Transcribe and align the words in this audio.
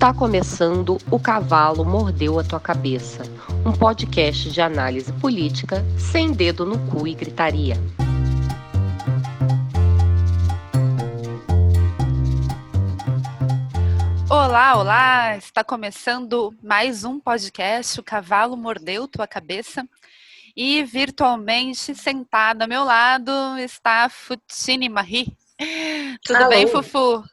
Tá 0.00 0.14
começando 0.14 0.96
O 1.10 1.18
Cavalo 1.18 1.84
Mordeu 1.84 2.38
a 2.38 2.44
Tua 2.44 2.60
Cabeça, 2.60 3.24
um 3.66 3.72
podcast 3.72 4.48
de 4.48 4.60
análise 4.60 5.12
política 5.14 5.84
sem 5.98 6.30
dedo 6.30 6.64
no 6.64 6.78
cu 6.88 7.08
e 7.08 7.14
gritaria. 7.14 7.74
Olá, 14.30 14.78
olá! 14.78 15.36
Está 15.36 15.64
começando 15.64 16.54
mais 16.62 17.02
um 17.02 17.18
podcast 17.18 17.98
O 17.98 18.04
Cavalo 18.04 18.56
Mordeu 18.56 19.08
Tua 19.08 19.26
Cabeça. 19.26 19.84
E 20.56 20.84
virtualmente 20.84 21.92
sentada 21.96 22.66
ao 22.66 22.68
meu 22.68 22.84
lado 22.84 23.32
está 23.58 24.04
a 24.04 24.08
Futini 24.08 24.88
Marie. 24.88 25.36
Tudo 26.24 26.36
Alô. 26.36 26.50
bem, 26.50 26.68
Fufu? 26.68 27.24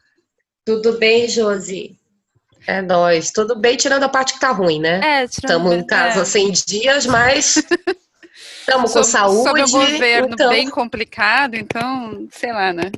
Tudo 0.65 0.97
bem, 0.97 1.27
Josi? 1.27 1.95
É 2.67 2.81
nóis. 2.81 3.31
Tudo 3.31 3.55
bem, 3.55 3.77
tirando 3.77 4.03
a 4.03 4.09
parte 4.09 4.33
que 4.33 4.39
tá 4.39 4.51
ruim, 4.51 4.79
né? 4.79 4.99
É, 5.03 5.23
Estamos 5.25 5.73
em 5.73 5.85
casa 5.85 6.21
é. 6.21 6.25
sem 6.25 6.51
dias, 6.51 7.05
mas 7.05 7.63
estamos 8.59 8.91
com 8.91 9.03
saúde. 9.03 9.43
Sob 9.43 9.63
o 9.63 9.69
governo 9.69 10.29
então... 10.33 10.49
bem 10.49 10.69
complicado, 10.69 11.55
então, 11.55 12.27
sei 12.31 12.51
lá, 12.51 12.73
né? 12.73 12.91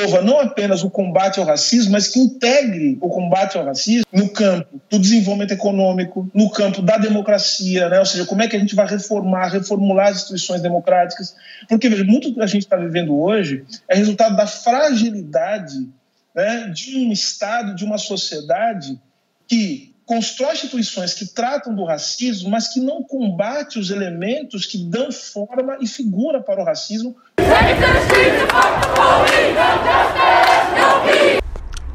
Envolva 0.00 0.22
não 0.22 0.40
apenas 0.40 0.82
o 0.82 0.90
combate 0.90 1.38
ao 1.38 1.46
racismo, 1.46 1.92
mas 1.92 2.08
que 2.08 2.18
integre 2.18 2.98
o 3.00 3.08
combate 3.08 3.56
ao 3.56 3.64
racismo 3.64 4.04
no 4.12 4.28
campo 4.28 4.80
do 4.88 4.98
desenvolvimento 4.98 5.52
econômico, 5.52 6.28
no 6.34 6.50
campo 6.50 6.82
da 6.82 6.96
democracia, 6.96 7.88
né? 7.88 7.98
ou 7.98 8.06
seja, 8.06 8.24
como 8.24 8.42
é 8.42 8.48
que 8.48 8.56
a 8.56 8.58
gente 8.58 8.74
vai 8.74 8.86
reformar, 8.86 9.48
reformular 9.48 10.08
as 10.08 10.16
instituições 10.16 10.62
democráticas. 10.62 11.34
Porque, 11.68 11.88
veja, 11.88 12.04
muito 12.04 12.30
do 12.30 12.36
que 12.36 12.42
a 12.42 12.46
gente 12.46 12.62
está 12.62 12.76
vivendo 12.76 13.18
hoje 13.18 13.64
é 13.88 13.94
resultado 13.94 14.36
da 14.36 14.46
fragilidade 14.46 15.88
né, 16.34 16.70
de 16.74 16.96
um 16.96 17.12
Estado, 17.12 17.74
de 17.74 17.84
uma 17.84 17.98
sociedade 17.98 18.98
que 19.46 19.89
constrói 20.10 20.54
instituições 20.54 21.14
que 21.14 21.24
tratam 21.24 21.72
do 21.72 21.84
racismo, 21.84 22.50
mas 22.50 22.66
que 22.66 22.80
não 22.80 23.00
combate 23.00 23.78
os 23.78 23.90
elementos 23.90 24.66
que 24.66 24.76
dão 24.76 25.12
forma 25.12 25.78
e 25.80 25.86
figura 25.86 26.40
para 26.40 26.60
o 26.60 26.64
racismo, 26.64 27.14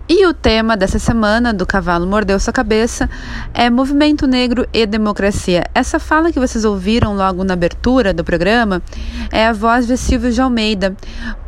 E 0.07 0.25
o 0.25 0.33
tema 0.33 0.77
dessa 0.77 0.97
semana 0.97 1.53
do 1.53 1.65
Cavalo 1.65 2.07
Mordeu 2.07 2.39
Sua 2.39 2.53
Cabeça 2.53 3.09
é 3.53 3.69
Movimento 3.69 4.25
Negro 4.25 4.65
e 4.71 4.85
Democracia. 4.85 5.65
Essa 5.73 5.99
fala 5.99 6.31
que 6.31 6.39
vocês 6.39 6.63
ouviram 6.63 7.17
logo 7.17 7.43
na 7.43 7.53
abertura 7.53 8.13
do 8.13 8.23
programa 8.23 8.81
é 9.29 9.45
a 9.45 9.51
voz 9.51 9.87
de 9.87 9.97
Silvio 9.97 10.31
de 10.31 10.39
Almeida, 10.39 10.95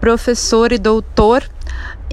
professor 0.01 0.73
e 0.73 0.77
doutor 0.77 1.47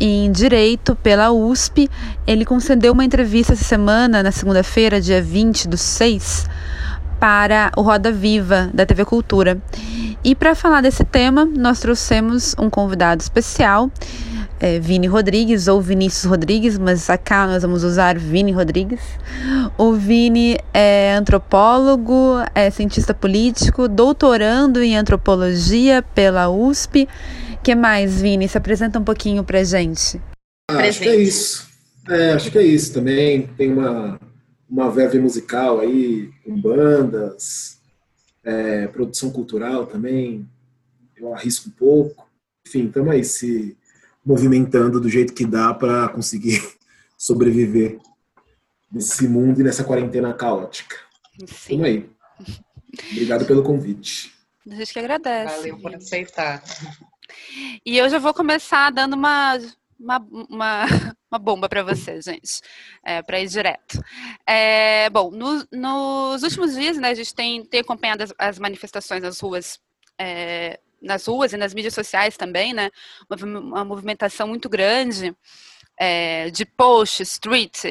em 0.01 0.31
Direito 0.31 0.97
pela 0.97 1.31
USP. 1.31 1.91
Ele 2.27 2.45
concedeu 2.45 2.93
uma 2.93 3.05
entrevista 3.05 3.53
essa 3.53 3.65
semana, 3.65 4.23
na 4.23 4.33
segunda-feira, 4.33 5.01
dia 5.01 5.23
20 5.23 5.69
do 5.69 5.77
6, 5.77 6.47
para 7.19 7.71
o 7.77 7.83
Roda 7.83 8.13
Viva 8.13 8.71
da 8.73 8.85
TV 8.85 9.05
Cultura. 9.05 9.61
E 10.23 10.35
para 10.35 10.55
falar 10.55 10.81
desse 10.81 11.05
tema, 11.05 11.45
nós 11.45 11.81
trouxemos 11.81 12.55
um 12.59 12.71
convidado 12.71 13.21
especial, 13.21 13.91
é, 14.65 14.79
Vini 14.79 15.07
Rodrigues 15.07 15.69
ou 15.69 15.79
Vinícius 15.79 16.25
Rodrigues, 16.25 16.79
mas 16.79 17.11
acá 17.11 17.47
nós 17.47 17.61
vamos 17.61 17.85
usar 17.85 18.19
Vini 18.19 18.51
Rodrigues. 18.51 19.03
O 19.77 19.93
Vini 19.93 20.57
é 20.73 21.13
antropólogo, 21.13 22.37
é 22.55 22.71
cientista 22.71 23.13
político, 23.13 23.87
doutorando 23.87 24.83
em 24.83 24.97
antropologia 24.97 26.03
pela 26.03 26.49
USP. 26.49 27.07
que 27.63 27.75
mais, 27.75 28.23
Vini? 28.23 28.49
Se 28.49 28.57
apresenta 28.57 28.99
um 28.99 29.05
pouquinho 29.05 29.45
pra 29.45 29.63
gente. 29.63 30.19
Ah, 30.71 30.79
acho 30.79 31.01
que 31.01 31.09
é 31.11 31.17
isso. 31.17 31.69
É, 32.09 32.33
acho 32.33 32.51
que 32.51 32.57
é 32.57 32.63
isso 32.63 32.95
também. 32.95 33.47
Tem 33.59 33.71
uma, 33.71 34.19
uma 34.67 34.91
verve 34.91 35.19
musical 35.19 35.81
aí, 35.81 36.31
com 36.43 36.59
bandas, 36.59 37.77
é, 38.43 38.87
produção 38.87 39.29
cultural 39.29 39.85
também. 39.85 40.49
Eu 41.15 41.35
arrisco 41.35 41.69
um 41.69 41.73
pouco. 41.73 42.27
Enfim, 42.67 42.87
estamos 42.87 43.13
aí 43.13 43.23
se 43.23 43.77
movimentando 44.25 45.01
do 45.01 45.09
jeito 45.09 45.35
que 45.35 45.45
dá 45.47 45.73
para 45.75 46.09
conseguir 46.09 46.63
sobreviver 47.19 47.99
nesse 48.91 49.27
mundo 49.29 49.61
e 49.61 49.65
nessa 49.65 49.85
quarentena 49.85 50.33
caótica. 50.33 50.97
Sim, 51.47 51.77
Tamo 51.77 51.85
aí. 51.87 52.11
Obrigado 53.13 53.45
pelo 53.45 53.63
convite. 53.63 54.33
a 54.71 54.75
gente 54.75 54.93
que 54.93 54.99
agradece. 54.99 55.57
Valeu 55.57 55.79
por 55.79 55.95
aceitar. 55.95 56.63
E 57.85 57.97
eu 57.99 58.09
já 58.09 58.19
vou 58.19 58.33
começar 58.33 58.91
dando 58.91 59.15
uma, 59.15 59.59
uma, 59.99 60.19
uma, 60.49 60.85
uma 61.31 61.39
bomba 61.39 61.69
para 61.69 61.83
você, 61.83 62.21
gente, 62.23 62.61
é, 63.05 63.21
para 63.23 63.41
ir 63.41 63.49
direto. 63.49 64.01
É, 64.47 65.11
bom, 65.11 65.31
no- 65.31 65.67
nos 65.73 66.43
últimos 66.45 66.75
dias, 66.75 66.97
né, 66.99 67.09
a 67.11 67.15
gente 67.15 67.35
tem, 67.35 67.65
tem 67.65 67.81
acompanhado 67.81 68.23
as, 68.23 68.33
as 68.39 68.59
manifestações 68.59 69.23
nas 69.23 69.41
ruas, 69.41 69.81
é, 70.19 70.79
nas 71.05 71.27
ruas 71.27 71.53
e 71.53 71.57
nas 71.57 71.75
mídias 71.75 71.95
sociais 71.95 72.37
também, 72.37 72.73
né, 72.73 72.91
uma, 73.29 73.61
uma 73.61 73.85
movimentação 73.85 74.49
muito 74.49 74.69
grande. 74.69 75.35
é, 75.97 76.51
de 76.51 76.65
posts, 76.65 77.39
tweets, 77.39 77.85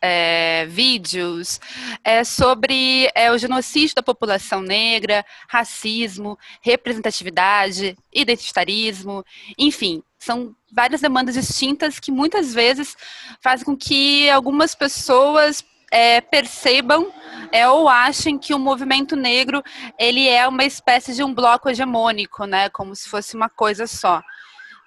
é, 0.00 0.64
vídeos 0.66 1.60
é, 2.04 2.22
sobre 2.22 3.10
é, 3.16 3.32
o 3.32 3.38
genocídio 3.38 3.96
da 3.96 4.02
população 4.02 4.60
negra, 4.60 5.24
racismo, 5.48 6.38
representatividade, 6.62 7.96
identitarismo, 8.12 9.24
enfim, 9.58 10.04
são 10.20 10.54
várias 10.72 11.00
demandas 11.00 11.34
distintas 11.34 11.98
que 11.98 12.12
muitas 12.12 12.54
vezes 12.54 12.96
fazem 13.40 13.64
com 13.64 13.76
que 13.76 14.30
algumas 14.30 14.72
pessoas 14.74 15.64
é, 15.92 16.20
percebam 16.20 17.12
é, 17.52 17.68
ou 17.68 17.88
achem 17.88 18.38
que 18.38 18.54
o 18.54 18.58
movimento 18.58 19.14
negro 19.14 19.62
ele 19.98 20.26
é 20.26 20.48
uma 20.48 20.64
espécie 20.64 21.14
de 21.14 21.22
um 21.22 21.32
bloco 21.34 21.68
hegemônico, 21.68 22.46
né, 22.46 22.70
como 22.70 22.96
se 22.96 23.08
fosse 23.08 23.36
uma 23.36 23.48
coisa 23.48 23.86
só. 23.86 24.22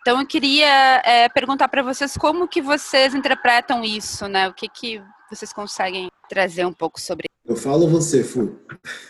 Então 0.01 0.19
eu 0.19 0.27
queria 0.27 1.01
é, 1.03 1.29
perguntar 1.29 1.67
para 1.67 1.81
vocês 1.81 2.15
como 2.15 2.47
que 2.47 2.61
vocês 2.61 3.15
interpretam 3.15 3.83
isso, 3.83 4.27
né? 4.27 4.47
O 4.47 4.53
que 4.53 4.69
que 4.69 5.01
vocês 5.31 5.51
conseguem 5.51 6.11
trazer 6.29 6.63
um 6.63 6.71
pouco 6.71 7.01
sobre 7.01 7.25
Eu 7.43 7.55
falo 7.55 7.87
você, 7.87 8.23
Fu. 8.23 8.55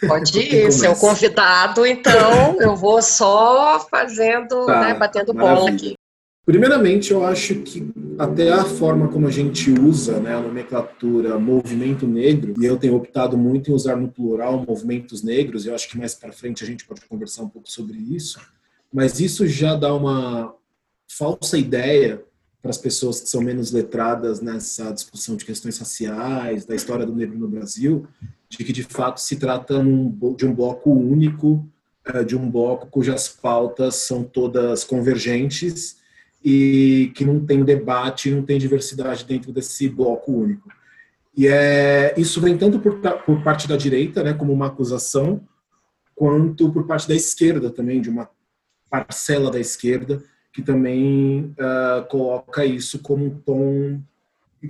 Pode 0.08 0.40
ir, 0.40 0.72
seu 0.72 0.96
convidado, 0.96 1.86
então 1.86 2.56
eu 2.62 2.78
vou 2.78 3.02
só 3.02 3.86
fazendo, 3.92 4.66
Tá, 4.66 4.80
né, 4.80 4.94
batendo 4.94 5.34
bola 5.34 5.64
maravilha. 5.64 5.76
aqui. 5.76 5.96
Primeiramente, 6.46 7.12
eu 7.12 7.26
acho 7.26 7.56
que 7.62 7.92
até 8.20 8.52
a 8.52 8.64
forma 8.64 9.08
como 9.08 9.28
a 9.28 9.32
gente 9.32 9.72
usa 9.72 10.20
né, 10.20 10.36
a 10.36 10.40
nomenclatura 10.40 11.40
movimento 11.40 12.06
negro, 12.06 12.54
e 12.62 12.66
eu 12.66 12.78
tenho 12.78 12.96
optado 12.96 13.36
muito 13.36 13.72
em 13.72 13.74
usar 13.74 13.96
no 13.96 14.10
plural 14.10 14.64
movimentos 14.66 15.24
negros, 15.24 15.66
e 15.66 15.70
eu 15.70 15.76
acho 15.76 15.90
que 15.90 15.98
mais 15.98 16.14
para 16.14 16.32
frente 16.32 16.64
a 16.64 16.68
gente 16.68 16.86
pode 16.86 17.02
conversar 17.08 17.42
um 17.42 17.50
pouco 17.50 17.70
sobre 17.70 17.98
isso, 17.98 18.40
mas 18.94 19.20
isso 19.20 19.48
já 19.48 19.76
dá 19.76 19.92
uma 19.92 20.54
falsa 21.08 21.58
ideia 21.58 22.24
para 22.62 22.70
as 22.70 22.78
pessoas 22.78 23.22
que 23.22 23.30
são 23.30 23.42
menos 23.42 23.72
letradas 23.72 24.40
nessa 24.40 24.92
discussão 24.92 25.36
de 25.36 25.46
questões 25.46 25.80
raciais, 25.80 26.64
da 26.64 26.76
história 26.76 27.08
do 27.08 27.16
negro 27.16 27.40
no 27.40 27.48
Brasil, 27.48 28.08
de 28.48 28.58
que 28.58 28.72
de 28.72 28.84
fato 28.84 29.20
se 29.20 29.38
trata 29.38 29.84
de 29.84 30.46
um 30.46 30.54
bloco 30.54 30.92
único, 30.92 31.68
eh, 32.06 32.24
de 32.24 32.36
um 32.38 32.50
bloco 32.50 32.88
cujas 32.88 33.28
pautas 33.28 33.96
são 33.96 34.24
todas 34.24 34.84
convergentes 34.84 36.05
e 36.46 37.12
que 37.16 37.26
não 37.26 37.44
tem 37.44 37.64
debate, 37.64 38.30
não 38.30 38.44
tem 38.44 38.60
diversidade 38.60 39.26
dentro 39.26 39.52
desse 39.52 39.90
bloco 39.90 40.32
único. 40.32 40.70
E 41.36 41.48
é, 41.48 42.14
isso 42.16 42.40
vem 42.40 42.56
tanto 42.56 42.80
por, 42.80 43.00
por 43.26 43.44
parte 43.44 43.68
da 43.68 43.76
direita, 43.76 44.24
né, 44.24 44.32
como 44.32 44.54
uma 44.54 44.68
acusação, 44.68 45.42
quanto 46.14 46.72
por 46.72 46.86
parte 46.86 47.08
da 47.08 47.16
esquerda 47.16 47.72
também, 47.72 48.00
de 48.00 48.12
uma 48.12 48.30
parcela 48.92 49.50
da 49.50 49.60
esquerda, 49.60 50.24
que 50.54 50.62
também 50.62 51.52
ah, 51.60 52.06
coloca 52.08 52.64
isso 52.64 53.00
como 53.00 53.26
um 53.26 53.32
tom, 53.32 54.00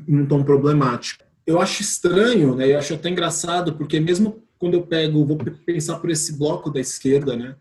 um 0.08 0.26
tom 0.26 0.44
problemático. 0.46 1.26
Eu 1.46 1.60
acho 1.60 1.82
estranho, 1.82 2.56
né, 2.56 2.72
eu 2.72 2.80
acho 2.80 2.94
até 2.94 3.10
engraçado, 3.10 3.74
porque 3.76 4.00
mesmo 4.00 4.42
quando 4.58 4.76
eu 4.76 4.88
pego, 4.88 5.26
vou 5.26 5.38
pensar 5.66 6.00
por 6.00 6.10
esse 6.10 6.38
bloco 6.38 6.72
da 6.72 6.80
esquerda, 6.80 7.36
né, 7.36 7.56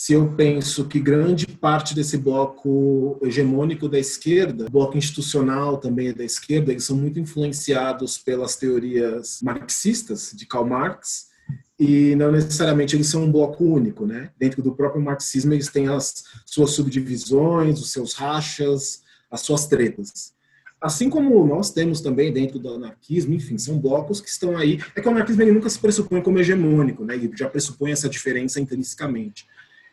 se 0.00 0.12
eu 0.12 0.32
penso 0.34 0.84
que 0.84 1.00
grande 1.00 1.44
parte 1.44 1.92
desse 1.92 2.16
bloco 2.16 3.18
hegemônico 3.20 3.88
da 3.88 3.98
esquerda, 3.98 4.70
bloco 4.70 4.96
institucional 4.96 5.76
também 5.76 6.10
é 6.10 6.12
da 6.12 6.24
esquerda, 6.24 6.70
eles 6.70 6.84
são 6.84 6.96
muito 6.96 7.18
influenciados 7.18 8.16
pelas 8.16 8.54
teorias 8.54 9.40
marxistas 9.42 10.30
de 10.32 10.46
Karl 10.46 10.64
Marx 10.64 11.30
e 11.76 12.14
não 12.14 12.30
necessariamente 12.30 12.94
eles 12.94 13.08
são 13.08 13.24
um 13.24 13.32
bloco 13.32 13.64
único, 13.64 14.06
né? 14.06 14.30
Dentro 14.38 14.62
do 14.62 14.72
próprio 14.72 15.02
marxismo 15.02 15.52
eles 15.52 15.66
têm 15.66 15.88
as 15.88 16.22
suas 16.46 16.70
subdivisões, 16.70 17.80
os 17.80 17.90
seus 17.90 18.14
rachas, 18.14 19.02
as 19.28 19.40
suas 19.40 19.66
tretas. 19.66 20.32
Assim 20.80 21.10
como 21.10 21.44
nós 21.44 21.72
temos 21.72 22.00
também 22.00 22.32
dentro 22.32 22.60
do 22.60 22.72
anarquismo, 22.72 23.34
enfim, 23.34 23.58
são 23.58 23.80
blocos 23.80 24.20
que 24.20 24.28
estão 24.28 24.56
aí. 24.56 24.80
É 24.94 25.00
que 25.00 25.08
o 25.08 25.10
anarquismo 25.10 25.42
ele 25.42 25.50
nunca 25.50 25.68
se 25.68 25.78
pressupõe 25.80 26.22
como 26.22 26.38
hegemônico, 26.38 27.04
né? 27.04 27.16
Ele 27.16 27.32
já 27.36 27.50
pressupõe 27.50 27.90
essa 27.90 28.08
diferença 28.08 28.60
intrinsecamente. 28.60 29.44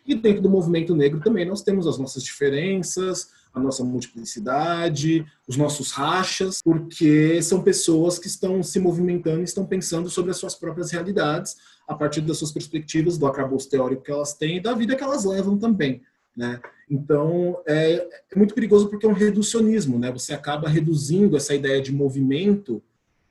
E 0.05 0.13
dentro 0.13 0.41
do 0.41 0.49
movimento 0.49 0.95
negro 0.95 1.19
também 1.19 1.45
nós 1.45 1.61
temos 1.61 1.87
as 1.87 1.97
nossas 1.97 2.23
diferenças, 2.23 3.31
a 3.53 3.59
nossa 3.59 3.83
multiplicidade, 3.83 5.25
os 5.47 5.55
nossos 5.55 5.91
rachas, 5.91 6.61
porque 6.63 7.41
são 7.41 7.63
pessoas 7.63 8.19
que 8.19 8.27
estão 8.27 8.61
se 8.61 8.79
movimentando 8.79 9.41
e 9.41 9.45
estão 9.45 9.65
pensando 9.65 10.09
sobre 10.09 10.31
as 10.31 10.37
suas 10.37 10.53
próprias 10.53 10.91
realidades 10.91 11.55
a 11.87 11.95
partir 11.95 12.21
das 12.21 12.37
suas 12.37 12.51
perspectivas, 12.51 13.17
do 13.17 13.25
acabouço 13.25 13.69
teórico 13.69 14.03
que 14.03 14.11
elas 14.11 14.33
têm 14.33 14.57
e 14.57 14.61
da 14.61 14.73
vida 14.73 14.95
que 14.95 15.03
elas 15.03 15.23
levam 15.23 15.57
também. 15.57 16.01
Né? 16.35 16.59
Então, 16.89 17.61
é, 17.65 17.93
é, 17.93 18.35
muito 18.35 18.53
perigoso 18.53 18.89
porque 18.89 19.05
é 19.05 19.09
um 19.09 19.13
reducionismo, 19.13 19.97
né? 19.97 20.11
Você 20.11 20.33
acaba 20.33 20.67
reduzindo 20.67 21.37
essa 21.37 21.55
ideia 21.55 21.81
de 21.81 21.93
movimento 21.93 22.83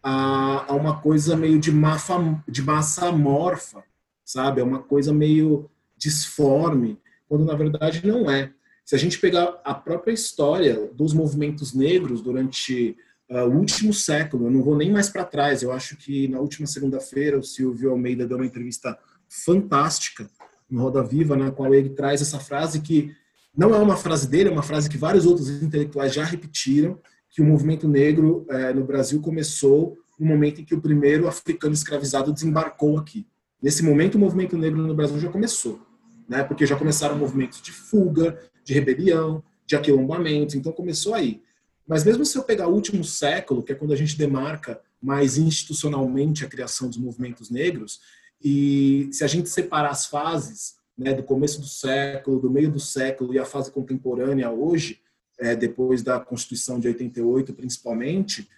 a, 0.03 0.73
a 0.73 0.75
uma 0.75 1.00
coisa 1.00 1.37
meio 1.37 1.59
de, 1.59 1.70
mafa, 1.70 2.43
de 2.49 2.62
massa 2.62 3.09
amorfa, 3.09 3.85
sabe? 4.25 4.61
É 4.61 4.65
uma 4.65 4.82
coisa 4.82 5.12
meio 5.12 5.70
disforme, 6.05 6.99
quando 7.27 7.47
na 7.47 7.55
verdade 7.55 8.06
não 8.06 8.31
é. 8.31 8.53
Se 8.85 8.95
a 8.95 8.99
gente 8.99 9.19
pegar 9.19 9.61
a 9.65 9.73
própria 9.73 10.12
história 10.12 10.91
dos 10.93 11.15
movimentos 11.15 11.73
negros 11.73 12.21
durante 12.21 12.95
uh, 13.31 13.47
o 13.49 13.56
último 13.56 13.95
século, 13.95 14.47
eu 14.47 14.51
não 14.51 14.62
vou 14.62 14.77
nem 14.77 14.93
mais 14.93 15.09
para 15.09 15.25
trás, 15.25 15.62
eu 15.62 15.73
acho 15.73 15.97
que 15.97 16.29
na 16.29 16.39
última 16.39 16.67
segunda-feira 16.67 17.39
o 17.39 17.43
Silvio 17.43 17.91
Almeida 17.91 18.27
deu 18.27 18.37
uma 18.37 18.45
entrevista 18.47 18.99
fantástica 19.27 20.29
no 20.71 20.83
Roda 20.83 21.03
Viva, 21.03 21.37
na 21.37 21.51
qual 21.51 21.75
ele 21.75 21.89
traz 21.91 22.21
essa 22.21 22.39
frase 22.39 22.83
que 22.83 23.15
não 23.56 23.75
é 23.75 23.79
uma 23.79 23.97
frase 23.97 24.29
dele, 24.29 24.51
é 24.51 24.53
uma 24.53 24.62
frase 24.62 24.91
que 24.91 24.99
vários 24.99 25.25
outros 25.25 25.49
intelectuais 25.49 26.12
já 26.12 26.25
repetiram, 26.25 26.99
que 27.31 27.41
o 27.41 27.45
movimento 27.45 27.89
negro 27.89 28.45
eh, 28.51 28.73
no 28.75 28.85
Brasil 28.85 29.21
começou 29.21 29.97
no 30.19 30.27
momento 30.27 30.61
em 30.61 30.65
que 30.65 30.75
o 30.75 30.81
primeiro 30.81 31.27
africano 31.27 31.73
escravizado 31.73 32.33
desembarcou 32.33 32.99
aqui. 32.99 33.27
Nesse 33.62 33.83
momento, 33.83 34.17
o 34.17 34.19
movimento 34.19 34.59
negro 34.59 34.83
no 34.83 34.95
Brasil 34.95 35.19
já 35.19 35.31
começou, 35.31 35.81
né? 36.29 36.43
porque 36.44 36.67
já 36.67 36.76
começaram 36.76 37.17
movimentos 37.17 37.61
de 37.61 37.73
fuga, 37.73 38.38
de 38.65 38.73
rebelião, 38.73 39.43
de 39.67 39.76
aquilombamento, 39.76 40.56
então 40.56 40.73
começou 40.73 41.15
aí. 41.15 41.43
Mas 41.87 42.05
mesmo 42.05 42.25
se 42.25 42.37
eu 42.37 42.43
pegar 42.43 42.69
o 42.69 42.75
último 42.75 43.05
século, 43.05 43.62
que 43.62 43.73
é 43.73 43.75
quando 43.75 43.93
a 43.93 43.97
gente 43.97 44.17
demarca 44.17 44.81
mais 45.00 45.37
institucionalmente 45.37 46.44
a 46.44 46.49
criação 46.49 46.88
dos 46.88 46.97
movimentos 46.97 47.50
negros, 47.50 48.00
e 48.43 49.09
se 49.12 49.25
a 49.25 49.26
gente 49.26 49.49
separar 49.49 49.91
as 49.91 50.06
fases, 50.06 50.76
né, 50.97 51.12
do 51.12 51.23
começo 51.23 51.61
do 51.61 51.67
século, 51.67 52.41
do 52.41 52.50
meio 52.50 52.70
do 52.70 52.81
século 52.81 53.35
e 53.35 53.38
a 53.38 53.44
fase 53.44 53.70
contemporânea 53.70 54.50
hoje, 54.50 55.00
é, 55.38 55.56
depois 55.56 56.03
da 56.03 56.20
Constituição 56.20 56.79
de 56.79 56.88
88 56.88 57.53
principalmente, 57.53 58.49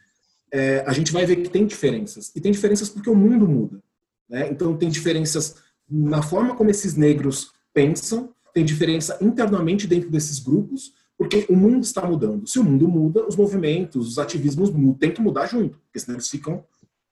é, 0.52 0.84
a 0.86 0.92
gente 0.92 1.12
vai 1.12 1.24
ver 1.24 1.36
que 1.36 1.48
tem 1.48 1.66
diferenças. 1.66 2.30
E 2.34 2.40
tem 2.40 2.52
diferenças 2.52 2.88
porque 2.88 3.10
o 3.10 3.14
mundo 3.14 3.48
muda. 3.48 3.82
Né? 4.28 4.48
Então, 4.50 4.76
tem 4.76 4.88
diferenças 4.88 5.56
na 5.88 6.22
forma 6.22 6.54
como 6.54 6.70
esses 6.70 6.94
negros 6.94 7.52
pensam, 7.76 8.32
tem 8.54 8.64
diferença 8.64 9.18
internamente 9.20 9.86
dentro 9.86 10.10
desses 10.10 10.38
grupos, 10.38 10.94
porque 11.18 11.44
o 11.50 11.54
mundo 11.54 11.84
está 11.84 12.06
mudando. 12.06 12.46
Se 12.46 12.58
o 12.58 12.64
mundo 12.64 12.88
muda, 12.88 13.28
os 13.28 13.36
movimentos, 13.36 14.08
os 14.08 14.18
ativismos 14.18 14.70
mudam, 14.70 14.94
tem 14.94 15.12
que 15.12 15.20
mudar 15.20 15.46
junto, 15.46 15.78
porque 15.80 16.00
senão 16.00 16.16
eles 16.16 16.30
ficam 16.30 16.64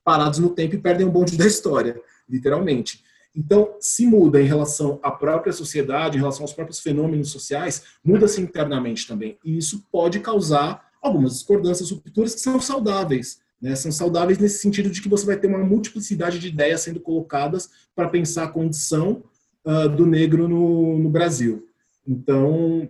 parados 0.03 0.39
no 0.39 0.49
tempo 0.49 0.73
e 0.73 0.79
perdem 0.79 1.05
o 1.05 1.11
bonde 1.11 1.37
da 1.37 1.45
história 1.45 2.01
literalmente. 2.27 3.03
Então, 3.35 3.75
se 3.79 4.07
muda 4.07 4.41
em 4.41 4.45
relação 4.45 4.99
à 5.03 5.11
própria 5.11 5.53
sociedade, 5.53 6.17
em 6.17 6.21
relação 6.21 6.41
aos 6.41 6.53
próprios 6.53 6.79
fenômenos 6.79 7.29
sociais, 7.29 7.83
muda-se 8.03 8.41
internamente 8.41 9.07
também. 9.07 9.37
E 9.45 9.55
isso 9.55 9.85
pode 9.91 10.19
causar 10.21 10.89
algumas 10.99 11.33
discordâncias, 11.33 11.91
rupturas 11.91 12.33
que 12.33 12.41
são 12.41 12.59
saudáveis. 12.59 13.39
Né? 13.61 13.75
São 13.75 13.91
saudáveis 13.91 14.39
nesse 14.39 14.59
sentido 14.59 14.89
de 14.89 14.99
que 14.99 15.09
você 15.09 15.27
vai 15.27 15.37
ter 15.37 15.47
uma 15.47 15.59
multiplicidade 15.59 16.39
de 16.39 16.47
ideias 16.47 16.81
sendo 16.81 16.99
colocadas 16.99 17.69
para 17.93 18.09
pensar 18.09 18.45
a 18.45 18.51
condição 18.51 19.23
uh, 19.65 19.89
do 19.89 20.05
negro 20.05 20.47
no, 20.47 20.99
no 20.99 21.09
Brasil. 21.09 21.67
Então, 22.07 22.89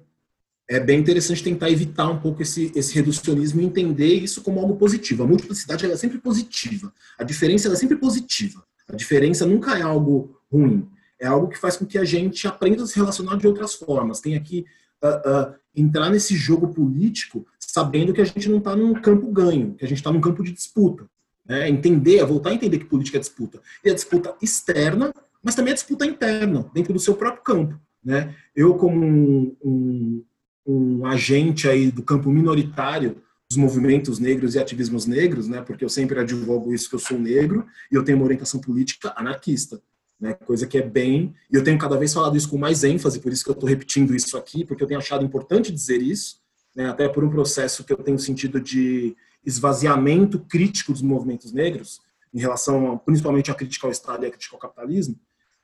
é 0.68 0.80
bem 0.80 1.00
interessante 1.00 1.44
tentar 1.44 1.70
evitar 1.70 2.10
um 2.10 2.20
pouco 2.20 2.42
esse, 2.42 2.72
esse 2.76 2.94
reducionismo 2.96 3.62
e 3.62 3.66
entender 3.66 4.14
isso 4.16 4.42
como 4.42 4.60
algo 4.60 4.76
positivo. 4.76 5.24
A 5.24 5.28
multiplicidade 5.28 5.86
é 5.86 5.96
sempre 5.96 6.18
positiva, 6.18 6.92
a 7.18 7.24
diferença 7.24 7.72
é 7.72 7.76
sempre 7.76 7.98
positiva. 7.98 8.64
A 8.88 8.96
diferença 8.96 9.46
nunca 9.46 9.78
é 9.78 9.82
algo 9.82 10.40
ruim, 10.52 10.88
é 11.20 11.26
algo 11.26 11.48
que 11.48 11.58
faz 11.58 11.78
com 11.78 11.86
que 11.86 11.98
a 11.98 12.06
gente 12.06 12.48
aprenda 12.48 12.84
a 12.84 12.88
se 12.88 12.96
relacionar 12.96 13.36
de 13.38 13.48
outras 13.48 13.74
formas. 13.74 14.20
Tem 14.20 14.36
aqui 14.36 14.66
uh, 15.04 15.52
uh, 15.52 15.56
entrar 15.76 16.10
nesse 16.10 16.36
jogo 16.36 16.68
político 16.68 17.46
sabendo 17.60 18.14
que 18.14 18.22
a 18.22 18.26
gente 18.26 18.48
não 18.48 18.60
está 18.60 18.76
num 18.76 18.94
campo 18.94 19.32
ganho, 19.32 19.74
que 19.74 19.84
a 19.84 19.88
gente 19.88 19.98
está 19.98 20.12
num 20.12 20.22
campo 20.22 20.44
de 20.44 20.52
disputa. 20.52 21.10
Né? 21.46 21.70
Entender, 21.70 22.24
voltar 22.26 22.52
a 22.52 22.54
entender 22.54 22.80
que 22.80 22.86
política 22.86 23.18
é 23.18 23.20
disputa. 23.20 23.60
E 23.84 23.90
a 23.90 23.94
disputa 23.94 24.36
externa, 24.42 25.14
mas 25.46 25.54
também 25.54 25.72
a 25.72 25.76
disputa 25.76 26.08
interna, 26.08 26.68
dentro 26.74 26.92
do 26.92 27.00
seu 27.00 27.14
próprio 27.14 27.44
campo. 27.44 27.80
Né? 28.04 28.36
Eu, 28.56 28.74
como 28.74 29.06
um, 29.06 29.56
um, 29.64 30.26
um 30.66 31.06
agente 31.06 31.70
aí 31.70 31.92
do 31.92 32.02
campo 32.02 32.32
minoritário, 32.32 33.22
dos 33.48 33.58
movimentos 33.58 34.18
negros 34.18 34.56
e 34.56 34.60
ativismos 34.60 35.06
negros, 35.06 35.48
né? 35.48 35.62
Porque 35.62 35.86
eu 35.86 35.90
sempre 35.90 36.20
advogo 36.20 36.74
isso 36.74 36.90
que 36.90 36.96
eu 36.96 37.00
sou 37.00 37.20
negro 37.20 37.68
e 37.92 37.96
eu 37.96 38.04
tenho 38.04 38.18
uma 38.18 38.26
orientação 38.26 38.60
política 38.60 39.14
anarquista, 39.16 39.80
né? 40.20 40.34
Coisa 40.34 40.66
que 40.66 40.80
é 40.80 40.82
bem 40.82 41.36
e 41.52 41.56
eu 41.56 41.64
tenho 41.64 41.78
cada 41.78 41.96
vez 41.96 42.12
falado 42.12 42.36
isso 42.36 42.50
com 42.50 42.58
mais 42.58 42.84
ênfase, 42.84 43.20
por 43.20 43.32
isso 43.32 43.44
que 43.44 43.52
eu 43.52 43.54
estou 43.54 43.70
repetindo 43.70 44.16
isso 44.16 44.36
aqui, 44.36 44.66
porque 44.66 44.84
eu 44.84 44.88
tenho 44.88 45.00
achado 45.00 45.24
importante 45.24 45.72
dizer 45.72 46.02
isso, 46.02 46.40
né? 46.76 46.90
Até 46.90 47.08
por 47.08 47.24
um 47.24 47.30
processo 47.30 47.84
que 47.84 47.94
eu 47.94 47.98
tenho 47.98 48.18
sentido 48.18 48.60
de 48.60 49.16
esvaziamento 49.46 50.40
crítico 50.40 50.92
dos 50.92 51.04
movimentos 51.04 51.54
negros 51.54 52.02
em 52.34 52.40
relação, 52.40 52.98
principalmente 53.06 53.52
à 53.52 53.54
crítica 53.54 53.86
ao 53.86 53.92
Estado 53.92 54.26
e 54.26 54.28
à 54.28 54.32
crítica 54.32 54.56
ao 54.56 54.60
capitalismo. 54.60 55.16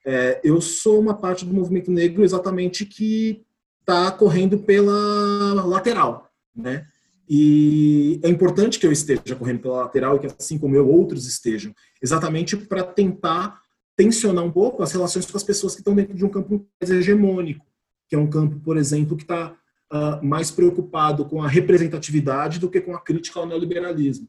É, 0.05 0.41
eu 0.43 0.59
sou 0.59 0.99
uma 0.99 1.13
parte 1.13 1.45
do 1.45 1.53
movimento 1.53 1.91
negro 1.91 2.23
exatamente 2.23 2.85
que 2.85 3.43
está 3.81 4.11
correndo 4.11 4.59
pela 4.59 5.63
lateral, 5.65 6.31
né? 6.55 6.87
E 7.29 8.19
é 8.23 8.29
importante 8.29 8.77
que 8.77 8.85
eu 8.85 8.91
esteja 8.91 9.35
correndo 9.37 9.61
pela 9.61 9.83
lateral 9.83 10.17
e 10.17 10.19
que, 10.19 10.27
assim 10.27 10.57
como 10.57 10.75
eu, 10.75 10.89
outros 10.89 11.25
estejam, 11.25 11.73
exatamente 12.01 12.57
para 12.57 12.83
tentar 12.83 13.61
tensionar 13.95 14.43
um 14.43 14.51
pouco 14.51 14.83
as 14.83 14.91
relações 14.91 15.25
com 15.25 15.37
as 15.37 15.43
pessoas 15.43 15.73
que 15.73 15.81
estão 15.81 15.95
dentro 15.95 16.13
de 16.13 16.25
um 16.25 16.29
campo 16.29 16.67
mais 16.81 16.91
hegemônico, 16.91 17.65
que 18.09 18.15
é 18.15 18.19
um 18.19 18.29
campo, 18.29 18.59
por 18.59 18.75
exemplo, 18.75 19.15
que 19.15 19.23
está 19.23 19.55
uh, 19.93 20.25
mais 20.25 20.51
preocupado 20.51 21.23
com 21.23 21.41
a 21.41 21.47
representatividade 21.47 22.59
do 22.59 22.69
que 22.69 22.81
com 22.81 22.95
a 22.95 22.99
crítica 22.99 23.39
ao 23.39 23.45
neoliberalismo. 23.45 24.27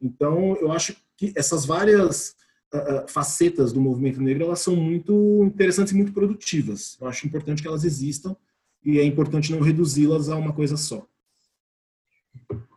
Então, 0.00 0.56
eu 0.60 0.70
acho 0.70 0.94
que 1.16 1.32
essas 1.34 1.64
várias 1.64 2.34
uh, 2.74 3.08
facetas 3.08 3.72
do 3.72 3.80
movimento 3.80 4.20
negro 4.20 4.44
elas 4.44 4.60
são 4.60 4.76
muito 4.76 5.42
interessantes 5.44 5.92
e 5.92 5.96
muito 5.96 6.12
produtivas. 6.12 6.96
Eu 7.00 7.08
acho 7.08 7.26
importante 7.26 7.62
que 7.62 7.68
elas 7.68 7.84
existam 7.84 8.36
e 8.84 8.98
é 8.98 9.04
importante 9.04 9.52
não 9.52 9.60
reduzi-las 9.60 10.28
a 10.28 10.36
uma 10.36 10.52
coisa 10.52 10.76
só. 10.76 11.06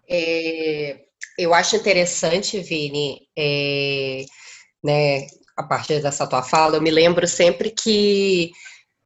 É, 0.10 1.06
eu 1.38 1.54
acho 1.54 1.76
interessante, 1.76 2.60
Vini, 2.60 3.28
é, 3.38 4.26
né, 4.84 5.28
a 5.56 5.64
partir 5.64 6.02
dessa 6.02 6.26
tua 6.26 6.42
fala, 6.42 6.78
eu 6.78 6.82
me 6.82 6.90
lembro 6.90 7.28
sempre 7.28 7.70
que 7.70 8.52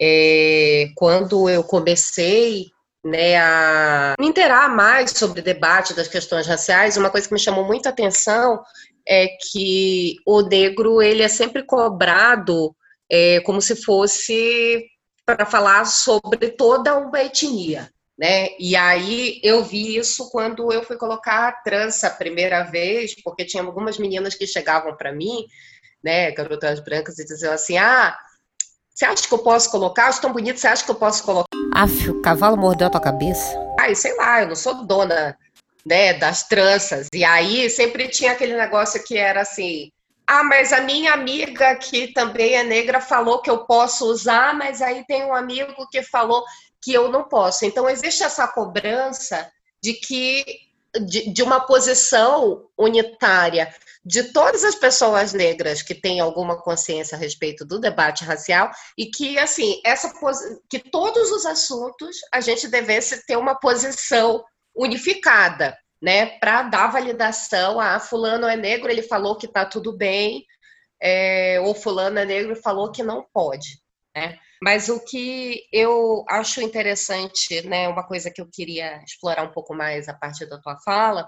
é, 0.01 0.89
quando 0.95 1.49
eu 1.49 1.63
comecei 1.63 2.67
né, 3.03 3.37
a 3.37 4.15
me 4.17 4.27
interar 4.27 4.73
mais 4.73 5.11
sobre 5.11 5.41
o 5.41 5.43
debate 5.43 5.93
das 5.93 6.07
questões 6.07 6.47
raciais, 6.47 6.95
uma 6.95 7.09
coisa 7.09 7.27
que 7.27 7.33
me 7.33 7.39
chamou 7.39 7.65
muita 7.65 7.89
atenção 7.89 8.63
é 9.07 9.27
que 9.51 10.15
o 10.25 10.41
negro 10.41 11.01
ele 11.01 11.21
é 11.21 11.27
sempre 11.27 11.63
cobrado 11.63 12.75
é, 13.11 13.39
como 13.41 13.61
se 13.61 13.75
fosse 13.75 14.85
para 15.25 15.45
falar 15.45 15.85
sobre 15.85 16.49
toda 16.49 16.97
uma 16.97 17.21
etnia 17.21 17.89
né? 18.17 18.49
E 18.59 18.75
aí 18.75 19.39
eu 19.43 19.63
vi 19.63 19.97
isso 19.97 20.29
quando 20.29 20.71
eu 20.71 20.83
fui 20.83 20.97
colocar 20.97 21.47
a 21.47 21.51
trança 21.51 22.07
a 22.07 22.11
primeira 22.11 22.63
vez, 22.63 23.15
porque 23.23 23.45
tinha 23.45 23.63
algumas 23.63 23.97
meninas 23.97 24.35
que 24.35 24.45
chegavam 24.45 24.95
para 24.95 25.11
mim, 25.11 25.45
né, 26.03 26.31
garotas 26.31 26.79
brancas, 26.79 27.17
e 27.19 27.25
diziam 27.25 27.53
assim: 27.53 27.77
ah, 27.77 28.15
você 28.93 29.05
acha 29.05 29.27
que 29.27 29.33
eu 29.33 29.39
posso 29.39 29.71
colocar? 29.71 30.07
Acho 30.07 30.21
tão 30.21 30.31
bonito, 30.31 30.59
você 30.59 30.67
acha 30.67 30.85
que 30.85 30.91
eu 30.91 30.95
posso 30.95 31.23
colocar? 31.23 31.49
Aff, 31.73 32.09
o 32.09 32.21
cavalo 32.21 32.55
mordeu 32.55 32.87
a 32.87 32.91
tua 32.91 33.01
cabeça? 33.01 33.57
Ai, 33.79 33.95
sei 33.95 34.15
lá, 34.15 34.41
eu 34.41 34.47
não 34.47 34.55
sou 34.55 34.85
dona, 34.85 35.35
né, 35.85 36.13
das 36.13 36.47
tranças. 36.47 37.07
E 37.13 37.23
aí 37.23 37.69
sempre 37.69 38.07
tinha 38.07 38.31
aquele 38.31 38.55
negócio 38.55 39.03
que 39.03 39.17
era 39.17 39.41
assim: 39.41 39.89
ah, 40.25 40.43
mas 40.43 40.71
a 40.71 40.81
minha 40.81 41.13
amiga 41.13 41.75
que 41.75 42.13
também 42.13 42.55
é 42.55 42.63
negra 42.63 43.01
falou 43.01 43.41
que 43.41 43.49
eu 43.49 43.65
posso 43.65 44.05
usar, 44.05 44.53
mas 44.53 44.81
aí 44.81 45.05
tem 45.05 45.23
um 45.25 45.33
amigo 45.33 45.87
que 45.91 46.01
falou 46.01 46.43
que 46.81 46.93
eu 46.93 47.09
não 47.09 47.23
posso. 47.23 47.65
Então, 47.65 47.89
existe 47.89 48.23
essa 48.23 48.47
cobrança 48.47 49.49
de 49.81 49.93
que 49.93 50.43
de, 51.01 51.31
de, 51.33 51.41
uma 51.41 51.59
posição 51.61 52.67
unitária 52.77 53.73
de 54.05 54.31
todas 54.31 54.63
as 54.63 54.75
pessoas 54.75 55.33
negras 55.33 55.81
que 55.81 55.95
têm 55.95 56.19
alguma 56.19 56.61
consciência 56.61 57.15
a 57.15 57.19
respeito 57.19 57.65
do 57.65 57.79
debate 57.79 58.23
racial 58.23 58.69
e 58.95 59.07
que 59.07 59.39
assim 59.39 59.81
essa 59.83 60.13
que 60.69 60.77
todos 60.77 61.31
os 61.31 61.47
assuntos 61.47 62.17
a 62.31 62.39
gente 62.41 62.67
devesse 62.67 63.25
ter 63.25 63.37
uma 63.37 63.55
posição 63.55 64.43
unificada 64.75 65.77
né, 66.01 66.25
para 66.37 66.63
dar 66.63 66.91
validação 66.91 67.79
a 67.79 67.95
ah, 67.95 67.99
fulano 67.99 68.45
é 68.45 68.57
negro, 68.57 68.91
ele 68.91 69.01
falou 69.01 69.37
que 69.37 69.45
está 69.45 69.65
tudo 69.65 69.95
bem, 69.95 70.45
é, 71.01 71.61
ou 71.61 71.73
fulano 71.73 72.19
é 72.19 72.25
negro 72.25 72.55
falou 72.57 72.91
que 72.91 73.01
não 73.01 73.25
pode, 73.33 73.79
né? 74.13 74.37
Mas 74.61 74.87
o 74.87 74.99
que 74.99 75.63
eu 75.71 76.23
acho 76.29 76.61
interessante, 76.61 77.65
né, 77.67 77.87
uma 77.87 78.05
coisa 78.05 78.31
que 78.31 78.39
eu 78.41 78.47
queria 78.49 79.01
explorar 79.03 79.43
um 79.43 79.51
pouco 79.51 79.73
mais 79.73 80.07
a 80.07 80.13
partir 80.13 80.45
da 80.45 80.59
tua 80.59 80.77
fala, 80.79 81.27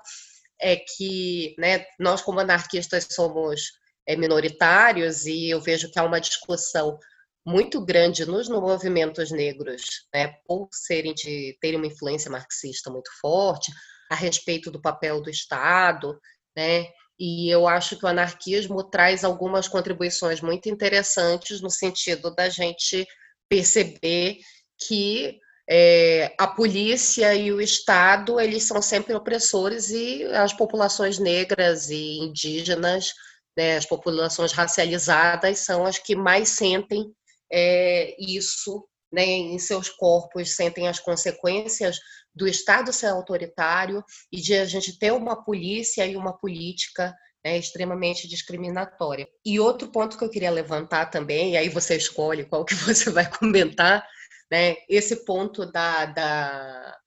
é 0.59 0.77
que 0.77 1.55
né, 1.57 1.85
nós 1.99 2.21
como 2.21 2.39
anarquistas 2.39 3.07
somos 3.11 3.73
é, 4.07 4.15
minoritários 4.15 5.25
e 5.25 5.49
eu 5.49 5.59
vejo 5.59 5.91
que 5.91 5.99
há 5.99 6.03
uma 6.03 6.21
discussão 6.21 6.97
muito 7.45 7.79
grande 7.79 8.25
nos 8.25 8.49
movimentos 8.49 9.29
negros, 9.31 10.07
né, 10.13 10.35
por 10.47 10.67
serem 10.71 11.13
de 11.13 11.55
terem 11.61 11.77
uma 11.77 11.87
influência 11.87 12.31
marxista 12.31 12.89
muito 12.89 13.11
forte, 13.21 13.71
a 14.09 14.15
respeito 14.15 14.71
do 14.71 14.81
papel 14.81 15.21
do 15.21 15.29
Estado, 15.29 16.19
né? 16.55 16.87
E 17.19 17.49
eu 17.49 17.67
acho 17.67 17.97
que 17.97 18.05
o 18.05 18.07
anarquismo 18.07 18.83
traz 18.83 19.23
algumas 19.23 19.67
contribuições 19.67 20.41
muito 20.41 20.69
interessantes 20.69 21.61
no 21.61 21.69
sentido 21.69 22.33
da 22.33 22.49
gente 22.49 23.07
perceber 23.47 24.37
que 24.77 25.39
é, 25.67 26.35
a 26.37 26.45
polícia 26.45 27.33
e 27.33 27.51
o 27.51 27.61
Estado 27.61 28.39
eles 28.39 28.63
são 28.63 28.81
sempre 28.81 29.15
opressores 29.15 29.89
e 29.89 30.23
as 30.25 30.53
populações 30.53 31.17
negras 31.17 31.89
e 31.89 32.19
indígenas, 32.19 33.13
né, 33.57 33.77
as 33.77 33.85
populações 33.85 34.51
racializadas 34.51 35.59
são 35.59 35.85
as 35.85 35.97
que 35.97 36.15
mais 36.15 36.49
sentem 36.49 37.11
é, 37.57 38.13
isso 38.19 38.85
né, 39.13 39.23
em 39.23 39.57
seus 39.57 39.87
corpos, 39.87 40.57
sentem 40.57 40.89
as 40.89 40.99
consequências 40.99 41.97
do 42.35 42.45
Estado 42.45 42.91
ser 42.91 43.07
autoritário 43.07 44.03
e 44.29 44.41
de 44.41 44.55
a 44.55 44.65
gente 44.65 44.99
ter 44.99 45.13
uma 45.13 45.41
polícia 45.41 46.05
e 46.05 46.17
uma 46.17 46.37
política 46.37 47.15
né, 47.45 47.57
extremamente 47.57 48.27
discriminatória. 48.27 49.25
E 49.45 49.57
outro 49.57 49.89
ponto 49.89 50.17
que 50.17 50.25
eu 50.25 50.29
queria 50.29 50.51
levantar 50.51 51.05
também, 51.05 51.53
e 51.53 51.57
aí 51.57 51.69
você 51.69 51.95
escolhe 51.95 52.43
qual 52.43 52.65
que 52.65 52.75
você 52.75 53.09
vai 53.09 53.29
comentar, 53.29 54.05
né, 54.51 54.75
esse 54.89 55.23
ponto 55.23 55.65
da, 55.71 56.05
da 56.07 56.97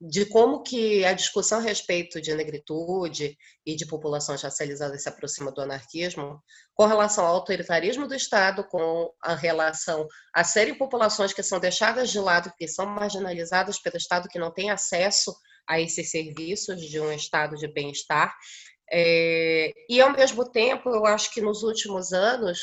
de 0.00 0.24
como 0.24 0.62
que 0.62 1.04
a 1.04 1.12
discussão 1.12 1.58
a 1.58 1.62
respeito 1.62 2.22
de 2.22 2.34
negritude 2.34 3.36
e 3.66 3.76
de 3.76 3.86
populações 3.86 4.40
racializadas 4.40 5.02
se 5.02 5.08
aproxima 5.10 5.52
do 5.52 5.60
anarquismo, 5.60 6.42
com 6.72 6.86
relação 6.86 7.26
ao 7.26 7.34
autoritarismo 7.34 8.08
do 8.08 8.14
Estado, 8.14 8.64
com 8.64 9.12
a 9.22 9.34
relação 9.34 10.08
a 10.34 10.42
serem 10.42 10.74
populações 10.74 11.34
que 11.34 11.42
são 11.42 11.60
deixadas 11.60 12.08
de 12.08 12.18
lado, 12.18 12.50
que 12.56 12.66
são 12.66 12.86
marginalizadas 12.86 13.78
pelo 13.78 13.98
Estado, 13.98 14.28
que 14.28 14.38
não 14.38 14.50
têm 14.50 14.70
acesso 14.70 15.36
a 15.68 15.78
esses 15.78 16.10
serviços 16.10 16.80
de 16.80 16.98
um 16.98 17.12
estado 17.12 17.54
de 17.56 17.68
bem-estar. 17.68 18.34
É, 18.90 19.70
e, 19.88 20.00
ao 20.00 20.12
mesmo 20.12 20.50
tempo, 20.50 20.88
eu 20.88 21.04
acho 21.04 21.30
que 21.32 21.42
nos 21.42 21.62
últimos 21.62 22.12
anos, 22.12 22.58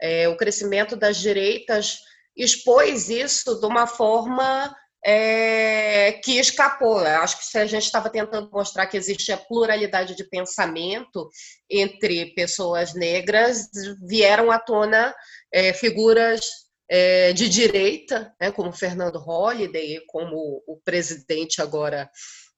é, 0.00 0.28
o 0.28 0.36
crescimento 0.36 0.96
das 0.96 1.16
direitas 1.16 1.98
expôs 2.36 3.08
isso 3.08 3.58
de 3.58 3.64
uma 3.64 3.86
forma 3.86 4.74
é, 5.04 6.12
que 6.24 6.38
escapou. 6.38 7.00
Eu 7.00 7.20
acho 7.20 7.38
que 7.38 7.44
se 7.44 7.58
a 7.58 7.66
gente 7.66 7.84
estava 7.84 8.08
tentando 8.08 8.50
mostrar 8.50 8.86
que 8.86 8.96
existe 8.96 9.30
a 9.30 9.36
pluralidade 9.36 10.16
de 10.16 10.24
pensamento 10.24 11.28
entre 11.68 12.34
pessoas 12.34 12.94
negras, 12.94 13.68
vieram 14.02 14.50
à 14.50 14.58
tona 14.58 15.14
é, 15.52 15.74
figuras 15.74 16.40
é, 16.88 17.32
de 17.34 17.48
direita, 17.48 18.34
né, 18.40 18.50
como 18.50 18.72
Fernando 18.72 19.18
Holliday, 19.18 20.00
como 20.06 20.62
o 20.66 20.80
presidente 20.82 21.60
agora 21.60 22.10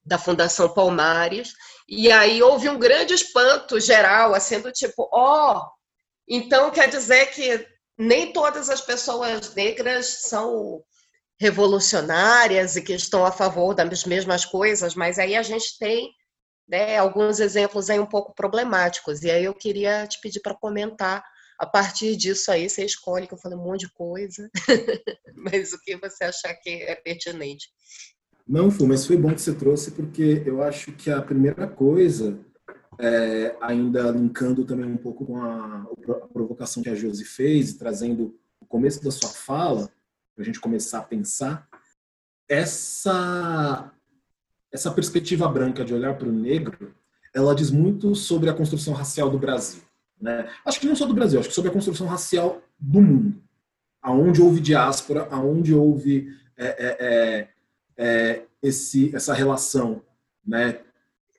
da 0.05 0.19
Fundação 0.19 0.73
Palmares, 0.73 1.53
e 1.89 2.13
aí 2.13 2.41
houve 2.41 2.69
um 2.69 2.79
grande 2.79 3.13
espanto 3.13 3.81
geral, 3.81 4.35
assim, 4.35 4.61
do 4.61 4.71
tipo, 4.71 5.09
ó, 5.13 5.59
oh, 5.59 5.71
então 6.29 6.71
quer 6.71 6.89
dizer 6.89 7.27
que 7.27 7.67
nem 7.99 8.33
todas 8.33 8.71
as 8.71 8.81
pessoas 8.81 9.53
negras 9.55 10.07
são 10.23 10.81
revolucionárias 11.39 12.77
e 12.77 12.83
que 12.83 12.95
estão 12.95 13.25
a 13.25 13.33
favor 13.33 13.75
das 13.75 14.05
mesmas 14.05 14.45
coisas, 14.45 14.95
mas 14.95 15.19
aí 15.19 15.37
a 15.37 15.43
gente 15.43 15.79
tem 15.79 16.11
né, 16.69 16.97
alguns 16.99 17.41
exemplos 17.41 17.91
aí 17.91 18.01
um 18.01 18.07
pouco 18.07 18.35
problemáticos. 18.35 19.23
E 19.23 19.31
aí 19.31 19.45
eu 19.45 19.55
queria 19.55 20.07
te 20.07 20.21
pedir 20.21 20.41
para 20.41 20.55
comentar 20.55 21.23
a 21.59 21.67
partir 21.67 22.17
disso 22.17 22.51
aí, 22.51 22.69
você 22.69 22.85
escolhe, 22.85 23.27
que 23.27 23.35
eu 23.35 23.39
falei 23.39 23.57
um 23.57 23.63
monte 23.63 23.81
de 23.81 23.93
coisa, 23.93 24.51
mas 25.35 25.73
o 25.73 25.81
que 25.81 25.97
você 25.97 26.25
achar 26.25 26.55
que 26.55 26.71
é 26.71 26.95
pertinente. 26.95 27.69
Não, 28.47 28.71
Fu, 28.71 28.87
mas 28.87 29.07
foi 29.07 29.17
bom 29.17 29.35
que 29.35 29.41
você 29.41 29.55
trouxe, 29.55 29.91
porque 29.91 30.43
eu 30.45 30.63
acho 30.63 30.93
que 30.93 31.11
a 31.11 31.23
primeira 31.23 31.67
coisa, 31.67 32.39
é, 32.99 33.57
ainda 33.61 34.11
linkando 34.11 34.65
também 34.65 34.87
um 34.87 34.99
pouco 34.99 35.25
com 35.25 35.39
a, 35.39 35.87
a 36.09 36.29
provocação 36.29 36.83
que 36.83 36.91
a 36.91 36.95
Josi 36.95 37.25
fez, 37.25 37.75
trazendo 37.75 38.39
o 38.61 38.67
começo 38.67 39.03
da 39.03 39.11
sua 39.11 39.31
fala, 39.31 39.91
a 40.43 40.45
gente 40.45 40.61
começar 40.61 40.99
a 40.99 41.03
pensar, 41.03 41.67
essa, 42.49 43.91
essa 44.73 44.91
perspectiva 44.91 45.49
branca 45.49 45.85
de 45.85 45.95
olhar 45.95 46.15
para 46.15 46.29
o 46.29 46.33
negro, 46.33 46.95
ela 47.35 47.55
diz 47.55 47.71
muito 47.71 48.15
sobre 48.15 48.49
a 48.49 48.55
construção 48.55 48.95
racial 48.95 49.31
do 49.31 49.39
Brasil. 49.39 49.83
Né? 50.21 50.49
Acho 50.65 50.81
que 50.81 50.87
não 50.87 50.97
só 50.97 51.07
do 51.07 51.15
Brasil, 51.15 51.39
acho 51.39 51.49
que 51.49 51.55
sobre 51.55 51.71
a 51.71 51.75
construção 51.75 52.07
racial 52.07 52.63
do 52.79 53.01
mundo. 53.01 53.43
Aonde 54.01 54.41
houve 54.41 54.61
diáspora, 54.61 55.27
aonde 55.31 55.75
houve 55.75 56.33
é, 56.57 56.67
é, 56.67 56.97
é, 57.01 57.49
é, 57.97 58.43
esse, 58.63 59.15
essa 59.15 59.35
relação 59.35 60.03
né, 60.47 60.81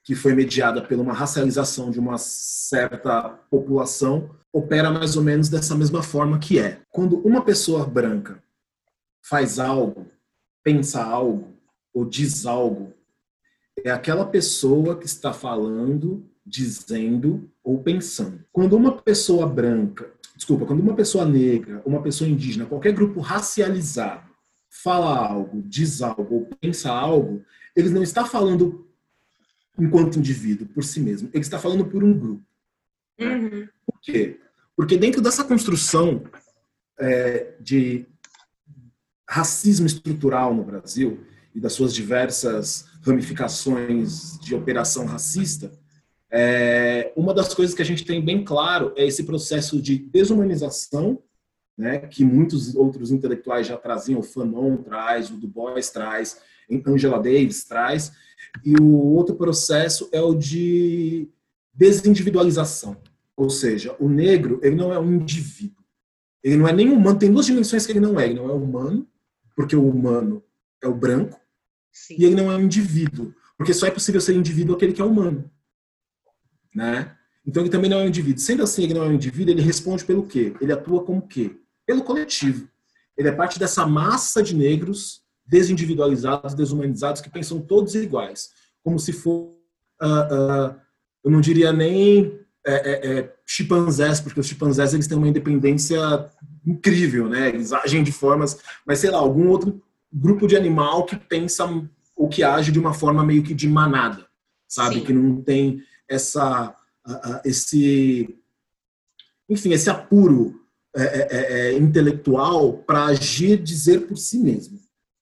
que 0.04 0.14
foi 0.14 0.34
mediada 0.34 0.82
por 0.82 0.98
uma 0.98 1.12
racialização 1.12 1.90
de 1.90 1.98
uma 1.98 2.18
certa 2.18 3.30
população, 3.50 4.30
opera 4.52 4.90
mais 4.90 5.16
ou 5.16 5.22
menos 5.22 5.48
dessa 5.48 5.74
mesma 5.74 6.02
forma 6.02 6.38
que 6.38 6.58
é. 6.58 6.80
Quando 6.90 7.18
uma 7.18 7.42
pessoa 7.42 7.86
branca 7.86 8.42
faz 9.22 9.58
algo, 9.58 10.06
pensa 10.62 11.02
algo 11.02 11.56
ou 11.92 12.04
diz 12.04 12.46
algo, 12.46 12.94
é 13.84 13.90
aquela 13.90 14.26
pessoa 14.26 14.96
que 14.96 15.06
está 15.06 15.32
falando, 15.32 16.28
dizendo 16.44 17.50
ou 17.62 17.82
pensando. 17.82 18.44
Quando 18.52 18.76
uma 18.76 19.00
pessoa 19.02 19.46
branca, 19.46 20.12
desculpa, 20.34 20.66
quando 20.66 20.80
uma 20.80 20.94
pessoa 20.94 21.24
negra, 21.24 21.82
uma 21.84 22.02
pessoa 22.02 22.28
indígena, 22.28 22.66
qualquer 22.66 22.92
grupo 22.92 23.20
racializado 23.20 24.28
fala 24.70 25.16
algo, 25.16 25.62
diz 25.62 26.02
algo 26.02 26.34
ou 26.34 26.50
pensa 26.60 26.90
algo, 26.90 27.44
ele 27.74 27.90
não 27.90 28.02
está 28.02 28.24
falando 28.24 28.88
enquanto 29.78 30.18
indivíduo, 30.18 30.66
por 30.68 30.84
si 30.84 31.00
mesmo. 31.00 31.30
Ele 31.32 31.42
está 31.42 31.58
falando 31.58 31.86
por 31.86 32.02
um 32.02 32.18
grupo. 32.18 32.44
Uhum. 33.20 33.68
Por 33.86 34.00
quê? 34.00 34.40
Porque 34.76 34.96
dentro 34.96 35.20
dessa 35.20 35.44
construção 35.44 36.24
é, 36.98 37.54
de 37.60 38.06
racismo 39.28 39.86
estrutural 39.86 40.54
no 40.54 40.64
Brasil 40.64 41.20
e 41.54 41.60
das 41.60 41.74
suas 41.74 41.94
diversas 41.94 42.86
ramificações 43.02 44.38
de 44.40 44.54
operação 44.54 45.04
racista, 45.04 45.70
é, 46.30 47.12
uma 47.14 47.34
das 47.34 47.52
coisas 47.54 47.74
que 47.74 47.82
a 47.82 47.84
gente 47.84 48.04
tem 48.04 48.24
bem 48.24 48.42
claro 48.42 48.92
é 48.96 49.06
esse 49.06 49.24
processo 49.24 49.80
de 49.80 49.98
desumanização, 49.98 51.22
né, 51.76 51.98
que 51.98 52.24
muitos 52.24 52.74
outros 52.74 53.10
intelectuais 53.12 53.66
já 53.66 53.76
traziam, 53.76 54.20
o 54.20 54.22
Fanon 54.22 54.78
traz, 54.78 55.30
o 55.30 55.36
Du 55.36 55.46
Bois 55.46 55.90
traz, 55.90 56.40
Angela 56.86 57.18
Davis 57.18 57.64
traz, 57.64 58.12
e 58.64 58.74
o 58.80 58.94
outro 59.14 59.36
processo 59.36 60.08
é 60.10 60.20
o 60.20 60.34
de 60.34 61.28
desindividualização, 61.72 62.96
ou 63.36 63.48
seja, 63.48 63.94
o 64.00 64.08
negro 64.08 64.58
ele 64.62 64.74
não 64.74 64.92
é 64.92 64.98
um 64.98 65.14
indivíduo, 65.14 65.84
ele 66.42 66.56
não 66.56 66.66
é 66.66 66.72
nem 66.72 66.90
humano, 66.90 67.18
tem 67.18 67.32
duas 67.32 67.46
dimensões 67.46 67.86
que 67.86 67.92
ele 67.92 68.00
não 68.00 68.18
é, 68.18 68.26
ele 68.26 68.34
não 68.34 68.50
é 68.50 68.52
humano 68.52 69.06
porque 69.58 69.74
o 69.74 69.88
humano 69.88 70.40
é 70.80 70.86
o 70.86 70.94
branco, 70.94 71.36
Sim. 71.92 72.14
e 72.16 72.24
ele 72.24 72.36
não 72.36 72.52
é 72.52 72.54
um 72.54 72.62
indivíduo, 72.62 73.34
porque 73.56 73.74
só 73.74 73.88
é 73.88 73.90
possível 73.90 74.20
ser 74.20 74.36
indivíduo 74.36 74.76
aquele 74.76 74.92
que 74.92 75.02
é 75.02 75.04
humano. 75.04 75.50
Né? 76.72 77.12
Então 77.44 77.64
ele 77.64 77.70
também 77.70 77.90
não 77.90 77.98
é 77.98 78.04
um 78.04 78.06
indivíduo. 78.06 78.38
Sendo 78.38 78.62
assim, 78.62 78.84
ele 78.84 78.94
não 78.94 79.02
é 79.02 79.08
um 79.08 79.14
indivíduo, 79.14 79.52
ele 79.52 79.60
responde 79.60 80.04
pelo 80.04 80.24
quê? 80.28 80.54
Ele 80.60 80.72
atua 80.72 81.02
como 81.02 81.26
quê? 81.26 81.56
Pelo 81.84 82.04
coletivo. 82.04 82.68
Ele 83.16 83.26
é 83.26 83.32
parte 83.32 83.58
dessa 83.58 83.84
massa 83.84 84.44
de 84.44 84.54
negros 84.54 85.22
desindividualizados, 85.44 86.54
desumanizados, 86.54 87.20
que 87.20 87.28
pensam 87.28 87.60
todos 87.60 87.96
iguais. 87.96 88.50
Como 88.84 88.96
se 88.96 89.12
for, 89.12 89.56
uh, 90.00 90.06
uh, 90.06 90.80
eu 91.24 91.32
não 91.32 91.40
diria 91.40 91.72
nem 91.72 92.46
é, 92.68 92.74
é, 92.74 93.18
é, 93.18 93.34
chimpanzés, 93.46 94.20
porque 94.20 94.40
os 94.40 94.46
chimpanzés 94.46 94.92
eles 94.92 95.06
têm 95.06 95.16
uma 95.16 95.28
independência 95.28 95.98
incrível, 96.66 97.28
né? 97.28 97.48
Eles 97.48 97.72
agem 97.72 98.02
de 98.02 98.12
formas, 98.12 98.58
mas 98.86 98.98
sei 98.98 99.10
lá, 99.10 99.18
algum 99.18 99.48
outro 99.48 99.82
grupo 100.12 100.46
de 100.46 100.54
animal 100.54 101.06
que 101.06 101.16
pensa 101.16 101.64
ou 102.14 102.28
que 102.28 102.42
age 102.42 102.70
de 102.70 102.78
uma 102.78 102.92
forma 102.92 103.24
meio 103.24 103.42
que 103.42 103.54
de 103.54 103.66
manada, 103.66 104.26
sabe? 104.68 104.96
Sim. 104.96 105.04
Que 105.04 105.12
não 105.14 105.40
tem 105.40 105.82
essa, 106.06 106.74
esse, 107.44 108.38
enfim, 109.48 109.72
esse 109.72 109.88
apuro 109.88 110.60
é, 110.94 111.02
é, 111.02 111.52
é, 111.70 111.78
intelectual 111.78 112.74
para 112.74 113.06
agir, 113.06 113.62
dizer 113.62 114.06
por 114.06 114.16
si 114.18 114.38
mesmo, 114.38 114.78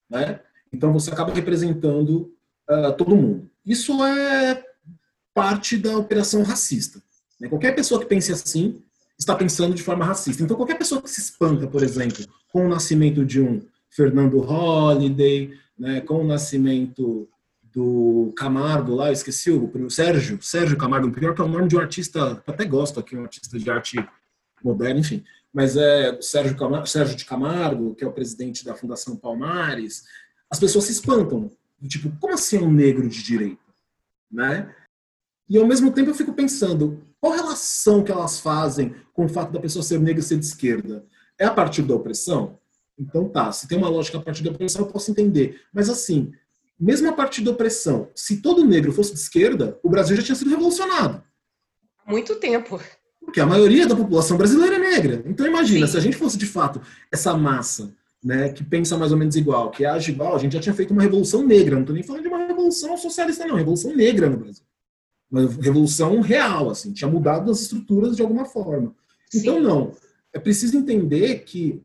né? 0.09 0.41
Então 0.73 0.91
você 0.91 1.11
acaba 1.11 1.33
representando 1.33 2.33
uh, 2.69 2.91
todo 2.97 3.15
mundo. 3.15 3.49
Isso 3.65 4.03
é 4.03 4.63
parte 5.33 5.77
da 5.77 5.97
operação 5.97 6.43
racista. 6.43 7.01
Né? 7.39 7.47
Qualquer 7.47 7.75
pessoa 7.75 7.99
que 7.99 8.07
pense 8.07 8.31
assim 8.31 8.81
está 9.17 9.35
pensando 9.35 9.73
de 9.73 9.81
forma 9.81 10.05
racista. 10.05 10.43
Então, 10.43 10.55
qualquer 10.55 10.77
pessoa 10.77 11.01
que 11.01 11.09
se 11.09 11.19
espanta, 11.19 11.67
por 11.67 11.83
exemplo, 11.83 12.23
com 12.51 12.65
o 12.65 12.69
nascimento 12.69 13.25
de 13.25 13.41
um 13.41 13.61
Fernando 13.89 14.39
Holliday, 14.39 15.51
né, 15.77 16.01
com 16.01 16.21
o 16.21 16.27
nascimento 16.27 17.27
do 17.63 18.33
Camargo 18.35 18.95
lá, 18.95 19.07
eu 19.07 19.13
esqueci 19.13 19.51
o, 19.51 19.71
o 19.73 19.89
Sérgio, 19.89 20.41
Sérgio 20.41 20.77
Camargo, 20.77 21.11
pior 21.11 21.33
que 21.33 21.41
é 21.41 21.43
o 21.43 21.47
nome 21.47 21.67
de 21.67 21.75
um 21.75 21.79
artista, 21.79 22.43
até 22.45 22.65
gosto 22.65 22.99
aqui, 22.99 23.15
um 23.15 23.23
artista 23.23 23.57
de 23.57 23.69
arte 23.69 23.97
moderna, 24.63 24.99
enfim, 24.99 25.23
mas 25.53 25.75
é 25.75 26.11
o 26.11 26.21
Sérgio, 26.21 26.55
Camargo, 26.55 26.87
Sérgio 26.87 27.15
de 27.15 27.25
Camargo, 27.25 27.95
que 27.95 28.03
é 28.03 28.07
o 28.07 28.11
presidente 28.11 28.65
da 28.65 28.75
Fundação 28.75 29.15
Palmares, 29.15 30.03
as 30.49 30.59
pessoas 30.59 30.85
se 30.85 30.91
espantam, 30.91 31.51
tipo, 31.87 32.11
como 32.19 32.33
assim 32.33 32.57
é 32.57 32.61
um 32.61 32.71
negro 32.71 33.07
de 33.07 33.21
direita, 33.21 33.61
né? 34.31 34.73
E 35.49 35.57
ao 35.57 35.67
mesmo 35.67 35.91
tempo 35.91 36.09
eu 36.09 36.15
fico 36.15 36.33
pensando, 36.33 37.06
qual 37.19 37.33
relação 37.33 38.03
que 38.03 38.11
elas 38.11 38.39
fazem 38.39 38.95
com 39.13 39.25
o 39.25 39.29
fato 39.29 39.51
da 39.51 39.59
pessoa 39.59 39.83
ser 39.83 39.99
negra 39.99 40.19
e 40.19 40.23
ser 40.23 40.37
de 40.37 40.45
esquerda? 40.45 41.05
É 41.37 41.45
a 41.45 41.51
partir 41.51 41.81
da 41.81 41.95
opressão? 41.95 42.57
Então 42.97 43.29
tá, 43.29 43.51
se 43.51 43.67
tem 43.67 43.77
uma 43.77 43.89
lógica 43.89 44.17
a 44.17 44.21
partir 44.21 44.43
da 44.43 44.51
opressão, 44.51 44.81
eu 44.81 44.91
posso 44.91 45.11
entender. 45.11 45.61
Mas 45.73 45.89
assim, 45.89 46.31
mesmo 46.79 47.09
a 47.09 47.13
partir 47.13 47.41
da 47.41 47.51
opressão, 47.51 48.09
se 48.15 48.41
todo 48.41 48.65
negro 48.65 48.91
fosse 48.91 49.13
de 49.13 49.19
esquerda, 49.19 49.79
o 49.83 49.89
Brasil 49.89 50.15
já 50.15 50.23
tinha 50.23 50.35
sido 50.35 50.49
revolucionado. 50.49 51.23
Há 52.05 52.11
muito 52.11 52.35
tempo. 52.35 52.79
Porque 53.23 53.41
a 53.41 53.45
maioria 53.45 53.85
da 53.85 53.95
população 53.95 54.37
brasileira 54.37 54.75
é 54.75 54.79
negra. 54.79 55.23
Então 55.25 55.45
imagina, 55.45 55.85
Sim. 55.85 55.91
se 55.91 55.97
a 55.97 56.01
gente 56.01 56.17
fosse 56.17 56.37
de 56.37 56.45
fato 56.45 56.81
essa 57.11 57.35
massa 57.35 57.93
né, 58.23 58.49
que 58.49 58.63
pensa 58.63 58.97
mais 58.97 59.11
ou 59.11 59.17
menos 59.17 59.35
igual, 59.35 59.69
que 59.69 59.85
age 59.85 60.11
igual, 60.11 60.35
a 60.35 60.39
gente 60.39 60.53
já 60.53 60.59
tinha 60.59 60.75
feito 60.75 60.91
uma 60.91 61.01
revolução 61.01 61.45
negra. 61.45 61.75
Não 61.75 61.81
estou 61.81 61.93
nem 61.93 62.03
falando 62.03 62.23
de 62.23 62.27
uma 62.27 62.45
revolução 62.45 62.95
socialista, 62.97 63.45
não, 63.45 63.55
revolução 63.55 63.95
negra 63.95 64.29
no 64.29 64.37
Brasil. 64.37 64.63
Uma 65.29 65.41
revolução 65.41 66.21
real, 66.21 66.69
assim, 66.69 66.93
tinha 66.93 67.09
mudado 67.09 67.51
as 67.51 67.61
estruturas 67.61 68.15
de 68.15 68.21
alguma 68.21 68.45
forma. 68.45 68.95
Sim. 69.29 69.39
Então, 69.39 69.61
não. 69.61 69.91
É 70.33 70.39
preciso 70.39 70.77
entender 70.77 71.39
que 71.39 71.81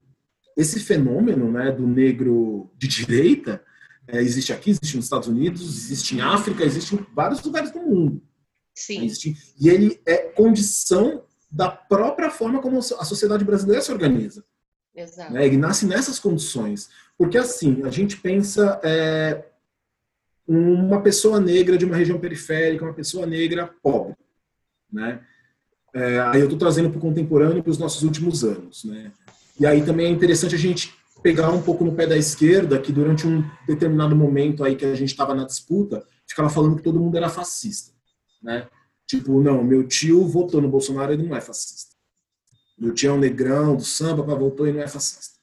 esse 0.56 0.78
fenômeno 0.80 1.50
né, 1.50 1.72
do 1.72 1.86
negro 1.86 2.70
de 2.76 2.86
direita 2.86 3.62
é, 4.06 4.20
existe 4.20 4.52
aqui, 4.52 4.70
existe 4.70 4.96
nos 4.96 5.06
Estados 5.06 5.28
Unidos, 5.28 5.62
existe 5.62 6.16
em 6.16 6.20
África, 6.20 6.64
existe 6.64 6.94
em 6.94 7.06
vários 7.14 7.42
lugares 7.42 7.70
do 7.70 7.80
mundo. 7.80 8.22
Sim. 8.74 9.04
Existe, 9.04 9.36
e 9.60 9.68
ele 9.68 10.00
é 10.06 10.16
condição 10.16 11.24
da 11.50 11.70
própria 11.70 12.30
forma 12.30 12.60
como 12.60 12.78
a 12.78 13.04
sociedade 13.04 13.44
brasileira 13.44 13.82
se 13.82 13.92
organiza. 13.92 14.44
Exato. 14.94 15.32
Né? 15.32 15.46
Ele 15.46 15.56
nasce 15.56 15.86
nessas 15.86 16.18
condições. 16.18 16.88
Porque, 17.16 17.38
assim, 17.38 17.82
a 17.84 17.90
gente 17.90 18.16
pensa 18.16 18.80
é, 18.82 19.44
uma 20.46 21.00
pessoa 21.00 21.40
negra 21.40 21.78
de 21.78 21.84
uma 21.84 21.96
região 21.96 22.18
periférica, 22.18 22.84
uma 22.84 22.94
pessoa 22.94 23.26
negra 23.26 23.70
pobre. 23.82 24.16
Né? 24.92 25.20
É, 25.94 26.20
aí 26.20 26.40
eu 26.40 26.44
estou 26.44 26.58
trazendo 26.58 26.90
para 26.90 26.98
o 26.98 27.00
contemporâneo 27.00 27.62
para 27.62 27.70
os 27.70 27.78
nossos 27.78 28.02
últimos 28.02 28.44
anos. 28.44 28.84
Né? 28.84 29.12
E 29.58 29.66
aí 29.66 29.84
também 29.84 30.06
é 30.06 30.10
interessante 30.10 30.54
a 30.54 30.58
gente 30.58 30.94
pegar 31.22 31.50
um 31.50 31.62
pouco 31.62 31.84
no 31.84 31.94
pé 31.94 32.06
da 32.06 32.16
esquerda, 32.16 32.80
que 32.80 32.92
durante 32.92 33.26
um 33.26 33.44
determinado 33.66 34.16
momento 34.16 34.64
aí 34.64 34.74
que 34.74 34.84
a 34.84 34.94
gente 34.94 35.10
estava 35.10 35.34
na 35.34 35.44
disputa, 35.44 36.04
ficava 36.26 36.50
falando 36.50 36.76
que 36.76 36.82
todo 36.82 36.98
mundo 36.98 37.16
era 37.16 37.28
fascista. 37.28 37.92
Né? 38.42 38.66
Tipo, 39.06 39.40
não, 39.40 39.62
meu 39.62 39.86
tio 39.86 40.26
votou 40.26 40.60
no 40.60 40.68
Bolsonaro, 40.68 41.12
ele 41.12 41.22
não 41.22 41.36
é 41.36 41.40
fascista. 41.40 41.92
Meu 42.76 42.92
tio 42.92 43.10
é 43.10 43.12
um 43.12 43.18
negrão 43.18 43.76
do 43.76 43.84
samba, 43.84 44.22
votou 44.34 44.66
e 44.66 44.72
não 44.72 44.80
é 44.80 44.88
fascista. 44.88 45.38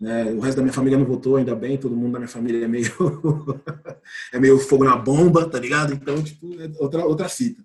Né? 0.00 0.30
O 0.32 0.40
resto 0.40 0.56
da 0.56 0.62
minha 0.62 0.72
família 0.72 0.98
não 0.98 1.04
votou, 1.04 1.36
ainda 1.36 1.56
bem, 1.56 1.76
todo 1.76 1.96
mundo 1.96 2.12
da 2.12 2.18
minha 2.18 2.28
família 2.28 2.64
é 2.64 2.68
meio 2.68 2.92
é 4.32 4.38
meio 4.38 4.58
fogo 4.58 4.84
na 4.84 4.96
bomba, 4.96 5.48
tá 5.48 5.58
ligado? 5.58 5.92
Então, 5.92 6.22
tipo, 6.22 6.48
é 6.60 6.70
outra, 6.78 7.04
outra 7.04 7.28
fita. 7.28 7.64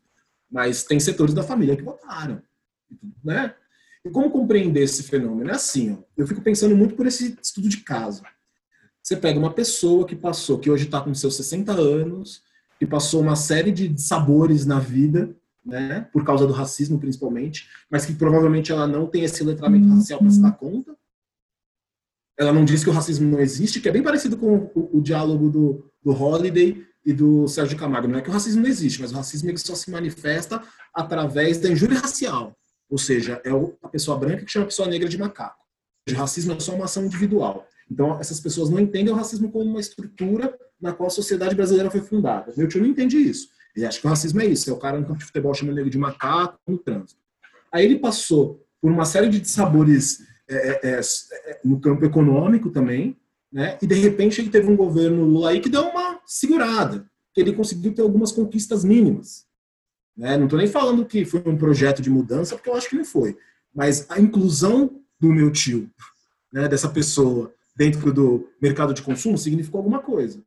Mas 0.51 0.83
tem 0.83 0.99
setores 0.99 1.33
da 1.33 1.43
família 1.43 1.75
que 1.75 1.83
votaram, 1.83 2.41
né? 3.23 3.53
E 4.05 4.09
como 4.09 4.29
compreender 4.29 4.83
esse 4.83 5.03
fenômeno? 5.03 5.49
É 5.49 5.53
assim, 5.53 5.93
ó, 5.93 6.03
eu 6.17 6.27
fico 6.27 6.41
pensando 6.41 6.75
muito 6.75 6.95
por 6.95 7.07
esse 7.07 7.37
estudo 7.41 7.69
de 7.69 7.77
caso. 7.77 8.21
Você 9.01 9.15
pega 9.15 9.39
uma 9.39 9.53
pessoa 9.53 10.05
que 10.05 10.15
passou, 10.15 10.59
que 10.59 10.69
hoje 10.69 10.85
está 10.85 11.01
com 11.01 11.13
seus 11.13 11.35
60 11.35 11.71
anos, 11.71 12.41
que 12.79 12.85
passou 12.85 13.21
uma 13.21 13.35
série 13.35 13.71
de 13.71 13.99
sabores 14.01 14.65
na 14.65 14.79
vida, 14.79 15.35
né, 15.65 16.07
por 16.11 16.25
causa 16.25 16.45
do 16.45 16.51
racismo 16.51 16.99
principalmente, 16.99 17.69
mas 17.89 18.05
que 18.05 18.13
provavelmente 18.13 18.71
ela 18.71 18.85
não 18.85 19.07
tem 19.07 19.23
esse 19.23 19.43
letramento 19.43 19.87
racial 19.87 20.19
para 20.19 20.31
se 20.31 20.41
dar 20.41 20.51
conta, 20.51 20.95
ela 22.37 22.51
não 22.51 22.65
diz 22.65 22.83
que 22.83 22.89
o 22.89 22.93
racismo 22.93 23.29
não 23.29 23.39
existe, 23.39 23.79
que 23.79 23.87
é 23.87 23.91
bem 23.91 24.03
parecido 24.03 24.37
com 24.37 24.71
o, 24.73 24.97
o 24.97 25.01
diálogo 25.01 25.49
do, 25.49 25.91
do 26.03 26.11
Holiday 26.11 26.83
e 27.05 27.13
do 27.13 27.47
Sérgio 27.47 27.77
Camargo. 27.77 28.07
Não 28.07 28.19
é 28.19 28.21
que 28.21 28.29
o 28.29 28.33
racismo 28.33 28.61
não 28.61 28.69
existe, 28.69 29.01
mas 29.01 29.11
o 29.11 29.15
racismo 29.15 29.49
ele 29.49 29.57
só 29.57 29.75
se 29.75 29.91
manifesta 29.91 30.61
através 30.93 31.59
da 31.59 31.69
injúria 31.69 31.99
racial. 31.99 32.55
Ou 32.89 32.97
seja, 32.97 33.41
é 33.43 33.49
a 33.83 33.87
pessoa 33.89 34.17
branca 34.17 34.45
que 34.45 34.51
chama 34.51 34.65
a 34.65 34.67
pessoa 34.67 34.87
negra 34.87 35.09
de 35.09 35.17
macaco. 35.17 35.63
O 36.09 36.13
racismo 36.13 36.53
é 36.53 36.59
só 36.59 36.75
uma 36.75 36.85
ação 36.85 37.05
individual. 37.05 37.67
Então, 37.89 38.19
essas 38.19 38.39
pessoas 38.39 38.69
não 38.69 38.79
entendem 38.79 39.13
o 39.13 39.15
racismo 39.15 39.51
como 39.51 39.65
uma 39.65 39.79
estrutura 39.79 40.53
na 40.81 40.93
qual 40.93 41.07
a 41.07 41.11
sociedade 41.11 41.55
brasileira 41.55 41.89
foi 41.89 42.01
fundada. 42.01 42.53
Meu 42.57 42.67
tio 42.67 42.81
não 42.81 42.87
entende 42.87 43.17
isso. 43.17 43.47
Ele 43.75 43.85
acha 43.85 43.99
que 43.99 44.05
o 44.05 44.09
racismo 44.09 44.41
é 44.41 44.45
isso. 44.45 44.69
É 44.69 44.73
o 44.73 44.77
cara 44.77 44.99
no 44.99 45.05
campo 45.05 45.19
de 45.19 45.25
futebol 45.25 45.53
chamando 45.53 45.79
ele 45.79 45.89
de 45.89 45.97
macaco 45.97 46.59
no 46.67 46.77
trânsito. 46.77 47.19
Aí 47.71 47.85
ele 47.85 47.99
passou 47.99 48.63
por 48.81 48.91
uma 48.91 49.05
série 49.05 49.29
de 49.29 49.47
sabores 49.47 50.19
é, 50.53 50.79
é, 50.83 50.99
é, 50.99 50.99
é, 50.99 51.59
no 51.63 51.79
campo 51.79 52.05
econômico 52.05 52.69
também, 52.69 53.17
né? 53.51 53.77
E 53.81 53.87
de 53.87 53.95
repente 53.95 54.41
ele 54.41 54.49
teve 54.49 54.69
um 54.69 54.75
governo 54.75 55.23
Lula 55.23 55.51
aí 55.51 55.59
que 55.59 55.69
deu 55.69 55.83
uma 55.83 56.19
segurada, 56.25 57.09
que 57.33 57.41
ele 57.41 57.53
conseguiu 57.53 57.93
ter 57.93 58.01
algumas 58.01 58.31
conquistas 58.31 58.83
mínimas. 58.83 59.45
Né? 60.17 60.37
Não 60.37 60.45
estou 60.45 60.57
nem 60.57 60.67
falando 60.67 61.05
que 61.05 61.25
foi 61.25 61.43
um 61.45 61.57
projeto 61.57 62.01
de 62.01 62.09
mudança, 62.09 62.55
porque 62.55 62.69
eu 62.69 62.75
acho 62.75 62.89
que 62.89 62.95
não 62.95 63.05
foi. 63.05 63.37
Mas 63.73 64.09
a 64.09 64.19
inclusão 64.19 65.01
do 65.19 65.29
meu 65.29 65.51
tio, 65.51 65.89
né, 66.51 66.67
dessa 66.67 66.89
pessoa, 66.89 67.53
dentro 67.75 68.11
do 68.13 68.49
mercado 68.61 68.93
de 68.93 69.01
consumo, 69.01 69.37
significou 69.37 69.79
alguma 69.79 69.99
coisa. 69.99 70.43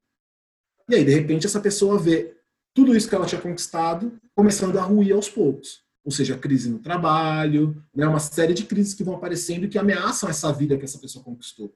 E 0.88 0.94
aí, 0.94 1.04
de 1.04 1.12
repente, 1.12 1.46
essa 1.46 1.60
pessoa 1.60 1.98
vê 1.98 2.36
tudo 2.72 2.94
isso 2.94 3.08
que 3.08 3.14
ela 3.14 3.26
tinha 3.26 3.40
conquistado 3.40 4.12
começando 4.34 4.78
a 4.78 4.82
ruir 4.82 5.12
aos 5.12 5.28
poucos 5.28 5.85
ou 6.06 6.12
seja, 6.12 6.38
crise 6.38 6.70
no 6.70 6.78
trabalho, 6.78 7.82
né, 7.92 8.06
uma 8.06 8.20
série 8.20 8.54
de 8.54 8.64
crises 8.64 8.94
que 8.94 9.02
vão 9.02 9.16
aparecendo 9.16 9.64
e 9.64 9.68
que 9.68 9.76
ameaçam 9.76 10.30
essa 10.30 10.52
vida 10.52 10.78
que 10.78 10.84
essa 10.84 11.00
pessoa 11.00 11.24
conquistou. 11.24 11.74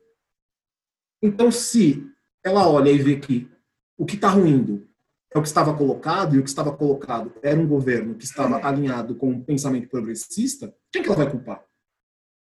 Então, 1.20 1.50
se 1.50 2.06
ela 2.44 2.68
olha 2.68 2.90
e 2.90 2.98
vê 2.98 3.16
que 3.16 3.50
o 3.98 4.06
que 4.06 4.14
está 4.14 4.28
ruindo 4.28 4.88
é 5.34 5.38
o 5.38 5.42
que 5.42 5.48
estava 5.48 5.76
colocado, 5.76 6.36
e 6.36 6.38
o 6.38 6.44
que 6.44 6.48
estava 6.48 6.70
colocado 6.70 7.34
era 7.42 7.58
um 7.58 7.66
governo 7.66 8.14
que 8.14 8.24
estava 8.24 8.64
alinhado 8.64 9.16
com 9.16 9.30
um 9.30 9.42
pensamento 9.42 9.88
progressista, 9.88 10.72
quem 10.92 11.02
que 11.02 11.08
ela 11.08 11.18
vai 11.18 11.30
culpar? 11.30 11.64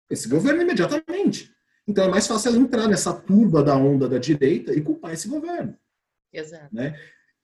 Esse 0.08 0.30
governo 0.30 0.62
imediatamente. 0.62 1.52
Então 1.88 2.04
é 2.04 2.08
mais 2.08 2.28
fácil 2.28 2.49
ela 2.49 2.60
entrar 2.60 2.88
nessa 2.88 3.12
turba 3.12 3.63
da 3.63 3.75
onda 3.75 4.08
da 4.08 4.19
direita 4.19 4.73
e 4.75 4.82
culpar 4.82 5.13
esse 5.13 5.28
governo. 5.28 5.75
Exato. 6.32 6.73
Né? 6.73 6.95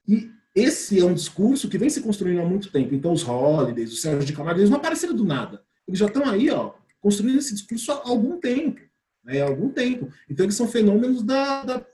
E 0.07 0.29
esse 0.55 0.99
é 0.99 1.03
um 1.03 1.13
discurso 1.13 1.67
que 1.67 1.77
vem 1.77 1.89
se 1.89 2.01
construindo 2.01 2.39
há 2.41 2.45
muito 2.45 2.71
tempo. 2.71 2.95
Então, 2.95 3.11
os 3.11 3.27
Holidays, 3.27 3.91
o 3.91 3.97
Sérgio 3.97 4.25
de 4.25 4.31
Camargo, 4.31 4.61
eles 4.61 4.69
não 4.69 4.77
apareceram 4.77 5.13
do 5.13 5.25
nada. 5.25 5.61
Eles 5.85 5.99
já 5.99 6.05
estão 6.05 6.25
aí, 6.25 6.49
ó, 6.49 6.73
construindo 7.01 7.39
esse 7.39 7.53
discurso 7.53 7.91
há 7.91 8.07
algum 8.07 8.39
tempo. 8.39 8.79
Né, 9.23 9.41
há 9.41 9.45
algum 9.45 9.69
tempo. 9.69 10.09
Então, 10.29 10.45
eles 10.45 10.55
são 10.55 10.67
fenômenos 10.67 11.23
da, 11.23 11.63
da, 11.63 11.85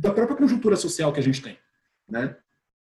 da 0.00 0.10
própria 0.10 0.36
conjuntura 0.36 0.74
social 0.76 1.12
que 1.12 1.20
a 1.20 1.22
gente 1.22 1.42
tem. 1.42 1.58
Né? 2.08 2.34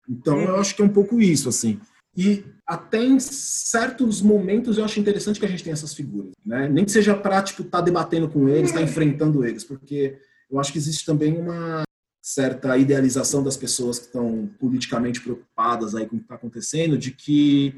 Então, 0.10 0.40
eu 0.42 0.56
acho 0.56 0.76
que 0.76 0.82
é 0.82 0.86
um 0.86 0.90
pouco 0.90 1.22
isso, 1.22 1.48
assim. 1.48 1.80
E 2.18 2.44
até 2.66 3.04
em 3.04 3.20
certos 3.20 4.22
momentos 4.22 4.78
eu 4.78 4.84
acho 4.84 5.00
interessante 5.00 5.40
que 5.40 5.46
a 5.46 5.50
gente 5.50 5.64
tenha 5.64 5.74
essas 5.74 5.94
figuras. 5.94 6.32
Né? 6.46 6.68
Nem 6.68 6.84
que 6.84 6.92
seja 6.92 7.16
para 7.16 7.40
estar 7.40 7.44
tipo, 7.44 7.64
tá 7.64 7.80
debatendo 7.82 8.28
com 8.28 8.50
eles, 8.50 8.70
estar 8.70 8.80
tá 8.80 8.86
enfrentando 8.86 9.46
eles, 9.46 9.64
porque 9.64 10.18
eu 10.50 10.60
acho 10.60 10.72
que 10.72 10.78
existe 10.78 11.06
também 11.06 11.38
uma 11.38 11.84
certa 12.22 12.78
idealização 12.78 13.44
das 13.44 13.58
pessoas 13.58 13.98
que 13.98 14.06
estão 14.06 14.50
politicamente 14.60 15.20
preocupadas 15.20 15.96
aí 15.96 16.06
com 16.06 16.16
o 16.16 16.20
que 16.20 16.26
está 16.26 16.36
acontecendo, 16.36 16.98
de 16.98 17.12
que 17.12 17.74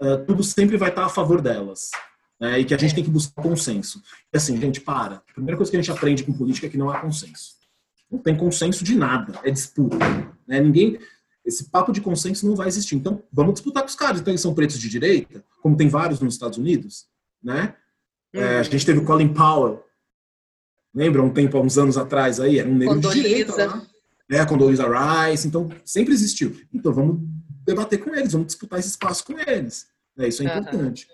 uh, 0.00 0.24
tudo 0.24 0.44
sempre 0.44 0.76
vai 0.76 0.90
estar 0.90 1.02
tá 1.02 1.06
a 1.06 1.10
favor 1.10 1.40
delas. 1.40 1.90
Né, 2.38 2.60
e 2.60 2.64
que 2.64 2.72
a 2.72 2.78
gente 2.78 2.94
tem 2.94 3.04
que 3.04 3.10
buscar 3.10 3.42
consenso. 3.42 4.02
E 4.32 4.36
assim, 4.38 4.58
gente, 4.58 4.80
para. 4.80 5.16
A 5.16 5.32
primeira 5.34 5.58
coisa 5.58 5.70
que 5.70 5.76
a 5.76 5.82
gente 5.82 5.92
aprende 5.92 6.24
com 6.24 6.32
política 6.32 6.66
é 6.66 6.70
que 6.70 6.78
não 6.78 6.88
há 6.88 6.98
consenso. 6.98 7.56
Não 8.10 8.18
tem 8.18 8.34
consenso 8.34 8.82
de 8.82 8.96
nada, 8.96 9.38
é 9.44 9.50
disputa. 9.50 9.98
Né? 10.48 10.58
Ninguém, 10.58 10.98
esse 11.44 11.68
papo 11.68 11.92
de 11.92 12.00
consenso 12.00 12.46
não 12.46 12.56
vai 12.56 12.68
existir. 12.68 12.94
Então, 12.94 13.22
vamos 13.30 13.54
disputar 13.54 13.82
com 13.82 13.90
os 13.90 13.94
caras. 13.94 14.20
Então, 14.20 14.32
eles 14.32 14.40
são 14.40 14.54
pretos 14.54 14.78
de 14.78 14.88
direita, 14.88 15.44
como 15.62 15.76
tem 15.76 15.88
vários 15.88 16.18
nos 16.20 16.32
Estados 16.32 16.56
Unidos, 16.56 17.06
né? 17.42 17.74
É, 18.32 18.58
a 18.58 18.62
gente 18.62 18.86
teve 18.86 19.00
o 19.00 19.04
Colin 19.04 19.34
Powell, 19.34 19.84
Lembra 20.94 21.22
um 21.22 21.30
tempo, 21.30 21.56
há 21.56 21.60
uns 21.60 21.78
anos 21.78 21.96
atrás 21.96 22.40
aí? 22.40 22.58
Era 22.58 22.68
um 22.68 22.76
negro 22.76 23.00
de 23.00 23.10
direita 23.10 23.64
lá. 23.64 23.86
É, 24.30 24.40
a 24.40 24.46
Condoleezza 24.46 24.86
Rice. 24.86 25.46
Então, 25.46 25.68
sempre 25.84 26.12
existiu. 26.12 26.56
Então, 26.72 26.92
vamos 26.92 27.20
debater 27.64 27.98
com 27.98 28.14
eles, 28.14 28.32
vamos 28.32 28.48
disputar 28.48 28.78
esse 28.78 28.88
espaço 28.88 29.24
com 29.24 29.38
eles. 29.38 29.86
É, 30.18 30.28
isso 30.28 30.42
é 30.42 30.46
uhum. 30.46 30.58
importante. 30.60 31.08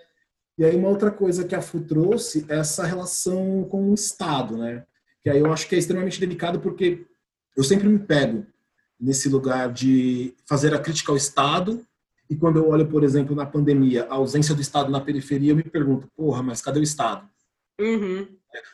E 0.57 0.65
aí, 0.65 0.75
uma 0.75 0.89
outra 0.89 1.11
coisa 1.11 1.43
que 1.43 1.55
a 1.55 1.61
FU 1.61 1.81
trouxe 1.81 2.45
é 2.49 2.57
essa 2.57 2.83
relação 2.85 3.63
com 3.69 3.91
o 3.91 3.93
Estado, 3.93 4.57
né? 4.57 4.83
Que 5.23 5.29
aí 5.29 5.39
eu 5.39 5.51
acho 5.51 5.67
que 5.67 5.75
é 5.75 5.77
extremamente 5.77 6.19
delicado 6.19 6.59
porque 6.59 7.05
eu 7.55 7.63
sempre 7.63 7.87
me 7.87 7.99
pego 7.99 8.45
nesse 8.99 9.29
lugar 9.29 9.71
de 9.71 10.33
fazer 10.47 10.73
a 10.73 10.79
crítica 10.79 11.11
ao 11.11 11.17
Estado 11.17 11.85
E 12.29 12.35
quando 12.35 12.57
eu 12.57 12.67
olho, 12.67 12.87
por 12.87 13.03
exemplo, 13.03 13.35
na 13.35 13.45
pandemia, 13.45 14.05
a 14.09 14.15
ausência 14.15 14.53
do 14.53 14.61
Estado 14.61 14.91
na 14.91 14.99
periferia, 14.99 15.51
eu 15.51 15.55
me 15.55 15.63
pergunto, 15.63 16.09
porra, 16.15 16.43
mas 16.43 16.61
cadê 16.61 16.79
o 16.79 16.83
Estado? 16.83 17.27
Uhum. 17.79 18.27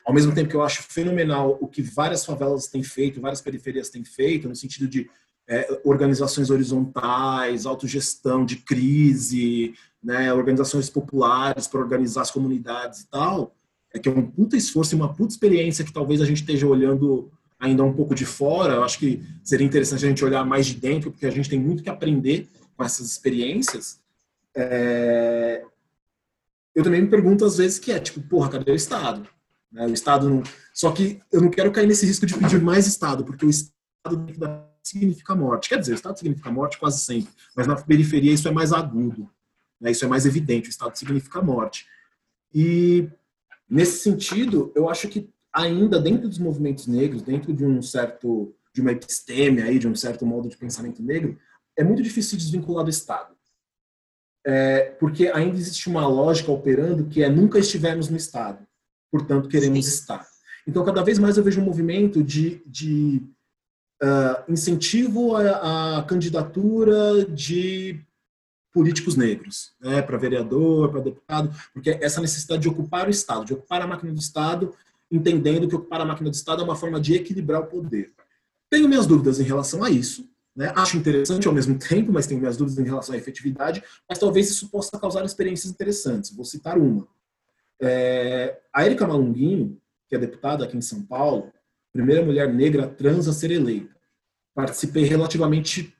Ao 0.04 0.12
mesmo 0.12 0.34
tempo 0.34 0.50
que 0.50 0.56
eu 0.56 0.62
acho 0.62 0.82
fenomenal 0.82 1.58
o 1.60 1.68
que 1.68 1.82
várias 1.82 2.24
favelas 2.24 2.66
têm 2.68 2.82
feito, 2.82 3.20
várias 3.20 3.40
periferias 3.40 3.90
têm 3.90 4.04
feito, 4.04 4.48
no 4.48 4.56
sentido 4.56 4.88
de 4.88 5.08
é, 5.46 5.80
organizações 5.84 6.50
horizontais, 6.50 7.66
autogestão 7.66 8.44
de 8.44 8.56
crise, 8.56 9.74
né, 10.02 10.32
organizações 10.32 10.88
populares 10.90 11.66
para 11.66 11.80
organizar 11.80 12.22
as 12.22 12.30
comunidades 12.30 13.00
e 13.00 13.08
tal, 13.08 13.54
é 13.92 13.98
que 13.98 14.08
é 14.08 14.12
um 14.12 14.22
puta 14.22 14.56
esforço 14.56 14.94
e 14.94 14.96
uma 14.96 15.12
puta 15.12 15.32
experiência 15.32 15.84
que 15.84 15.92
talvez 15.92 16.20
a 16.20 16.24
gente 16.24 16.40
esteja 16.40 16.66
olhando 16.66 17.30
ainda 17.58 17.82
um 17.84 17.92
pouco 17.92 18.14
de 18.14 18.26
fora. 18.26 18.74
Eu 18.74 18.84
acho 18.84 18.98
que 18.98 19.22
seria 19.42 19.66
interessante 19.66 20.04
a 20.04 20.08
gente 20.08 20.24
olhar 20.24 20.44
mais 20.44 20.66
de 20.66 20.74
dentro, 20.74 21.10
porque 21.10 21.26
a 21.26 21.30
gente 21.30 21.48
tem 21.48 21.58
muito 21.58 21.82
que 21.82 21.88
aprender 21.88 22.48
com 22.76 22.84
essas 22.84 23.06
experiências. 23.06 24.00
É... 24.54 25.64
Eu 26.74 26.82
também 26.82 27.02
me 27.02 27.08
pergunto 27.08 27.44
às 27.44 27.56
vezes 27.56 27.78
que 27.78 27.92
é 27.92 28.00
tipo, 28.00 28.20
porra, 28.22 28.50
cadê 28.50 28.72
o 28.72 28.74
Estado? 28.74 29.28
Né? 29.74 29.86
O 29.86 29.92
Estado 29.92 30.30
não. 30.30 30.42
Só 30.72 30.92
que 30.92 31.20
eu 31.32 31.42
não 31.42 31.50
quero 31.50 31.72
cair 31.72 31.86
nesse 31.86 32.06
risco 32.06 32.24
de 32.24 32.38
pedir 32.38 32.62
mais 32.62 32.86
Estado, 32.86 33.24
porque 33.24 33.44
o 33.44 33.50
Estado 33.50 34.64
significa 34.82 35.34
morte. 35.34 35.68
Quer 35.68 35.80
dizer, 35.80 35.92
o 35.92 35.96
Estado 35.96 36.16
significa 36.16 36.50
morte 36.50 36.78
quase 36.78 37.00
sempre, 37.00 37.32
mas 37.56 37.66
na 37.66 37.74
periferia 37.74 38.32
isso 38.32 38.46
é 38.46 38.52
mais 38.52 38.72
agudo, 38.72 39.28
né? 39.80 39.90
isso 39.90 40.04
é 40.04 40.08
mais 40.08 40.24
evidente. 40.24 40.68
O 40.68 40.70
Estado 40.70 40.96
significa 40.96 41.42
morte. 41.42 41.86
E 42.54 43.08
nesse 43.68 43.98
sentido, 43.98 44.72
eu 44.76 44.88
acho 44.88 45.08
que 45.08 45.28
ainda 45.52 46.00
dentro 46.00 46.28
dos 46.28 46.38
movimentos 46.38 46.86
negros, 46.86 47.22
dentro 47.22 47.52
de 47.52 47.64
um 47.64 47.82
certo 47.82 48.54
de 48.72 48.80
uma 48.80 48.90
episteme 48.90 49.62
aí, 49.62 49.78
de 49.78 49.86
um 49.86 49.94
certo 49.94 50.26
modo 50.26 50.48
de 50.48 50.56
pensamento 50.56 51.00
negro, 51.00 51.38
é 51.76 51.84
muito 51.84 52.02
difícil 52.02 52.36
desvincular 52.36 52.82
do 52.82 52.90
Estado. 52.90 53.32
É, 54.44 54.90
porque 54.98 55.28
ainda 55.28 55.56
existe 55.56 55.88
uma 55.88 56.06
lógica 56.06 56.50
operando 56.50 57.06
que 57.06 57.22
é 57.22 57.30
nunca 57.30 57.58
estivemos 57.58 58.10
no 58.10 58.16
Estado 58.16 58.66
portanto 59.14 59.48
queremos 59.48 59.86
Sim. 59.86 59.92
estar. 59.92 60.26
Então, 60.66 60.84
cada 60.84 61.04
vez 61.04 61.20
mais 61.20 61.36
eu 61.36 61.44
vejo 61.44 61.60
um 61.60 61.64
movimento 61.64 62.20
de, 62.20 62.60
de 62.66 63.22
uh, 64.02 64.52
incentivo 64.52 65.36
à, 65.36 65.98
à, 65.98 66.02
candidatura 66.02 67.24
de 67.26 68.00
políticos 68.72 69.14
negros, 69.14 69.70
né, 69.80 70.02
para 70.02 70.18
vereador, 70.18 70.90
para 70.90 71.00
deputado, 71.00 71.54
porque 71.72 71.90
essa 72.02 72.20
necessidade 72.20 72.62
de 72.62 72.68
ocupar 72.68 73.06
o 73.06 73.10
Estado, 73.10 73.44
de 73.44 73.54
ocupar 73.54 73.82
a 73.82 73.86
máquina 73.86 74.12
do 74.12 74.18
Estado, 74.18 74.74
entendendo 75.08 75.68
que 75.68 75.76
ocupar 75.76 76.00
a 76.00 76.04
máquina 76.04 76.28
do 76.28 76.34
Estado 76.34 76.62
é 76.62 76.64
uma 76.64 76.74
forma 76.74 77.00
de 77.00 77.14
equilibrar 77.14 77.60
o 77.60 77.66
poder. 77.66 78.10
Tenho 78.68 78.88
minhas 78.88 79.06
dúvidas 79.06 79.38
em 79.38 79.44
relação 79.44 79.84
a 79.84 79.90
isso, 79.90 80.28
né? 80.56 80.72
Acho 80.74 80.96
interessante 80.96 81.46
ao 81.46 81.54
mesmo 81.54 81.78
tempo, 81.78 82.10
mas 82.12 82.26
tenho 82.26 82.40
minhas 82.40 82.56
dúvidas 82.56 82.84
em 82.84 82.88
relação 82.88 83.14
à 83.14 83.18
efetividade, 83.18 83.80
mas 84.08 84.18
talvez 84.18 84.50
isso 84.50 84.68
possa 84.70 84.98
causar 84.98 85.24
experiências 85.24 85.70
interessantes. 85.70 86.34
Vou 86.34 86.44
citar 86.44 86.76
uma. 86.76 87.06
É, 87.86 88.60
a 88.72 88.86
Erika 88.86 89.06
Malunguinho, 89.06 89.78
que 90.08 90.16
é 90.16 90.18
deputada 90.18 90.64
aqui 90.64 90.76
em 90.76 90.82
São 90.82 91.02
Paulo, 91.02 91.52
primeira 91.92 92.24
mulher 92.24 92.52
negra 92.52 92.88
trans 92.88 93.28
a 93.28 93.32
ser 93.32 93.50
eleita. 93.50 93.94
Participei 94.54 95.04
relativamente 95.04 95.94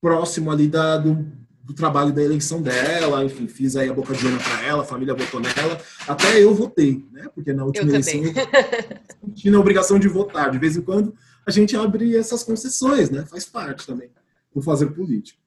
próximo 0.00 0.50
ali 0.50 0.68
da, 0.68 0.96
do, 0.96 1.26
do 1.62 1.74
trabalho 1.74 2.12
da 2.12 2.22
eleição 2.22 2.62
dela, 2.62 3.24
enfim, 3.24 3.46
fiz 3.46 3.76
aí 3.76 3.88
a 3.88 3.92
boca 3.92 4.14
de 4.14 4.24
urna 4.24 4.38
para 4.38 4.62
ela, 4.64 4.82
a 4.82 4.86
família 4.86 5.14
votou 5.14 5.40
nela, 5.40 5.80
até 6.08 6.42
eu 6.42 6.54
votei, 6.54 7.04
né? 7.12 7.28
Porque 7.34 7.52
na 7.52 7.64
última 7.64 7.90
eu 7.90 7.90
eleição 7.90 8.20
eu 8.22 9.34
tinha 9.34 9.56
a 9.56 9.60
obrigação 9.60 9.98
de 9.98 10.08
votar. 10.08 10.50
De 10.50 10.58
vez 10.58 10.76
em 10.76 10.82
quando 10.82 11.14
a 11.44 11.50
gente 11.50 11.76
abre 11.76 12.16
essas 12.16 12.42
concessões, 12.42 13.10
né? 13.10 13.26
Faz 13.26 13.44
parte 13.44 13.86
também 13.86 14.10
do 14.54 14.62
fazer 14.62 14.86
político. 14.86 15.40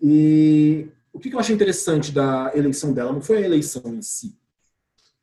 E 0.00 0.88
o 1.12 1.18
que 1.18 1.34
eu 1.34 1.38
achei 1.40 1.54
interessante 1.54 2.12
da 2.12 2.52
eleição 2.54 2.92
dela 2.92 3.12
não 3.12 3.20
foi 3.20 3.38
a 3.38 3.46
eleição 3.46 3.82
em 3.86 4.02
si? 4.02 4.37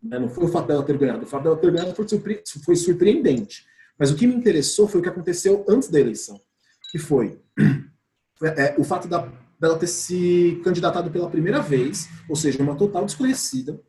Não 0.01 0.29
foi 0.29 0.45
o 0.45 0.47
fato 0.47 0.67
dela 0.67 0.84
ter 0.84 0.97
ganhado. 0.97 1.23
O 1.23 1.27
fato 1.27 1.43
dela 1.43 1.58
ter 1.58 1.71
ganhado 1.71 1.95
foi, 1.95 2.08
surpre 2.08 2.43
foi 2.63 2.75
surpreendente. 2.75 3.65
Mas 3.97 4.12
o 4.12 4.15
que 4.15 4.27
me 4.27 4.36
interessou 4.36 4.88
foi 4.88 4.99
o 4.99 5.03
que 5.03 5.10
aconteceu 5.10 5.65
antes 5.67 5.89
da 5.89 5.99
eleição, 5.99 6.39
que 6.91 6.99
foi 6.99 7.39
é, 8.43 8.75
o 8.77 8.84
fato 8.84 9.08
da, 9.08 9.31
dela 9.60 9.77
ter 9.77 9.88
se 9.88 10.60
candidatado 10.63 11.10
pela 11.10 11.29
primeira 11.29 11.62
vez, 11.62 12.10
ou 12.29 12.36
seja, 12.36 12.62
uma 12.62 12.75
total 12.75 13.05
desconhecida 13.05 13.81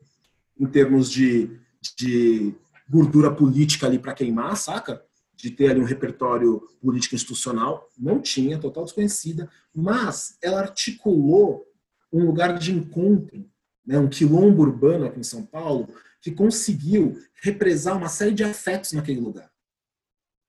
em 0.59 0.66
termos 0.66 1.11
de, 1.11 1.51
de 1.97 2.55
gordura 2.88 3.31
política 3.31 3.87
ali 3.87 3.99
para 3.99 4.14
queimar, 4.14 4.57
saca? 4.57 5.03
De 5.35 5.51
ter 5.51 5.71
ali 5.71 5.81
um 5.81 5.85
repertório 5.85 6.62
político 6.81 7.14
institucional, 7.14 7.88
não 7.99 8.21
tinha, 8.21 8.59
total 8.59 8.85
desconhecida, 8.85 9.51
mas 9.75 10.38
ela 10.42 10.61
articulou 10.61 11.66
um 12.12 12.25
lugar 12.25 12.59
de 12.59 12.73
encontro, 12.73 13.45
né, 13.87 13.99
um 13.99 14.09
quilombo 14.09 14.62
urbano 14.62 15.07
aqui 15.07 15.20
em 15.20 15.25
São 15.25 15.44
Paulo, 15.44 15.88
que 16.20 16.31
conseguiu 16.31 17.16
represar 17.42 17.96
uma 17.96 18.09
série 18.09 18.35
de 18.35 18.42
afetos 18.42 18.92
naquele 18.92 19.20
lugar, 19.20 19.51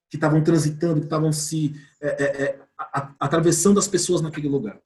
que 0.10 0.18
estavam 0.18 0.44
transitando, 0.44 1.00
que 1.00 1.06
estavam 1.06 1.32
se 1.32 1.76
é, 2.02 2.08
é, 2.08 2.44
é, 2.44 2.60
a, 2.78 3.14
atravessando 3.20 3.80
as 3.80 3.88
pessoas 3.88 4.22
naquele 4.22 4.48
lugar. 4.48 4.80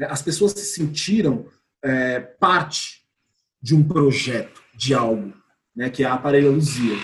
É, 0.00 0.06
as 0.06 0.22
pessoas 0.22 0.52
se 0.52 0.64
sentiram 0.64 1.46
é, 1.82 2.18
parte 2.18 3.06
de 3.60 3.74
um 3.74 3.86
projeto, 3.86 4.62
de 4.74 4.94
algo, 4.94 5.32
né, 5.76 5.88
que 5.90 6.02
é 6.02 6.06
a 6.06 6.14
Aparelho 6.14 6.52
Luzia, 6.52 6.96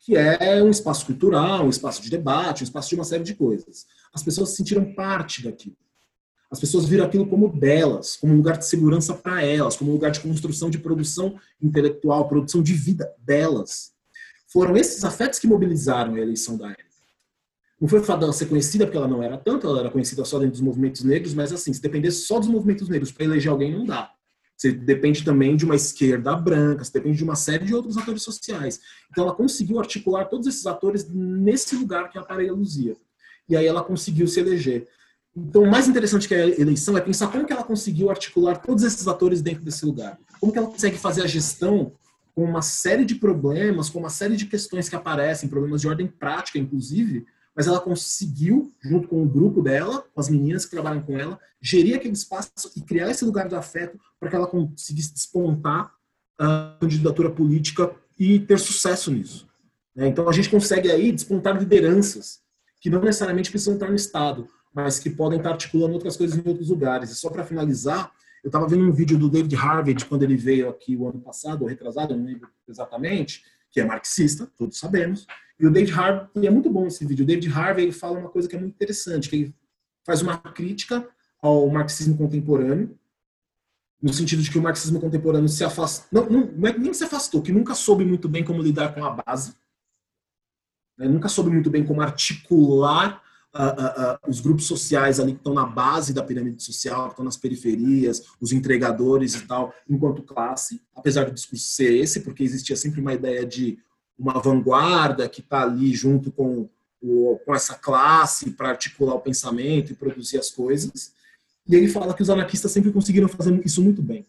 que 0.00 0.16
é 0.16 0.62
um 0.62 0.70
espaço 0.70 1.04
cultural, 1.04 1.66
um 1.66 1.70
espaço 1.70 2.00
de 2.00 2.08
debate, 2.08 2.62
um 2.62 2.64
espaço 2.64 2.88
de 2.88 2.94
uma 2.94 3.04
série 3.04 3.24
de 3.24 3.34
coisas. 3.34 3.86
As 4.14 4.22
pessoas 4.22 4.50
se 4.50 4.56
sentiram 4.56 4.94
parte 4.94 5.42
daquilo. 5.42 5.76
As 6.50 6.60
pessoas 6.60 6.86
viram 6.86 7.04
aquilo 7.04 7.26
como 7.26 7.48
delas, 7.48 8.16
como 8.16 8.32
um 8.32 8.36
lugar 8.36 8.56
de 8.56 8.66
segurança 8.66 9.14
para 9.14 9.42
elas, 9.42 9.76
como 9.76 9.90
um 9.90 9.94
lugar 9.94 10.10
de 10.10 10.20
construção 10.20 10.70
de 10.70 10.78
produção 10.78 11.38
intelectual, 11.60 12.28
produção 12.28 12.62
de 12.62 12.72
vida 12.72 13.12
delas. 13.18 13.92
Foram 14.48 14.76
esses 14.76 15.04
afetos 15.04 15.38
que 15.38 15.46
mobilizaram 15.46 16.14
a 16.14 16.20
eleição 16.20 16.56
da 16.56 16.68
Érica. 16.68 16.86
Não 17.80 17.88
foi 17.88 17.98
o 17.98 18.04
fato 18.04 18.20
dela 18.20 18.32
ser 18.32 18.46
conhecida, 18.46 18.86
porque 18.86 18.96
ela 18.96 19.08
não 19.08 19.22
era 19.22 19.36
tanto, 19.36 19.66
ela 19.66 19.80
era 19.80 19.90
conhecida 19.90 20.24
só 20.24 20.38
dentro 20.38 20.52
dos 20.52 20.60
movimentos 20.62 21.02
negros, 21.02 21.34
mas 21.34 21.52
assim, 21.52 21.72
se 21.72 21.82
dependesse 21.82 22.22
só 22.22 22.38
dos 22.38 22.48
movimentos 22.48 22.88
negros 22.88 23.12
para 23.12 23.24
eleger 23.24 23.50
alguém, 23.50 23.76
não 23.76 23.84
dá. 23.84 24.12
Você 24.56 24.72
depende 24.72 25.22
também 25.22 25.54
de 25.54 25.66
uma 25.66 25.76
esquerda 25.76 26.34
branca, 26.34 26.82
você 26.82 26.92
depende 26.92 27.18
de 27.18 27.24
uma 27.24 27.36
série 27.36 27.66
de 27.66 27.74
outros 27.74 27.98
atores 27.98 28.22
sociais. 28.22 28.80
Então 29.10 29.24
ela 29.24 29.34
conseguiu 29.34 29.78
articular 29.78 30.24
todos 30.24 30.46
esses 30.46 30.66
atores 30.66 31.06
nesse 31.10 31.76
lugar 31.76 32.08
que 32.08 32.16
a 32.16 32.22
Pareia 32.22 32.52
luzia. 32.52 32.96
E 33.46 33.54
aí 33.54 33.66
ela 33.66 33.84
conseguiu 33.84 34.26
se 34.26 34.40
eleger. 34.40 34.88
Então, 35.36 35.64
o 35.64 35.70
mais 35.70 35.86
interessante 35.86 36.26
que 36.26 36.34
é 36.34 36.44
a 36.44 36.60
eleição 36.60 36.96
é 36.96 37.00
pensar 37.00 37.28
como 37.28 37.44
que 37.44 37.52
ela 37.52 37.62
conseguiu 37.62 38.08
articular 38.08 38.56
todos 38.56 38.82
esses 38.82 39.06
atores 39.06 39.42
dentro 39.42 39.62
desse 39.62 39.84
lugar. 39.84 40.18
Como 40.40 40.50
que 40.50 40.58
ela 40.58 40.68
consegue 40.68 40.96
fazer 40.96 41.22
a 41.22 41.26
gestão 41.26 41.92
com 42.34 42.42
uma 42.42 42.62
série 42.62 43.04
de 43.04 43.16
problemas, 43.16 43.90
com 43.90 43.98
uma 43.98 44.08
série 44.08 44.36
de 44.36 44.46
questões 44.46 44.88
que 44.88 44.96
aparecem, 44.96 45.48
problemas 45.48 45.82
de 45.82 45.88
ordem 45.88 46.06
prática, 46.06 46.58
inclusive, 46.58 47.26
mas 47.54 47.66
ela 47.66 47.80
conseguiu, 47.80 48.72
junto 48.82 49.08
com 49.08 49.22
o 49.22 49.28
grupo 49.28 49.62
dela, 49.62 50.04
com 50.14 50.20
as 50.20 50.28
meninas 50.28 50.64
que 50.64 50.70
trabalham 50.70 51.02
com 51.02 51.18
ela, 51.18 51.38
gerir 51.60 51.96
aquele 51.96 52.14
espaço 52.14 52.72
e 52.74 52.80
criar 52.80 53.10
esse 53.10 53.24
lugar 53.24 53.46
de 53.46 53.54
afeto 53.54 53.98
para 54.18 54.30
que 54.30 54.36
ela 54.36 54.46
conseguisse 54.46 55.12
despontar 55.12 55.92
a 56.38 56.76
candidatura 56.80 57.30
política 57.30 57.94
e 58.18 58.38
ter 58.40 58.58
sucesso 58.58 59.10
nisso. 59.10 59.46
Né? 59.94 60.08
Então, 60.08 60.28
a 60.28 60.32
gente 60.32 60.48
consegue 60.48 60.90
aí 60.90 61.12
despontar 61.12 61.58
lideranças 61.58 62.40
que 62.80 62.90
não 62.90 63.00
necessariamente 63.00 63.50
precisam 63.50 63.74
estar 63.74 63.88
no 63.88 63.96
Estado, 63.96 64.48
mas 64.76 64.98
que 64.98 65.08
podem 65.08 65.38
estar 65.38 65.52
articulando 65.52 65.94
outras 65.94 66.18
coisas 66.18 66.36
em 66.36 66.46
outros 66.46 66.68
lugares. 66.68 67.10
E 67.10 67.14
só 67.14 67.30
para 67.30 67.42
finalizar, 67.42 68.12
eu 68.44 68.48
estava 68.48 68.68
vendo 68.68 68.84
um 68.84 68.92
vídeo 68.92 69.16
do 69.16 69.30
David 69.30 69.56
Harvey, 69.56 69.96
quando 70.06 70.22
ele 70.22 70.36
veio 70.36 70.68
aqui 70.68 70.94
o 70.94 71.08
ano 71.08 71.18
passado, 71.18 71.62
ou 71.62 71.68
retrasado, 71.68 72.14
não 72.14 72.26
lembro 72.26 72.50
exatamente, 72.68 73.42
que 73.70 73.80
é 73.80 73.84
marxista, 73.86 74.46
todos 74.54 74.78
sabemos. 74.78 75.26
E 75.58 75.66
o 75.66 75.70
David 75.70 75.94
Harvey, 75.94 76.46
é 76.46 76.50
muito 76.50 76.68
bom 76.68 76.86
esse 76.86 77.06
vídeo. 77.06 77.22
O 77.22 77.26
David 77.26 77.50
Harvey 77.50 77.86
ele 77.86 77.92
fala 77.92 78.18
uma 78.18 78.28
coisa 78.28 78.46
que 78.46 78.54
é 78.54 78.60
muito 78.60 78.74
interessante, 78.74 79.30
que 79.30 79.36
ele 79.36 79.54
faz 80.04 80.20
uma 80.20 80.36
crítica 80.36 81.08
ao 81.40 81.66
marxismo 81.70 82.14
contemporâneo, 82.14 82.98
no 84.02 84.12
sentido 84.12 84.42
de 84.42 84.50
que 84.50 84.58
o 84.58 84.62
marxismo 84.62 85.00
contemporâneo 85.00 85.48
se 85.48 85.64
afastou, 85.64 86.06
não, 86.12 86.28
não, 86.28 86.46
não 86.52 86.68
é 86.68 86.76
nem 86.76 86.92
se 86.92 87.02
afastou, 87.02 87.40
que 87.40 87.50
nunca 87.50 87.74
soube 87.74 88.04
muito 88.04 88.28
bem 88.28 88.44
como 88.44 88.60
lidar 88.60 88.94
com 88.94 89.02
a 89.02 89.10
base, 89.10 89.54
né, 90.98 91.08
nunca 91.08 91.30
soube 91.30 91.48
muito 91.48 91.70
bem 91.70 91.82
como 91.82 92.02
articular 92.02 93.22
uh, 93.56 94.14
uh, 94.14 94.30
os 94.30 94.40
grupos 94.40 94.66
sociais 94.66 95.18
ali 95.18 95.32
que 95.32 95.38
estão 95.38 95.54
na 95.54 95.64
base 95.64 96.12
da 96.12 96.22
pirâmide 96.22 96.62
social, 96.62 97.06
que 97.06 97.12
estão 97.12 97.24
nas 97.24 97.36
periferias, 97.36 98.22
os 98.40 98.52
entregadores 98.52 99.34
e 99.34 99.46
tal, 99.46 99.72
enquanto 99.88 100.22
classe, 100.22 100.82
apesar 100.94 101.24
do 101.24 101.32
discurso 101.32 101.64
ser 101.64 101.92
esse, 101.94 102.20
porque 102.20 102.42
existia 102.42 102.76
sempre 102.76 103.00
uma 103.00 103.14
ideia 103.14 103.44
de 103.44 103.78
uma 104.18 104.40
vanguarda 104.40 105.28
que 105.28 105.40
está 105.40 105.62
ali 105.62 105.94
junto 105.94 106.30
com, 106.30 106.68
o, 107.02 107.38
com 107.44 107.54
essa 107.54 107.74
classe 107.74 108.50
para 108.50 108.70
articular 108.70 109.14
o 109.14 109.20
pensamento 109.20 109.92
e 109.92 109.96
produzir 109.96 110.38
as 110.38 110.50
coisas. 110.50 111.12
E 111.68 111.74
ele 111.74 111.88
fala 111.88 112.14
que 112.14 112.22
os 112.22 112.30
anarquistas 112.30 112.70
sempre 112.72 112.92
conseguiram 112.92 113.28
fazer 113.28 113.60
isso 113.64 113.82
muito 113.82 114.00
bem. 114.00 114.26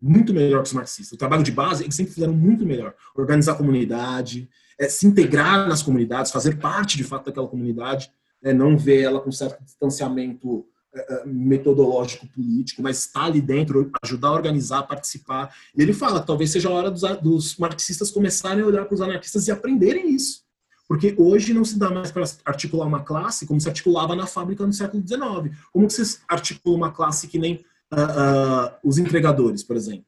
Muito 0.00 0.32
melhor 0.32 0.62
que 0.62 0.68
os 0.68 0.72
marxistas. 0.72 1.12
O 1.12 1.18
trabalho 1.18 1.42
de 1.42 1.52
base, 1.52 1.84
eles 1.84 1.94
sempre 1.94 2.14
fizeram 2.14 2.32
muito 2.32 2.64
melhor. 2.64 2.94
Organizar 3.14 3.52
a 3.52 3.56
comunidade, 3.56 4.48
é, 4.78 4.88
se 4.88 5.06
integrar 5.06 5.68
nas 5.68 5.82
comunidades, 5.82 6.32
fazer 6.32 6.56
parte 6.56 6.96
de 6.96 7.04
fato 7.04 7.26
daquela 7.26 7.46
comunidade 7.46 8.10
né, 8.42 8.52
não 8.52 8.76
ver 8.76 9.02
ela 9.02 9.20
com 9.20 9.30
certo 9.30 9.62
distanciamento 9.64 10.66
é, 10.92 11.24
metodológico 11.24 12.26
político, 12.26 12.82
mas 12.82 12.98
está 12.98 13.24
ali 13.24 13.40
dentro, 13.40 13.90
ajudar 14.02 14.28
a 14.28 14.32
organizar, 14.32 14.82
participar. 14.82 15.54
E 15.76 15.82
ele 15.82 15.92
fala 15.92 16.20
talvez 16.20 16.50
seja 16.50 16.68
a 16.68 16.72
hora 16.72 16.90
dos, 16.90 17.02
dos 17.20 17.56
marxistas 17.56 18.10
começarem 18.10 18.62
a 18.62 18.66
olhar 18.66 18.84
para 18.84 18.94
os 18.94 19.00
anarquistas 19.00 19.46
e 19.46 19.52
aprenderem 19.52 20.10
isso. 20.14 20.42
Porque 20.88 21.14
hoje 21.16 21.54
não 21.54 21.64
se 21.64 21.78
dá 21.78 21.88
mais 21.88 22.10
para 22.10 22.24
articular 22.44 22.84
uma 22.86 23.04
classe 23.04 23.46
como 23.46 23.60
se 23.60 23.68
articulava 23.68 24.16
na 24.16 24.26
fábrica 24.26 24.66
no 24.66 24.72
século 24.72 25.06
XIX. 25.06 25.56
Como 25.72 25.86
que 25.86 25.92
se 25.92 26.18
articula 26.26 26.76
uma 26.76 26.90
classe 26.90 27.28
que 27.28 27.38
nem 27.38 27.64
uh, 27.92 27.96
uh, 27.96 28.72
os 28.82 28.98
entregadores, 28.98 29.62
por 29.62 29.76
exemplo, 29.76 30.06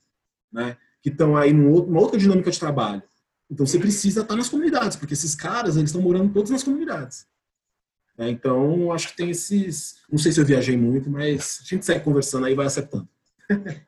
né? 0.53 0.77
que 1.01 1.09
estão 1.09 1.37
aí 1.37 1.53
numa 1.53 2.01
outra 2.01 2.19
dinâmica 2.19 2.51
de 2.51 2.59
trabalho. 2.59 3.01
Então 3.49 3.65
você 3.65 3.79
precisa 3.79 4.23
estar 4.23 4.35
nas 4.35 4.49
comunidades, 4.49 4.97
porque 4.97 5.15
esses 5.15 5.37
caras 5.37 5.77
eles 5.77 5.91
estão 5.91 6.03
morando 6.03 6.33
todos 6.33 6.51
nas 6.51 6.65
comunidades. 6.65 7.27
É, 8.23 8.31
então 8.31 8.93
acho 8.93 9.09
que 9.09 9.17
tem 9.17 9.31
esses. 9.31 9.97
Não 10.11 10.19
sei 10.19 10.31
se 10.31 10.41
eu 10.41 10.45
viajei 10.45 10.77
muito, 10.77 11.11
mas 11.11 11.61
a 11.63 11.69
gente 11.69 11.85
segue 11.85 12.05
conversando 12.05 12.47
aí 12.47 12.53
e 12.53 12.57
vai 12.57 12.67
acertando. 12.67 13.09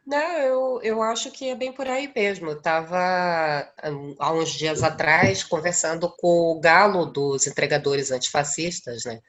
Não, 0.07 0.39
eu, 0.39 0.81
eu 0.83 1.03
acho 1.03 1.31
que 1.31 1.49
é 1.49 1.55
bem 1.55 1.73
por 1.73 1.87
aí 1.87 2.11
mesmo. 2.15 2.51
Eu 2.51 2.57
estava 2.59 3.73
há 4.19 4.33
uns 4.33 4.51
dias 4.51 4.83
atrás 4.83 5.45
conversando 5.45 6.13
com 6.19 6.53
o 6.53 6.61
Galo 6.61 7.07
dos 7.07 7.47
entregadores 7.47 8.11
antifascistas, 8.11 9.05
né? 9.05 9.21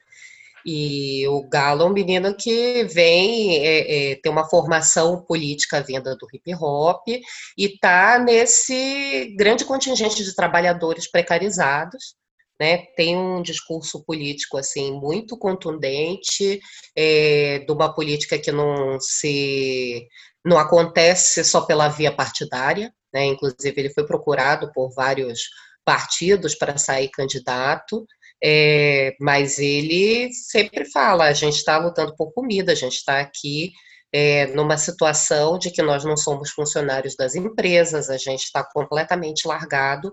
E 0.68 1.26
o 1.28 1.48
Galo 1.48 1.82
é 1.82 1.86
um 1.86 1.92
menino 1.92 2.34
que 2.36 2.82
vem 2.84 3.56
é, 3.64 4.18
é, 4.20 4.28
uma 4.28 4.48
formação 4.48 5.22
política 5.22 5.80
vinda 5.80 6.16
do 6.16 6.26
hip 6.32 6.52
hop 6.56 7.06
e 7.06 7.22
está 7.56 8.18
nesse 8.18 9.32
grande 9.38 9.64
contingente 9.64 10.24
de 10.24 10.34
trabalhadores 10.34 11.08
precarizados. 11.08 12.16
Né, 12.58 12.78
tem 12.96 13.14
um 13.18 13.42
discurso 13.42 14.02
político 14.02 14.56
assim 14.56 14.90
muito 14.90 15.36
contundente 15.36 16.58
é, 16.96 17.58
de 17.58 17.70
uma 17.70 17.94
política 17.94 18.38
que 18.38 18.50
não 18.50 18.98
se 18.98 20.08
não 20.42 20.56
acontece 20.58 21.44
só 21.44 21.60
pela 21.60 21.88
via 21.88 22.10
partidária, 22.10 22.90
né? 23.12 23.26
Inclusive 23.26 23.74
ele 23.76 23.92
foi 23.92 24.06
procurado 24.06 24.70
por 24.72 24.90
vários 24.94 25.40
partidos 25.84 26.54
para 26.54 26.78
sair 26.78 27.08
candidato, 27.10 28.06
é, 28.42 29.14
mas 29.20 29.58
ele 29.58 30.32
sempre 30.32 30.84
fala: 30.90 31.24
a 31.24 31.32
gente 31.32 31.56
está 31.56 31.78
lutando 31.78 32.14
por 32.16 32.32
comida, 32.32 32.72
a 32.72 32.74
gente 32.76 32.96
está 32.96 33.20
aqui 33.20 33.72
é, 34.12 34.46
numa 34.48 34.76
situação 34.76 35.58
de 35.58 35.70
que 35.70 35.82
nós 35.82 36.04
não 36.04 36.16
somos 36.16 36.50
funcionários 36.50 37.16
das 37.16 37.34
empresas, 37.34 38.08
a 38.10 38.16
gente 38.16 38.44
está 38.44 38.64
completamente 38.64 39.46
largado. 39.48 40.12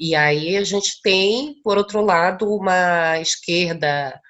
E 0.00 0.14
aí 0.14 0.56
a 0.56 0.64
gente 0.64 1.00
tem, 1.02 1.54
por 1.62 1.76
outro 1.76 2.00
lado, 2.00 2.54
uma 2.54 3.18
esquerda 3.18 4.20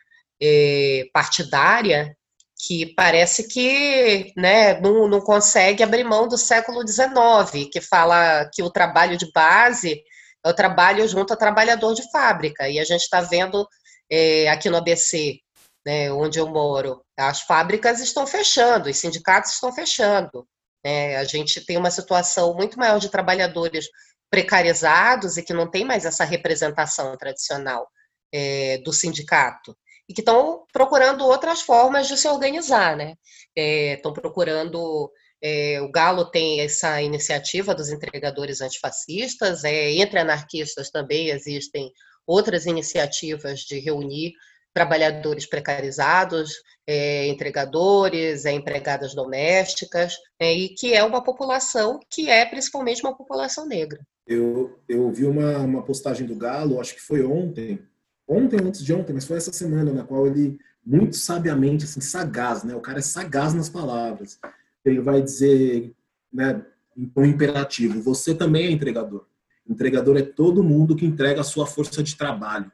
é, 0.40 1.04
partidária 1.12 2.16
que 2.58 2.92
parece 2.94 3.46
que 3.46 4.32
né, 4.36 4.80
não, 4.80 5.06
não 5.06 5.20
consegue 5.20 5.82
abrir 5.82 6.02
mão 6.04 6.26
do 6.26 6.36
século 6.36 6.86
XIX, 6.86 7.68
que 7.70 7.80
fala 7.80 8.48
que 8.52 8.62
o 8.62 8.70
trabalho 8.70 9.16
de 9.16 9.30
base 9.32 10.02
é 10.44 10.48
o 10.48 10.54
trabalho 10.54 11.06
junto 11.06 11.32
ao 11.32 11.38
trabalhador 11.38 11.94
de 11.94 12.10
fábrica. 12.10 12.68
E 12.68 12.78
a 12.78 12.84
gente 12.84 13.02
está 13.02 13.20
vendo 13.20 13.66
é, 14.10 14.48
aqui 14.48 14.68
no 14.68 14.76
ABC, 14.76 15.38
né, 15.86 16.10
onde 16.12 16.38
eu 16.38 16.48
moro, 16.48 17.02
as 17.16 17.42
fábricas 17.42 18.00
estão 18.00 18.26
fechando, 18.26 18.88
os 18.88 18.96
sindicatos 18.96 19.52
estão 19.52 19.72
fechando. 19.72 20.46
Né, 20.84 21.16
a 21.16 21.24
gente 21.24 21.64
tem 21.64 21.76
uma 21.76 21.90
situação 21.90 22.54
muito 22.54 22.78
maior 22.78 22.98
de 22.98 23.08
trabalhadores 23.08 23.86
precarizados 24.30 25.36
e 25.36 25.42
que 25.42 25.52
não 25.52 25.70
tem 25.70 25.84
mais 25.84 26.04
essa 26.04 26.24
representação 26.24 27.16
tradicional 27.16 27.88
é, 28.32 28.78
do 28.78 28.92
sindicato 28.92 29.76
e 30.08 30.14
que 30.14 30.20
estão 30.20 30.64
procurando 30.72 31.24
outras 31.24 31.60
formas 31.60 32.08
de 32.08 32.16
se 32.16 32.28
organizar, 32.28 32.96
né? 32.96 33.14
Estão 33.54 34.12
é, 34.12 34.20
procurando. 34.20 35.10
É, 35.40 35.80
o 35.80 35.90
Galo 35.90 36.30
tem 36.30 36.60
essa 36.60 37.00
iniciativa 37.00 37.72
dos 37.72 37.90
entregadores 37.90 38.60
antifascistas, 38.60 39.62
é, 39.62 39.92
entre 39.92 40.18
anarquistas 40.18 40.90
também 40.90 41.28
existem 41.28 41.92
outras 42.26 42.66
iniciativas 42.66 43.60
de 43.60 43.78
reunir 43.78 44.32
trabalhadores 44.74 45.46
precarizados, 45.46 46.52
é, 46.86 47.26
entregadores, 47.26 48.44
é, 48.44 48.52
empregadas 48.52 49.14
domésticas, 49.14 50.16
é, 50.38 50.52
e 50.52 50.68
que 50.70 50.94
é 50.94 51.02
uma 51.02 51.22
população 51.22 51.98
que 52.10 52.30
é 52.30 52.44
principalmente 52.44 53.02
uma 53.02 53.16
população 53.16 53.66
negra. 53.66 54.00
Eu, 54.28 54.78
eu 54.86 55.10
vi 55.10 55.24
uma, 55.24 55.58
uma 55.60 55.82
postagem 55.82 56.26
do 56.26 56.36
Galo, 56.36 56.78
acho 56.78 56.94
que 56.94 57.00
foi 57.00 57.24
ontem, 57.24 57.80
ontem 58.28 58.58
antes 58.62 58.84
de 58.84 58.92
ontem, 58.92 59.14
mas 59.14 59.24
foi 59.24 59.38
essa 59.38 59.52
semana 59.52 59.90
na 59.90 60.04
qual 60.04 60.26
ele 60.26 60.58
muito 60.84 61.16
sabiamente, 61.16 61.84
assim, 61.84 62.00
sagaz, 62.00 62.62
né? 62.62 62.74
O 62.74 62.80
cara 62.80 62.98
é 62.98 63.02
sagaz 63.02 63.54
nas 63.54 63.68
palavras. 63.68 64.38
Ele 64.84 65.00
vai 65.00 65.22
dizer, 65.22 65.94
né, 66.32 66.64
em 66.96 67.06
tom 67.06 67.24
imperativo, 67.24 68.02
você 68.02 68.34
também 68.34 68.66
é 68.66 68.70
entregador. 68.70 69.26
Entregador 69.68 70.16
é 70.16 70.22
todo 70.22 70.62
mundo 70.62 70.96
que 70.96 71.06
entrega 71.06 71.40
a 71.40 71.44
sua 71.44 71.66
força 71.66 72.02
de 72.02 72.16
trabalho. 72.16 72.70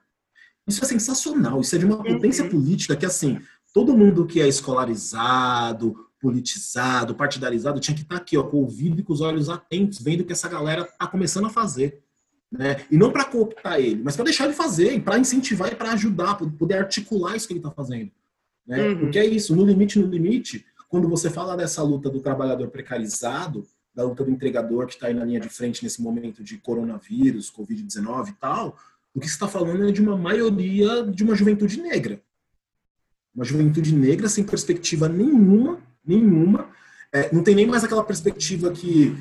Isso 0.67 0.85
é 0.85 0.89
sensacional, 0.89 1.61
isso 1.61 1.75
é 1.75 1.79
de 1.79 1.85
uma 1.85 2.03
potência 2.03 2.45
uhum. 2.45 2.51
política 2.51 2.97
que, 2.97 3.05
assim, 3.05 3.41
todo 3.73 3.97
mundo 3.97 4.27
que 4.27 4.41
é 4.41 4.49
escolarizado, 4.49 6.07
politizado, 6.25 7.15
partidarizado, 7.15 7.79
tinha 7.79 7.95
que 7.95 8.01
estar 8.01 8.17
aqui, 8.17 8.35
ó, 8.39 8.43
com 8.43 8.57
o 8.57 8.61
ouvido 8.61 8.99
e 8.99 9.03
com 9.03 9.13
os 9.13 9.21
olhos 9.21 9.51
atentos, 9.51 10.01
vendo 10.01 10.23
o 10.23 10.25
que 10.25 10.33
essa 10.33 10.49
galera 10.49 10.81
está 10.81 11.07
começando 11.07 11.45
a 11.45 11.51
fazer. 11.51 12.03
Né? 12.51 12.83
E 12.91 12.97
não 12.97 13.13
para 13.13 13.27
cooptar 13.27 13.79
ele, 13.79 14.03
mas 14.03 14.17
para 14.17 14.25
deixar 14.25 14.47
ele 14.47 14.55
fazer, 14.55 14.99
para 15.03 15.19
incentivar 15.19 15.71
e 15.71 15.77
para 15.77 15.93
ajudar, 15.93 16.37
para 16.37 16.49
poder 16.49 16.79
articular 16.79 17.37
isso 17.37 17.47
que 17.47 17.53
ele 17.53 17.61
está 17.61 17.71
fazendo. 17.71 18.11
Né? 18.67 18.89
Uhum. 18.89 18.99
Porque 19.01 19.19
é 19.19 19.27
isso, 19.27 19.55
no 19.55 19.67
limite, 19.67 19.99
no 19.99 20.07
limite, 20.07 20.65
quando 20.89 21.07
você 21.11 21.29
fala 21.29 21.55
dessa 21.59 21.83
luta 21.83 22.09
do 22.09 22.21
trabalhador 22.21 22.69
precarizado, 22.69 23.67
da 23.95 24.03
luta 24.03 24.25
do 24.25 24.31
entregador 24.31 24.87
que 24.87 24.95
está 24.95 25.09
aí 25.09 25.15
na 25.15 25.27
linha 25.27 25.41
de 25.41 25.51
frente 25.51 25.85
nesse 25.85 26.01
momento 26.01 26.43
de 26.43 26.57
coronavírus, 26.57 27.53
Covid-19 27.53 28.31
e 28.31 28.33
tal, 28.33 28.79
o 29.15 29.21
que 29.21 29.27
você 29.27 29.35
está 29.35 29.47
falando 29.47 29.87
é 29.87 29.93
de 29.93 30.01
uma 30.01 30.17
maioria 30.17 31.05
de 31.05 31.23
uma 31.23 31.35
juventude 31.35 31.83
negra. 31.83 32.23
Uma 33.35 33.45
juventude 33.45 33.95
negra 33.95 34.27
sem 34.27 34.43
perspectiva 34.43 35.07
nenhuma, 35.07 35.83
nenhuma. 36.07 36.69
É, 37.13 37.33
não 37.33 37.43
tem 37.43 37.55
nem 37.55 37.67
mais 37.67 37.85
aquela 37.85 38.05
perspectiva 38.05 38.71
que 38.71 39.17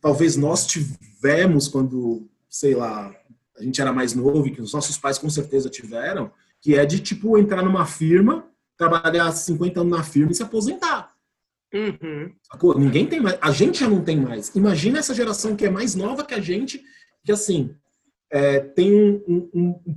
talvez 0.00 0.36
nós 0.36 0.66
tivemos 0.66 1.68
quando 1.68 2.28
sei 2.58 2.74
lá, 2.74 3.14
a 3.58 3.62
gente 3.62 3.80
era 3.80 3.92
mais 3.92 4.14
novo 4.14 4.46
e 4.46 4.50
que 4.50 4.62
os 4.62 4.72
nossos 4.72 4.96
pais 4.96 5.18
com 5.18 5.28
certeza 5.28 5.68
tiveram, 5.68 6.30
que 6.60 6.74
é 6.74 6.86
de, 6.86 7.00
tipo, 7.00 7.36
entrar 7.36 7.62
numa 7.62 7.84
firma, 7.84 8.46
trabalhar 8.76 9.30
50 9.30 9.80
anos 9.80 9.98
na 9.98 10.02
firma 10.02 10.32
e 10.32 10.34
se 10.34 10.42
aposentar. 10.42 11.12
Uhum. 11.72 12.32
Ninguém 12.78 13.06
tem 13.06 13.20
mais. 13.20 13.36
A 13.40 13.50
gente 13.50 13.80
já 13.80 13.88
não 13.88 14.02
tem 14.02 14.18
mais. 14.18 14.54
Imagina 14.54 14.98
essa 14.98 15.14
geração 15.14 15.54
que 15.54 15.66
é 15.66 15.70
mais 15.70 15.94
nova 15.94 16.24
que 16.24 16.32
a 16.32 16.40
gente, 16.40 16.82
que 17.24 17.32
assim, 17.32 17.74
é, 18.30 18.60
tem 18.60 18.94
um, 18.94 19.22
um, 19.28 19.50
um, 19.54 19.96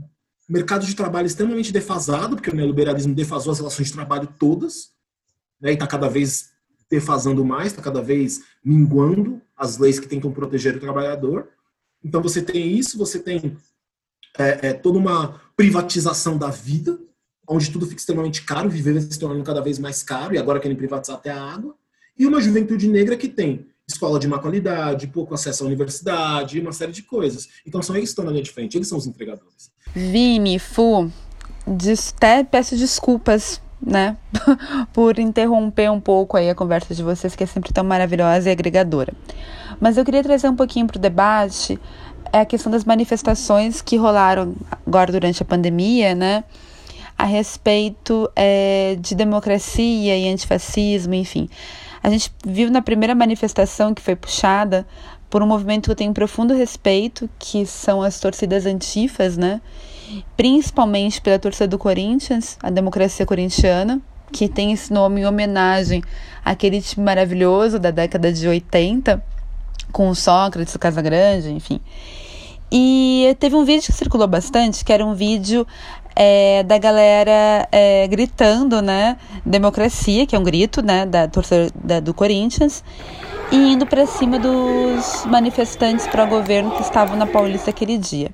mercado 0.50 0.86
de 0.86 0.96
trabalho 0.96 1.28
extremamente 1.28 1.72
defasado, 1.72 2.36
porque 2.36 2.50
o 2.50 2.56
neoliberalismo 2.56 3.14
defasou 3.14 3.52
as 3.52 3.60
relações 3.60 3.88
de 3.88 3.94
trabalho 3.94 4.28
todas, 4.38 4.92
né, 5.60 5.72
e 5.72 5.74
está 5.74 5.88
cada 5.88 6.08
vez 6.08 6.52
defasando 6.90 7.46
mais, 7.46 7.68
está 7.68 7.82
cada 7.82 8.02
vez 8.02 8.42
minguando 8.64 9.42
as 9.56 9.78
leis 9.78 10.00
que 10.00 10.08
tentam 10.08 10.32
proteger 10.32 10.76
o 10.76 10.80
trabalhador. 10.80 11.50
Então 12.04 12.22
você 12.22 12.42
tem 12.42 12.68
isso, 12.68 12.98
você 12.98 13.20
tem 13.20 13.58
é, 14.38 14.70
é, 14.70 14.74
toda 14.74 14.98
uma 14.98 15.42
privatização 15.56 16.38
da 16.38 16.50
vida, 16.50 17.00
onde 17.48 17.72
tudo 17.72 17.86
fica 17.86 18.00
extremamente 18.00 18.44
caro, 18.44 18.70
viver 18.70 19.02
se 19.02 19.20
tornando 19.20 19.44
cada 19.44 19.62
vez 19.62 19.78
mais 19.78 20.02
caro, 20.02 20.34
e 20.34 20.38
agora 20.38 20.60
querem 20.60 20.78
privatizar 20.78 21.18
até 21.18 21.30
a 21.30 21.42
água, 21.42 21.76
e 22.18 22.26
uma 22.26 22.42
juventude 22.42 22.88
negra 22.88 23.18
que 23.18 23.28
tem 23.28 23.68
escola 23.88 24.20
de 24.20 24.28
má 24.28 24.38
qualidade, 24.38 25.08
pouco 25.08 25.34
acesso 25.34 25.64
à 25.64 25.68
universidade, 25.68 26.60
uma 26.60 26.72
série 26.72 26.92
de 26.92 27.02
coisas. 27.02 27.50
Então 27.66 27.82
são 27.82 27.96
eles 27.96 28.10
que 28.10 28.12
estão 28.12 28.26
na 28.26 28.32
linha 28.32 28.44
de 28.44 28.52
frente, 28.52 28.78
eles 28.78 28.88
são 28.88 28.98
os 28.98 29.08
entregadores. 29.08 29.72
Vini, 29.94 30.60
Fu, 30.60 31.12
peço 32.52 32.78
desculpas, 32.78 33.60
né, 33.82 34.18
por 34.94 35.20
interromper 35.20 35.90
um 35.92 36.00
pouco 36.00 36.38
aí 36.38 36.50
a 36.50 36.56
conversa 36.56 36.94
de 36.94 37.04
vocês, 37.04 37.36
que 37.36 37.44
é 37.44 37.48
sempre 37.48 37.72
tão 37.72 37.84
maravilhosa 37.84 38.50
e 38.50 38.52
agregadora. 38.52 39.14
Mas 39.80 39.98
eu 39.98 40.04
queria 40.04 40.24
trazer 40.24 40.50
um 40.50 40.56
pouquinho 40.56 40.88
para 40.88 40.98
o 40.98 41.00
debate 41.00 41.80
é 42.32 42.42
a 42.42 42.46
questão 42.46 42.72
das 42.72 42.84
manifestações 42.84 43.82
que 43.82 43.98
rolaram 43.98 44.56
agora 44.86 45.12
durante 45.12 45.42
a 45.42 45.46
pandemia, 45.46 46.14
né? 46.14 46.44
A 47.18 47.26
respeito 47.26 48.30
é, 48.36 48.98
de 49.00 49.16
democracia 49.16 50.18
e 50.18 50.30
antifascismo, 50.30 51.14
enfim. 51.14 51.50
A 52.02 52.10
gente 52.10 52.32
viu 52.46 52.72
na 52.72 52.82
primeira 52.82 53.14
manifestação 53.14 53.94
que 53.94 54.02
foi 54.02 54.16
puxada 54.16 54.88
por 55.30 55.44
um 55.44 55.48
movimento 55.48 55.86
que 55.86 55.92
eu 55.92 55.96
tenho 55.96 56.12
um 56.12 56.14
profundo 56.14 56.54
respeito, 56.54 57.30
que 57.38 57.66
são 57.66 58.02
as 58.02 58.20
torcidas 58.20 58.66
antifas, 58.66 59.38
né? 59.38 59.62
Principalmente 60.36 61.22
pela 61.22 61.40
torcida 61.40 61.68
do 61.68 61.78
Corinthians, 61.78 62.58
a 62.62 62.70
democracia 62.70 63.26
corintiana, 63.26 64.02
que 64.32 64.48
tem 64.48 64.72
esse 64.72 64.94
nome 64.94 65.22
em 65.22 65.26
homenagem 65.26 66.04
àquele 66.44 66.82
time 66.82 67.06
maravilhoso 67.06 67.80
da 67.80 67.92
década 67.92 68.32
de 68.32 68.48
80 68.48 69.24
com 69.92 70.10
o 70.10 70.16
Sócrates, 70.16 70.76
o 70.76 70.80
Casagrande, 70.80 71.52
enfim. 71.52 71.80
E 72.72 73.36
teve 73.40 73.56
um 73.56 73.66
vídeo 73.66 73.88
que 73.88 73.94
circulou 73.94 74.28
bastante, 74.28 74.86
que 74.86 74.94
era 74.94 75.04
um 75.04 75.16
vídeo 75.16 75.66
é, 76.16 76.62
da 76.64 76.78
galera 76.78 77.68
é, 77.72 78.08
gritando, 78.08 78.82
né, 78.82 79.18
democracia, 79.44 80.28
que 80.28 80.36
é 80.36 80.40
um 80.40 80.44
grito, 80.44 80.82
né, 80.82 81.06
da 81.06 81.28
torcida 81.28 82.00
do 82.00 82.14
Corinthians, 82.14 82.84
e 83.52 83.56
indo 83.56 83.88
para 83.88 84.06
cima 84.06 84.38
dos 84.38 85.26
manifestantes 85.26 86.06
pró-governo 86.08 86.72
que 86.72 86.82
estavam 86.84 87.18
na 87.18 87.26
Paulista 87.26 87.72
aquele 87.72 87.98
dia. 87.98 88.30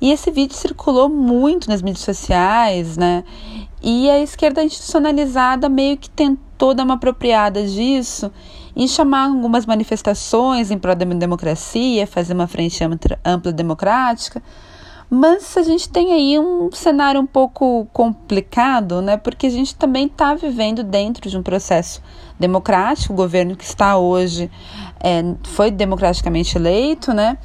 E 0.00 0.10
esse 0.10 0.30
vídeo 0.30 0.54
circulou 0.54 1.08
muito 1.08 1.68
nas 1.68 1.80
mídias 1.82 2.04
sociais, 2.04 2.96
né? 2.96 3.24
E 3.82 4.10
a 4.10 4.18
esquerda 4.20 4.62
institucionalizada 4.62 5.68
meio 5.68 5.96
que 5.96 6.10
tentou 6.10 6.74
dar 6.74 6.84
uma 6.84 6.94
apropriada 6.94 7.64
disso 7.66 8.30
e 8.74 8.86
chamar 8.86 9.28
algumas 9.28 9.64
manifestações 9.64 10.70
em 10.70 10.78
prol 10.78 10.94
da 10.94 11.04
democracia, 11.04 12.06
fazer 12.06 12.34
uma 12.34 12.46
frente 12.46 12.82
ampla 13.24 13.52
democrática. 13.52 14.42
Mas 15.08 15.56
a 15.56 15.62
gente 15.62 15.88
tem 15.88 16.12
aí 16.12 16.38
um 16.38 16.68
cenário 16.72 17.20
um 17.20 17.26
pouco 17.26 17.86
complicado, 17.92 19.00
né? 19.00 19.16
Porque 19.16 19.46
a 19.46 19.50
gente 19.50 19.74
também 19.76 20.06
está 20.06 20.34
vivendo 20.34 20.82
dentro 20.82 21.30
de 21.30 21.38
um 21.38 21.42
processo 21.42 22.02
democrático. 22.38 23.12
O 23.12 23.16
governo 23.16 23.56
que 23.56 23.64
está 23.64 23.96
hoje 23.96 24.50
é, 24.98 25.22
foi 25.44 25.70
democraticamente 25.70 26.58
eleito, 26.58 27.14
né? 27.14 27.38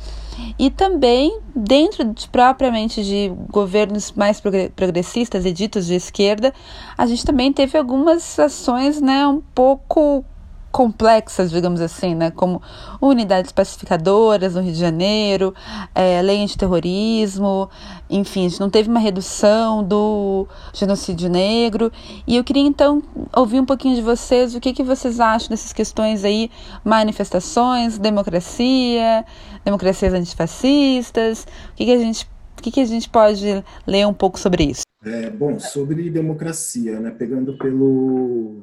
E 0.57 0.69
também, 0.69 1.39
dentro 1.55 2.03
de, 2.05 2.27
propriamente 2.27 3.03
de 3.03 3.31
governos 3.49 4.11
mais 4.13 4.41
progressistas 4.75 5.45
e 5.45 5.51
ditos 5.51 5.87
de 5.87 5.95
esquerda, 5.95 6.53
a 6.97 7.05
gente 7.05 7.25
também 7.25 7.51
teve 7.51 7.77
algumas 7.77 8.39
ações 8.39 9.01
né, 9.01 9.27
um 9.27 9.41
pouco 9.53 10.23
complexas, 10.71 11.51
digamos 11.51 11.81
assim, 11.81 12.15
né, 12.15 12.31
como 12.31 12.61
unidades 13.01 13.51
pacificadoras 13.51 14.55
no 14.55 14.61
Rio 14.61 14.71
de 14.71 14.79
Janeiro, 14.79 15.53
é, 15.93 16.21
lei 16.21 16.41
antiterrorismo, 16.41 17.69
enfim, 18.09 18.45
a 18.45 18.49
gente 18.49 18.59
não 18.59 18.69
teve 18.69 18.89
uma 18.89 18.99
redução 18.99 19.83
do 19.83 20.47
genocídio 20.73 21.29
negro. 21.29 21.91
E 22.25 22.37
eu 22.37 22.43
queria 22.43 22.63
então 22.63 23.03
ouvir 23.35 23.59
um 23.59 23.65
pouquinho 23.65 23.95
de 23.95 24.01
vocês, 24.01 24.55
o 24.55 24.59
que, 24.59 24.73
que 24.73 24.83
vocês 24.83 25.19
acham 25.19 25.49
dessas 25.49 25.73
questões 25.73 26.23
aí, 26.23 26.49
manifestações, 26.83 27.97
democracia, 27.97 29.25
democracias 29.65 30.13
antifascistas, 30.13 31.45
o 31.71 31.75
que, 31.75 31.85
que 31.85 31.91
a 31.91 31.99
gente 31.99 32.31
o 32.57 32.63
que, 32.63 32.69
que 32.69 32.79
a 32.79 32.85
gente 32.85 33.09
pode 33.09 33.63
ler 33.87 34.05
um 34.05 34.13
pouco 34.13 34.39
sobre 34.39 34.65
isso? 34.65 34.83
É, 35.03 35.31
bom, 35.31 35.59
sobre 35.59 36.11
democracia, 36.11 36.99
né, 36.99 37.09
pegando 37.09 37.57
pelo 37.57 38.61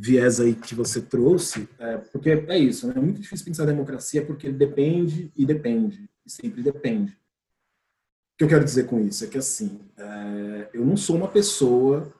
viés 0.00 0.40
aí 0.40 0.54
que 0.54 0.74
você 0.74 1.02
trouxe, 1.02 1.68
é, 1.78 1.98
porque 1.98 2.30
é 2.30 2.58
isso, 2.58 2.86
né? 2.86 2.94
é 2.96 3.00
muito 3.00 3.20
difícil 3.20 3.44
pensar 3.44 3.66
democracia 3.66 4.24
porque 4.24 4.50
depende 4.50 5.30
e 5.36 5.44
depende, 5.44 6.08
e 6.24 6.30
sempre 6.30 6.62
depende. 6.62 7.12
O 7.12 8.38
que 8.38 8.44
eu 8.44 8.48
quero 8.48 8.64
dizer 8.64 8.86
com 8.86 8.98
isso 8.98 9.22
é 9.22 9.26
que, 9.26 9.36
assim, 9.36 9.78
é, 9.98 10.70
eu 10.72 10.86
não 10.86 10.96
sou 10.96 11.16
uma 11.16 11.28
pessoa 11.28 12.10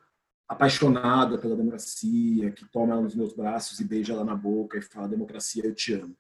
apaixonada 0.47 1.39
pela 1.39 1.57
democracia, 1.57 2.51
que 2.51 2.67
toma 2.67 2.93
ela 2.93 3.03
nos 3.03 3.15
meus 3.15 3.33
braços 3.33 3.81
e 3.81 3.85
beija 3.85 4.13
ela 4.13 4.25
na 4.25 4.35
boca 4.35 4.77
e 4.77 4.83
fala, 4.83 5.09
democracia, 5.09 5.65
eu 5.65 5.75
te 5.75 5.95
amo. 5.95 6.15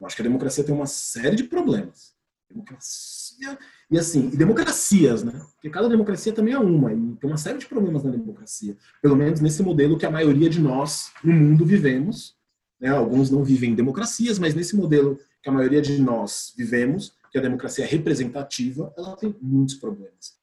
Eu 0.00 0.06
acho 0.06 0.16
que 0.16 0.22
a 0.22 0.24
democracia 0.24 0.64
tem 0.64 0.74
uma 0.74 0.86
série 0.86 1.36
de 1.36 1.44
problemas. 1.44 2.12
Democracia 2.50 3.56
e 3.90 3.98
assim, 3.98 4.28
e 4.32 4.36
democracias, 4.36 5.24
né? 5.24 5.32
Porque 5.54 5.70
cada 5.70 5.88
democracia 5.88 6.32
também 6.32 6.52
é 6.52 6.58
uma, 6.58 6.92
e 6.92 7.16
tem 7.16 7.28
uma 7.28 7.38
série 7.38 7.58
de 7.58 7.66
problemas 7.66 8.04
na 8.04 8.10
democracia. 8.10 8.76
Pelo 9.00 9.16
menos 9.16 9.40
nesse 9.40 9.62
modelo 9.62 9.96
que 9.96 10.04
a 10.04 10.10
maioria 10.10 10.50
de 10.50 10.60
nós 10.60 11.10
no 11.24 11.32
mundo 11.32 11.64
vivemos. 11.64 12.36
Né? 12.78 12.90
Alguns 12.90 13.30
não 13.30 13.42
vivem 13.42 13.70
em 13.70 13.74
democracias, 13.74 14.38
mas 14.38 14.54
nesse 14.54 14.76
modelo 14.76 15.18
que 15.42 15.48
a 15.48 15.52
maioria 15.52 15.80
de 15.80 16.00
nós 16.00 16.52
vivemos, 16.56 17.14
que 17.30 17.38
é 17.38 17.40
a 17.40 17.44
democracia 17.44 17.86
representativa, 17.86 18.92
ela 18.96 19.16
tem 19.16 19.34
muitos 19.40 19.76
problemas. 19.76 20.36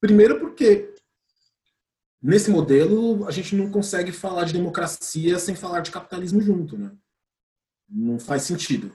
Primeiro 0.00 0.40
porque 0.40 0.92
nesse 2.20 2.50
modelo 2.50 3.26
a 3.28 3.30
gente 3.30 3.54
não 3.54 3.70
consegue 3.70 4.10
falar 4.10 4.44
de 4.44 4.52
democracia 4.52 5.38
sem 5.38 5.54
falar 5.54 5.80
de 5.80 5.92
capitalismo 5.92 6.40
junto, 6.40 6.76
né? 6.76 6.90
Não 7.88 8.18
faz 8.18 8.42
sentido. 8.42 8.92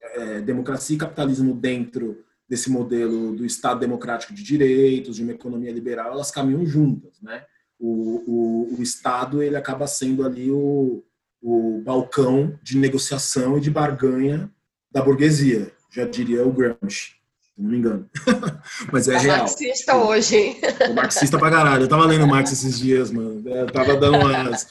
É, 0.00 0.40
democracia 0.40 0.96
e 0.96 0.98
capitalismo 0.98 1.54
dentro 1.54 2.24
desse 2.50 2.68
modelo 2.68 3.36
do 3.36 3.46
Estado 3.46 3.78
democrático 3.78 4.34
de 4.34 4.42
direitos, 4.42 5.14
de 5.14 5.22
uma 5.22 5.30
economia 5.30 5.70
liberal, 5.70 6.12
elas 6.12 6.32
caminham 6.32 6.66
juntas, 6.66 7.12
né? 7.22 7.44
O, 7.78 8.24
o, 8.26 8.76
o 8.76 8.82
Estado 8.82 9.40
ele 9.40 9.54
acaba 9.54 9.86
sendo 9.86 10.26
ali 10.26 10.50
o, 10.50 11.04
o 11.40 11.80
balcão 11.84 12.58
de 12.60 12.76
negociação 12.76 13.56
e 13.56 13.60
de 13.60 13.70
barganha 13.70 14.50
da 14.90 15.00
burguesia, 15.00 15.70
já 15.88 16.04
diria 16.04 16.44
o 16.44 16.52
Gramsci, 16.52 17.12
se 17.54 17.62
não 17.62 17.70
me 17.70 17.78
engano. 17.78 18.10
Mas 18.92 19.06
é, 19.06 19.14
é 19.14 19.18
real. 19.18 19.38
marxista 19.38 19.96
hoje, 19.96 20.36
hein? 20.36 20.60
O 20.90 20.94
marxista 20.94 21.38
pra 21.38 21.50
caralho. 21.50 21.84
Eu 21.84 21.88
tava 21.88 22.04
lendo 22.04 22.26
Marx 22.26 22.50
esses 22.50 22.80
dias, 22.80 23.12
mano. 23.12 23.48
Eu 23.48 23.66
tava 23.68 23.96
dando 23.96 24.18
umas... 24.18 24.66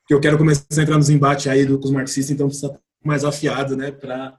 Porque 0.00 0.14
eu 0.14 0.20
quero 0.20 0.38
começar 0.38 0.64
a 0.70 0.82
entrar 0.82 0.96
nos 0.96 1.10
embates 1.10 1.46
aí 1.48 1.66
com 1.66 1.84
os 1.84 1.90
marxistas, 1.90 2.30
então 2.30 2.46
precisa 2.46 2.68
estar 2.68 2.80
mais 3.04 3.24
afiado, 3.24 3.76
né, 3.76 3.90
para 3.90 4.38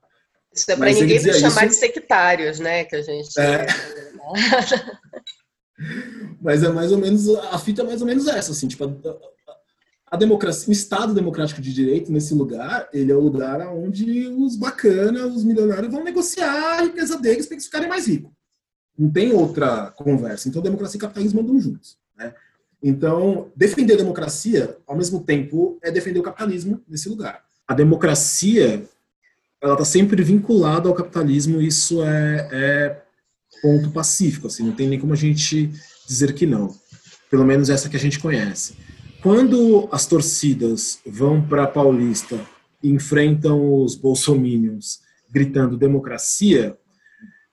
isso 0.54 0.72
é 0.72 0.76
para 0.76 0.92
ninguém 0.92 1.24
me 1.24 1.34
chamar 1.34 1.66
isso... 1.66 1.76
de 1.76 1.76
sectários, 1.76 2.60
né? 2.60 2.84
Que 2.86 2.96
a 2.96 3.02
gente. 3.02 3.40
É. 3.40 3.68
Mas 6.42 6.64
é 6.64 6.70
mais 6.70 6.92
ou 6.92 6.98
menos 6.98 7.30
a 7.30 7.58
fita 7.58 7.82
é 7.82 7.86
mais 7.86 8.02
ou 8.02 8.08
menos 8.08 8.28
essa, 8.28 8.52
assim, 8.52 8.68
tipo, 8.68 8.84
a, 8.84 8.92
a, 10.12 10.18
democracia, 10.18 10.68
o 10.68 10.74
Estado 10.74 11.14
democrático 11.14 11.62
de 11.62 11.74
direito 11.74 12.12
nesse 12.12 12.34
lugar, 12.34 12.90
ele 12.92 13.12
é 13.12 13.16
o 13.16 13.22
lugar 13.22 13.62
onde 13.70 14.28
os 14.28 14.58
bacanas, 14.58 15.36
os 15.36 15.44
milionários 15.44 15.92
vão 15.92 16.04
negociar 16.04 16.80
a 16.80 16.82
riqueza 16.82 17.18
deles 17.18 17.46
para 17.46 17.56
eles 17.56 17.66
ficarem 17.66 17.88
mais 17.88 18.08
ricos. 18.08 18.32
Não 18.98 19.10
tem 19.10 19.32
outra 19.32 19.92
conversa. 19.92 20.50
Então, 20.50 20.62
democracia 20.62 20.98
e 20.98 21.02
capitalismo 21.02 21.40
andam 21.40 21.60
juntos, 21.60 21.98
né? 22.18 22.34
Então, 22.82 23.52
defender 23.56 23.94
a 23.94 23.98
democracia, 23.98 24.78
ao 24.88 24.98
mesmo 24.98 25.24
tempo, 25.24 25.78
é 25.82 25.92
defender 25.92 26.20
o 26.20 26.24
capitalismo 26.24 26.82
nesse 26.88 27.08
lugar. 27.08 27.44
A 27.68 27.74
democracia 27.74 28.86
ela 29.62 29.74
está 29.74 29.86
sempre 29.86 30.24
vinculada 30.24 30.88
ao 30.88 30.96
capitalismo, 30.96 31.62
isso 31.62 32.04
é, 32.04 32.50
é, 32.52 33.02
ponto 33.62 33.92
pacífico, 33.92 34.48
assim, 34.48 34.64
não 34.64 34.74
tem 34.74 34.88
nem 34.88 35.00
como 35.00 35.14
a 35.14 35.18
gente 35.18 35.72
dizer 36.08 36.34
que 36.34 36.46
não. 36.46 36.74
Pelo 37.30 37.46
menos 37.46 37.70
essa 37.70 37.90
que 37.90 37.98
a 37.98 38.00
gente 38.00 38.20
conhece. 38.20 38.76
Quando 39.22 39.90
as 39.92 40.06
torcidas 40.06 41.00
vão 41.06 41.42
para 41.42 41.68
Paulista 41.68 42.40
e 42.82 42.90
enfrentam 42.90 43.84
os 43.84 43.96
bolsominions 43.96 45.02
gritando 45.30 45.78
democracia, 45.78 46.78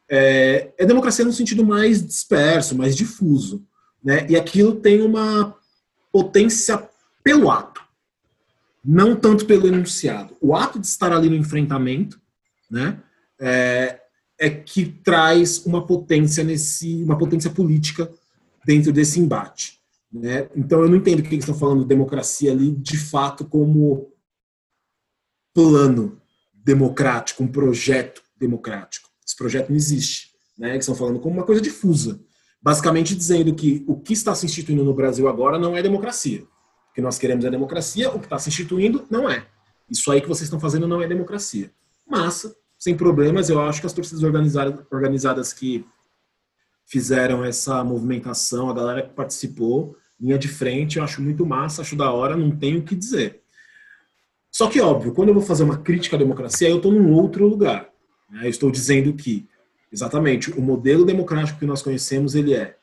é, 0.08 0.70
é 0.78 0.86
democracia 0.86 1.24
no 1.24 1.32
sentido 1.32 1.66
mais 1.66 2.06
disperso, 2.06 2.76
mais 2.76 2.96
difuso. 2.96 3.64
Né? 4.02 4.24
E 4.28 4.36
aquilo 4.36 4.76
tem 4.76 5.02
uma 5.02 5.54
potência 6.12 6.88
pelo 7.24 7.50
ato 7.50 7.75
não 8.86 9.16
tanto 9.16 9.46
pelo 9.46 9.66
enunciado. 9.66 10.36
O 10.40 10.54
ato 10.54 10.78
de 10.78 10.86
estar 10.86 11.12
ali 11.12 11.28
no 11.28 11.34
enfrentamento, 11.34 12.20
né, 12.70 13.02
é, 13.40 14.00
é 14.38 14.48
que 14.48 14.86
traz 14.86 15.66
uma 15.66 15.84
potência 15.84 16.44
nesse, 16.44 17.02
uma 17.02 17.18
potência 17.18 17.50
política 17.50 18.08
dentro 18.64 18.92
desse 18.92 19.18
embate. 19.18 19.80
Né? 20.12 20.48
Então 20.54 20.82
eu 20.82 20.88
não 20.88 20.96
entendo 20.96 21.18
o 21.18 21.22
que 21.22 21.30
eles 21.30 21.44
estão 21.44 21.58
falando 21.58 21.82
de 21.82 21.88
democracia 21.88 22.52
ali 22.52 22.70
de 22.70 22.96
fato 22.96 23.44
como 23.44 24.12
plano 25.52 26.20
democrático, 26.54 27.42
um 27.42 27.48
projeto 27.48 28.22
democrático. 28.38 29.08
Esse 29.26 29.36
projeto 29.36 29.70
não 29.70 29.76
existe. 29.76 30.30
Né? 30.56 30.70
Eles 30.70 30.84
estão 30.84 30.94
falando 30.94 31.18
como 31.18 31.34
uma 31.34 31.44
coisa 31.44 31.60
difusa, 31.60 32.20
basicamente 32.62 33.16
dizendo 33.16 33.52
que 33.54 33.84
o 33.88 33.96
que 33.96 34.12
está 34.12 34.34
se 34.34 34.46
instituindo 34.46 34.84
no 34.84 34.94
Brasil 34.94 35.28
agora 35.28 35.58
não 35.58 35.76
é 35.76 35.82
democracia 35.82 36.46
que 36.96 37.02
nós 37.02 37.18
queremos 37.18 37.44
é 37.44 37.50
democracia, 37.50 38.08
o 38.10 38.18
que 38.18 38.24
está 38.24 38.38
se 38.38 38.48
instituindo 38.48 39.04
não 39.10 39.28
é. 39.28 39.46
Isso 39.88 40.10
aí 40.10 40.18
que 40.18 40.26
vocês 40.26 40.44
estão 40.44 40.58
fazendo 40.58 40.88
não 40.88 41.02
é 41.02 41.06
democracia. 41.06 41.70
Massa, 42.08 42.56
sem 42.78 42.96
problemas, 42.96 43.50
eu 43.50 43.60
acho 43.60 43.82
que 43.82 43.86
as 43.86 43.92
torcidas 43.92 44.22
organizadas, 44.22 44.82
organizadas 44.90 45.52
que 45.52 45.84
fizeram 46.86 47.44
essa 47.44 47.84
movimentação, 47.84 48.70
a 48.70 48.72
galera 48.72 49.02
que 49.02 49.12
participou, 49.12 49.94
linha 50.18 50.38
de 50.38 50.48
frente, 50.48 50.96
eu 50.96 51.04
acho 51.04 51.20
muito 51.20 51.44
massa, 51.44 51.82
acho 51.82 51.94
da 51.94 52.10
hora, 52.10 52.34
não 52.34 52.50
tenho 52.56 52.78
o 52.78 52.82
que 52.82 52.94
dizer. 52.94 53.42
Só 54.50 54.66
que, 54.70 54.80
óbvio, 54.80 55.12
quando 55.12 55.28
eu 55.28 55.34
vou 55.34 55.42
fazer 55.42 55.64
uma 55.64 55.76
crítica 55.76 56.16
à 56.16 56.18
democracia, 56.18 56.66
eu 56.66 56.78
estou 56.78 56.90
num 56.90 57.12
outro 57.12 57.46
lugar. 57.46 57.90
Né? 58.30 58.46
Eu 58.46 58.50
estou 58.50 58.70
dizendo 58.70 59.12
que, 59.12 59.46
exatamente, 59.92 60.50
o 60.50 60.62
modelo 60.62 61.04
democrático 61.04 61.58
que 61.58 61.66
nós 61.66 61.82
conhecemos, 61.82 62.34
ele 62.34 62.54
é 62.54 62.74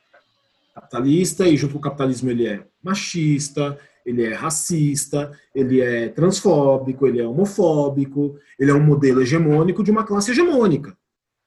capitalista 0.75 1.47
e 1.47 1.57
junto 1.57 1.73
com 1.73 1.79
o 1.79 1.81
capitalismo 1.81 2.29
ele 2.29 2.45
é 2.45 2.63
machista, 2.83 3.79
ele 4.05 4.23
é 4.23 4.33
racista, 4.33 5.31
ele 5.53 5.81
é 5.81 6.09
transfóbico, 6.09 7.07
ele 7.07 7.19
é 7.19 7.27
homofóbico, 7.27 8.37
ele 8.59 8.71
é 8.71 8.73
um 8.73 8.83
modelo 8.83 9.21
hegemônico 9.21 9.83
de 9.83 9.91
uma 9.91 10.03
classe 10.03 10.31
hegemônica, 10.31 10.97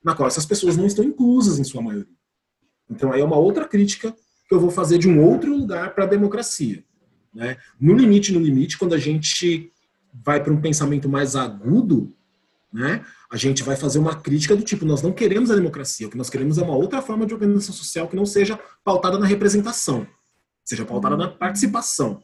na 0.03 0.15
qual 0.15 0.27
essas 0.27 0.47
pessoas 0.47 0.77
não 0.77 0.87
estão 0.87 1.05
inclusas 1.05 1.59
em 1.59 1.65
sua 1.65 1.83
maioria. 1.83 2.17
Então 2.91 3.13
aí 3.13 3.21
é 3.21 3.25
uma 3.25 3.37
outra 3.37 3.67
crítica 3.67 4.15
que 4.49 4.55
eu 4.55 4.61
vou 4.61 4.71
fazer 4.71 4.99
de 4.99 5.09
um 5.09 5.23
outro 5.23 5.55
lugar 5.55 5.95
para 5.95 6.05
a 6.05 6.09
democracia. 6.09 6.85
Né? 7.35 7.57
No 7.79 7.95
limite, 7.95 8.33
no 8.33 8.41
limite, 8.41 8.79
quando 8.79 8.95
a 8.95 8.99
gente 8.99 9.71
vai 10.25 10.43
para 10.43 10.53
um 10.53 10.61
pensamento 10.61 11.09
mais 11.09 11.37
agudo, 11.37 12.17
né? 12.73 13.05
A 13.31 13.37
gente 13.37 13.63
vai 13.63 13.77
fazer 13.77 13.99
uma 13.99 14.15
crítica 14.15 14.55
do 14.55 14.63
tipo, 14.63 14.85
nós 14.85 15.03
não 15.03 15.13
queremos 15.13 15.51
a 15.51 15.55
democracia, 15.55 16.07
o 16.07 16.11
que 16.11 16.17
nós 16.17 16.31
queremos 16.31 16.59
é 16.59 16.63
uma 16.63 16.77
outra 16.77 17.03
forma 17.03 17.27
de 17.27 17.35
organização 17.35 17.75
social 17.75 18.09
que 18.09 18.17
não 18.17 18.27
seja 18.27 18.59
pautada 18.85 19.19
na 19.19 19.27
representação, 19.27 20.07
seja 20.65 20.85
pautada 20.85 21.17
na 21.17 21.29
participação, 21.29 22.23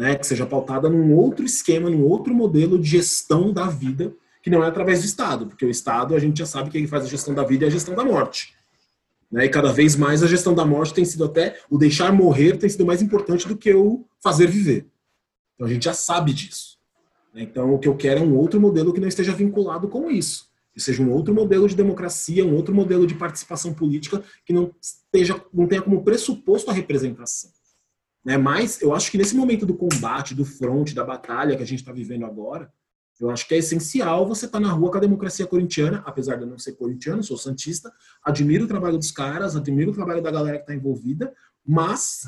né? 0.00 0.16
Que 0.16 0.26
seja 0.26 0.46
pautada 0.46 0.88
num 0.88 1.14
outro 1.14 1.44
esquema, 1.44 1.90
num 1.90 2.06
outro 2.06 2.34
modelo 2.34 2.78
de 2.78 2.88
gestão 2.88 3.52
da 3.52 3.66
vida, 3.66 4.14
que 4.42 4.48
não 4.48 4.64
é 4.64 4.66
através 4.66 5.00
do 5.00 5.04
Estado, 5.04 5.46
porque 5.46 5.66
o 5.66 5.68
Estado 5.68 6.14
a 6.14 6.18
gente 6.18 6.38
já 6.38 6.46
sabe 6.46 6.70
que 6.70 6.78
quem 6.78 6.86
faz 6.86 7.04
a 7.04 7.06
gestão 7.06 7.34
da 7.34 7.44
vida 7.44 7.66
é 7.66 7.68
a 7.68 7.70
gestão 7.70 7.94
da 7.94 8.02
morte. 8.02 8.56
Né? 9.30 9.44
E 9.44 9.50
cada 9.50 9.70
vez 9.70 9.96
mais 9.96 10.22
a 10.22 10.26
gestão 10.26 10.54
da 10.54 10.64
morte 10.64 10.94
tem 10.94 11.04
sido 11.04 11.22
até 11.22 11.60
o 11.68 11.76
deixar 11.76 12.14
morrer 12.14 12.56
tem 12.56 12.70
sido 12.70 12.86
mais 12.86 13.02
importante 13.02 13.46
do 13.46 13.54
que 13.54 13.74
o 13.74 14.06
fazer 14.22 14.46
viver. 14.46 14.86
Então 15.54 15.66
a 15.66 15.70
gente 15.70 15.84
já 15.84 15.92
sabe 15.92 16.32
disso. 16.32 16.78
Né? 17.34 17.42
Então 17.42 17.74
o 17.74 17.78
que 17.78 17.86
eu 17.86 17.94
quero 17.94 18.20
é 18.20 18.22
um 18.22 18.34
outro 18.38 18.58
modelo 18.58 18.94
que 18.94 19.00
não 19.00 19.08
esteja 19.08 19.34
vinculado 19.34 19.86
com 19.86 20.10
isso. 20.10 20.48
Que 20.72 20.80
seja 20.80 21.02
um 21.02 21.12
outro 21.12 21.34
modelo 21.34 21.68
de 21.68 21.76
democracia, 21.76 22.42
um 22.42 22.54
outro 22.54 22.74
modelo 22.74 23.06
de 23.06 23.14
participação 23.16 23.74
política 23.74 24.24
que 24.46 24.52
não 24.54 24.74
esteja, 24.80 25.38
não 25.52 25.66
tenha 25.66 25.82
como 25.82 26.02
pressuposto 26.02 26.70
a 26.70 26.72
representação. 26.72 27.50
Né? 28.24 28.36
Mas 28.36 28.80
eu 28.80 28.94
acho 28.94 29.10
que 29.10 29.18
nesse 29.18 29.34
momento 29.34 29.64
do 29.64 29.74
combate, 29.74 30.34
do 30.34 30.44
fronte, 30.44 30.94
da 30.94 31.04
batalha 31.04 31.56
que 31.56 31.62
a 31.62 31.66
gente 31.66 31.80
está 31.80 31.92
vivendo 31.92 32.26
agora, 32.26 32.70
eu 33.20 33.30
acho 33.30 33.46
que 33.46 33.54
é 33.54 33.58
essencial 33.58 34.26
você 34.26 34.46
estar 34.46 34.58
tá 34.58 34.66
na 34.66 34.72
rua 34.72 34.90
com 34.90 34.96
a 34.96 35.00
democracia 35.00 35.46
corintiana, 35.46 36.02
apesar 36.06 36.36
de 36.36 36.42
eu 36.42 36.48
não 36.48 36.58
ser 36.58 36.72
corintiano, 36.72 37.22
sou 37.22 37.36
santista, 37.36 37.92
admiro 38.24 38.64
o 38.64 38.68
trabalho 38.68 38.96
dos 38.96 39.10
caras, 39.10 39.54
admiro 39.54 39.90
o 39.90 39.94
trabalho 39.94 40.22
da 40.22 40.30
galera 40.30 40.56
que 40.56 40.62
está 40.62 40.74
envolvida, 40.74 41.32
mas 41.66 42.22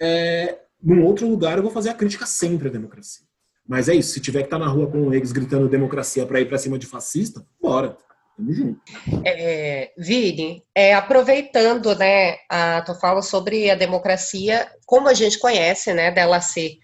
é, 0.00 0.60
num 0.80 1.04
outro 1.04 1.28
lugar 1.28 1.56
eu 1.56 1.64
vou 1.64 1.72
fazer 1.72 1.90
a 1.90 1.94
crítica 1.94 2.26
sempre 2.26 2.68
à 2.68 2.70
democracia. 2.70 3.26
Mas 3.66 3.88
é 3.88 3.94
isso, 3.94 4.12
se 4.12 4.20
tiver 4.20 4.40
que 4.40 4.46
estar 4.46 4.60
tá 4.60 4.64
na 4.64 4.70
rua 4.70 4.88
com 4.88 5.12
eles 5.12 5.32
gritando 5.32 5.68
democracia 5.68 6.24
para 6.24 6.40
ir 6.40 6.46
para 6.46 6.58
cima 6.58 6.78
de 6.78 6.86
fascista, 6.86 7.44
bora. 7.60 7.96
Tamo. 8.36 8.80
É, 9.24 9.92
Vini, 9.96 10.62
é, 10.74 10.94
aproveitando 10.94 11.94
né, 11.96 12.36
a 12.48 12.82
tua 12.82 12.94
fala 12.94 13.22
sobre 13.22 13.70
a 13.70 13.74
democracia, 13.74 14.70
como 14.84 15.08
a 15.08 15.14
gente 15.14 15.38
conhece, 15.38 15.94
né, 15.94 16.10
dela 16.10 16.40
ser 16.40 16.78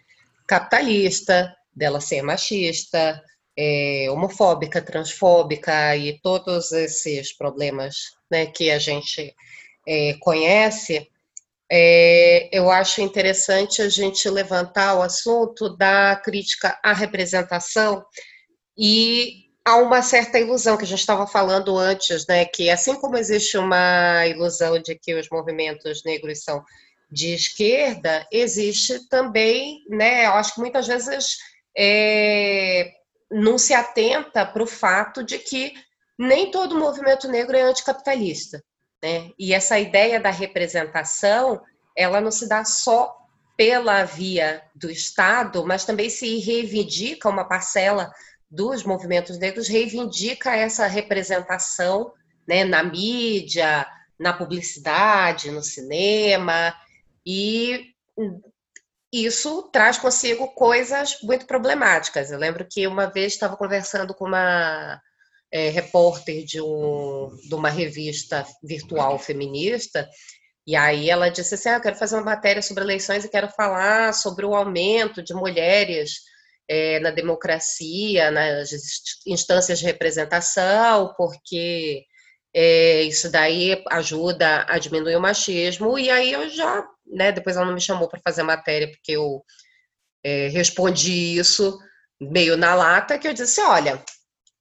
capitalista, 0.46 1.54
dela 1.74 2.00
ser 2.00 2.22
machista, 2.22 3.22
é, 3.56 4.06
homofóbica, 4.10 4.80
transfóbica 4.80 5.94
e 5.96 6.18
todos 6.20 6.72
esses 6.72 7.36
problemas 7.36 7.96
né, 8.30 8.46
que 8.46 8.70
a 8.70 8.78
gente 8.78 9.34
é, 9.86 10.14
conhece, 10.20 11.06
é, 11.70 12.48
eu 12.52 12.70
acho 12.70 13.00
interessante 13.00 13.82
a 13.82 13.88
gente 13.88 14.28
levantar 14.28 14.94
o 14.94 15.02
assunto 15.02 15.76
da 15.76 16.16
crítica 16.16 16.78
à 16.82 16.92
representação 16.92 18.04
e 18.76 19.51
há 19.64 19.76
uma 19.76 20.02
certa 20.02 20.38
ilusão 20.38 20.76
que 20.76 20.84
a 20.84 20.86
gente 20.86 21.00
estava 21.00 21.26
falando 21.26 21.78
antes, 21.78 22.26
né, 22.26 22.44
que 22.44 22.68
assim 22.70 22.94
como 22.94 23.16
existe 23.16 23.56
uma 23.56 24.26
ilusão 24.26 24.80
de 24.80 24.94
que 24.94 25.14
os 25.14 25.28
movimentos 25.30 26.02
negros 26.04 26.42
são 26.42 26.64
de 27.10 27.34
esquerda, 27.34 28.26
existe 28.32 29.08
também, 29.08 29.84
né, 29.88 30.26
eu 30.26 30.32
acho 30.32 30.54
que 30.54 30.60
muitas 30.60 30.86
vezes 30.86 31.36
é, 31.76 32.92
não 33.30 33.58
se 33.58 33.74
atenta 33.74 34.44
para 34.44 34.62
o 34.62 34.66
fato 34.66 35.22
de 35.22 35.38
que 35.38 35.74
nem 36.18 36.50
todo 36.50 36.78
movimento 36.78 37.28
negro 37.28 37.56
é 37.56 37.62
anticapitalista. 37.62 38.62
Né? 39.02 39.30
E 39.38 39.52
essa 39.52 39.78
ideia 39.78 40.20
da 40.20 40.30
representação, 40.30 41.60
ela 41.96 42.20
não 42.20 42.30
se 42.30 42.48
dá 42.48 42.64
só 42.64 43.16
pela 43.56 44.04
via 44.04 44.62
do 44.74 44.90
Estado, 44.90 45.64
mas 45.66 45.84
também 45.84 46.08
se 46.08 46.38
reivindica 46.38 47.28
uma 47.28 47.44
parcela 47.44 48.12
dos 48.52 48.84
movimentos 48.84 49.38
negros, 49.38 49.66
reivindica 49.66 50.54
essa 50.54 50.86
representação 50.86 52.12
né, 52.46 52.64
na 52.64 52.82
mídia, 52.82 53.86
na 54.20 54.30
publicidade, 54.34 55.50
no 55.50 55.62
cinema, 55.62 56.74
e 57.24 57.94
isso 59.10 59.70
traz 59.72 59.96
consigo 59.96 60.48
coisas 60.48 61.16
muito 61.22 61.46
problemáticas. 61.46 62.30
Eu 62.30 62.38
lembro 62.38 62.66
que 62.70 62.86
uma 62.86 63.06
vez 63.06 63.32
estava 63.32 63.56
conversando 63.56 64.14
com 64.14 64.26
uma 64.26 65.00
é, 65.50 65.70
repórter 65.70 66.44
de, 66.44 66.60
um, 66.60 67.34
de 67.48 67.54
uma 67.54 67.70
revista 67.70 68.46
virtual 68.62 69.18
feminista, 69.18 70.06
e 70.66 70.76
aí 70.76 71.08
ela 71.08 71.30
disse 71.30 71.54
assim: 71.54 71.70
ah, 71.70 71.76
eu 71.76 71.80
quero 71.80 71.96
fazer 71.96 72.16
uma 72.16 72.24
matéria 72.24 72.60
sobre 72.60 72.84
eleições 72.84 73.24
e 73.24 73.30
quero 73.30 73.48
falar 73.48 74.12
sobre 74.12 74.44
o 74.44 74.54
aumento 74.54 75.22
de 75.22 75.32
mulheres 75.32 76.30
é, 76.68 77.00
na 77.00 77.10
democracia, 77.10 78.30
nas 78.30 78.70
instâncias 79.26 79.78
de 79.78 79.84
representação, 79.84 81.14
porque 81.16 82.04
é, 82.54 83.02
isso 83.02 83.30
daí 83.30 83.82
ajuda 83.90 84.66
a 84.68 84.78
diminuir 84.78 85.16
o 85.16 85.20
machismo. 85.20 85.98
E 85.98 86.10
aí 86.10 86.32
eu 86.32 86.48
já 86.48 86.86
né? 87.12 87.30
Depois 87.30 87.56
ela 87.56 87.66
não 87.66 87.74
me 87.74 87.80
chamou 87.80 88.08
para 88.08 88.20
fazer 88.24 88.42
matéria 88.42 88.90
porque 88.90 89.12
eu 89.12 89.44
é, 90.24 90.48
respondi 90.48 91.36
isso 91.38 91.78
meio 92.20 92.56
na 92.56 92.74
lata, 92.74 93.18
que 93.18 93.26
eu 93.26 93.34
disse, 93.34 93.60
olha, 93.60 94.02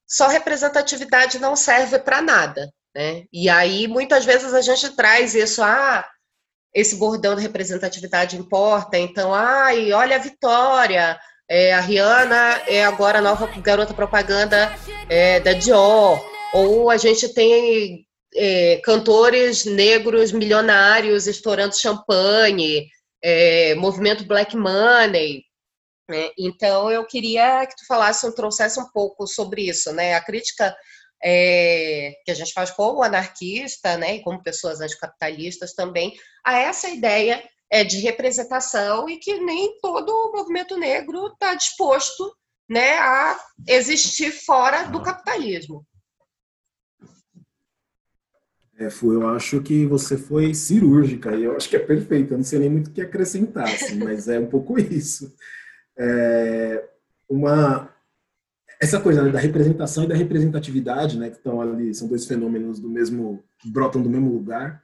só 0.07 0.27
representatividade 0.27 1.39
não 1.39 1.55
serve 1.55 1.99
para 1.99 2.21
nada, 2.21 2.71
né? 2.95 3.25
E 3.31 3.47
aí 3.49 3.87
muitas 3.87 4.25
vezes 4.25 4.53
a 4.53 4.61
gente 4.61 4.95
traz 4.95 5.35
isso, 5.35 5.61
ah, 5.61 6.05
esse 6.73 6.95
bordão 6.95 7.35
de 7.35 7.41
representatividade 7.41 8.35
importa, 8.35 8.97
então, 8.97 9.33
ai, 9.33 9.93
olha 9.93 10.15
a 10.15 10.19
Vitória, 10.19 11.19
é, 11.51 11.73
a 11.73 11.81
Rihanna 11.81 12.63
é 12.65 12.85
agora 12.85 13.19
a 13.19 13.21
nova 13.21 13.45
garota 13.59 13.93
propaganda 13.93 14.73
é, 15.09 15.37
da 15.41 15.51
Dior, 15.51 16.25
ou 16.53 16.89
a 16.89 16.95
gente 16.95 17.33
tem 17.33 18.07
é, 18.33 18.77
cantores 18.77 19.65
negros 19.65 20.31
milionários 20.31 21.27
estourando 21.27 21.77
champanhe, 21.77 22.87
é, 23.21 23.75
movimento 23.75 24.23
Black 24.23 24.55
Money. 24.55 25.43
Né? 26.09 26.29
Então, 26.39 26.89
eu 26.89 27.05
queria 27.05 27.65
que 27.65 27.75
tu 27.75 27.85
falasse, 27.85 28.33
trouxesse 28.33 28.79
um 28.79 28.89
pouco 28.89 29.27
sobre 29.27 29.63
isso, 29.63 29.91
né? 29.91 30.15
A 30.15 30.21
crítica 30.21 30.73
é, 31.21 32.13
que 32.23 32.31
a 32.31 32.33
gente 32.33 32.53
faz 32.53 32.71
como 32.71 33.03
anarquista, 33.03 33.97
né, 33.97 34.15
e 34.15 34.23
como 34.23 34.41
pessoas 34.41 34.79
anticapitalistas 34.79 35.73
também, 35.73 36.13
a 36.45 36.57
essa 36.57 36.89
ideia 36.89 37.43
é, 37.71 37.85
de 37.85 37.99
representação 37.99 39.09
e 39.09 39.17
que 39.17 39.39
nem 39.39 39.79
todo 39.79 40.09
o 40.09 40.33
movimento 40.33 40.77
negro 40.77 41.27
está 41.27 41.55
disposto 41.55 42.35
né, 42.69 42.99
a 42.99 43.39
existir 43.67 44.31
fora 44.31 44.83
do 44.83 45.01
capitalismo. 45.01 45.85
É, 48.77 48.89
Fu, 48.89 49.13
eu 49.13 49.27
acho 49.29 49.61
que 49.61 49.85
você 49.85 50.17
foi 50.17 50.53
cirúrgica 50.53 51.35
e 51.35 51.43
eu 51.43 51.55
acho 51.55 51.69
que 51.69 51.75
é 51.75 51.79
perfeito. 51.79 52.33
Eu 52.33 52.39
não 52.39 52.43
sei 52.43 52.59
nem 52.59 52.69
muito 52.69 52.87
o 52.87 52.91
que 52.91 53.01
acrescentar, 53.01 53.65
assim, 53.65 53.95
mas 54.03 54.27
é 54.27 54.39
um 54.39 54.47
pouco 54.47 54.77
isso. 54.79 55.33
É 55.97 56.89
uma 57.29 57.89
essa 58.81 58.99
coisa 58.99 59.21
né, 59.21 59.31
da 59.31 59.39
representação 59.39 60.03
e 60.03 60.07
da 60.07 60.15
representatividade, 60.15 61.17
né, 61.17 61.29
que 61.29 61.37
estão 61.37 61.61
ali, 61.61 61.93
são 61.93 62.07
dois 62.07 62.25
fenômenos 62.25 62.79
do 62.79 62.89
mesmo 62.89 63.43
brotam 63.63 64.01
do 64.01 64.09
mesmo 64.09 64.33
lugar, 64.33 64.83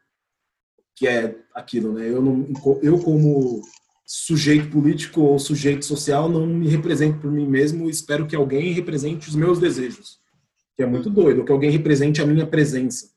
que 0.98 1.08
é 1.08 1.38
aquilo, 1.54 1.94
né? 1.94 2.10
Eu 2.10 2.22
não, 2.22 2.46
eu 2.82 3.00
como 3.00 3.62
sujeito 4.06 4.70
político 4.70 5.22
ou 5.22 5.40
sujeito 5.40 5.86
social 5.86 6.28
não 6.28 6.46
me 6.46 6.68
represento 6.68 7.20
por 7.20 7.32
mim 7.32 7.48
mesmo, 7.48 7.90
espero 7.90 8.28
que 8.28 8.36
alguém 8.36 8.74
represente 8.74 9.30
os 9.30 9.36
meus 9.36 9.60
desejos, 9.60 10.20
que 10.76 10.84
é 10.84 10.86
muito 10.86 11.10
doido, 11.10 11.46
que 11.46 11.52
alguém 11.52 11.70
represente 11.70 12.22
a 12.22 12.26
minha 12.26 12.46
presença 12.46 13.16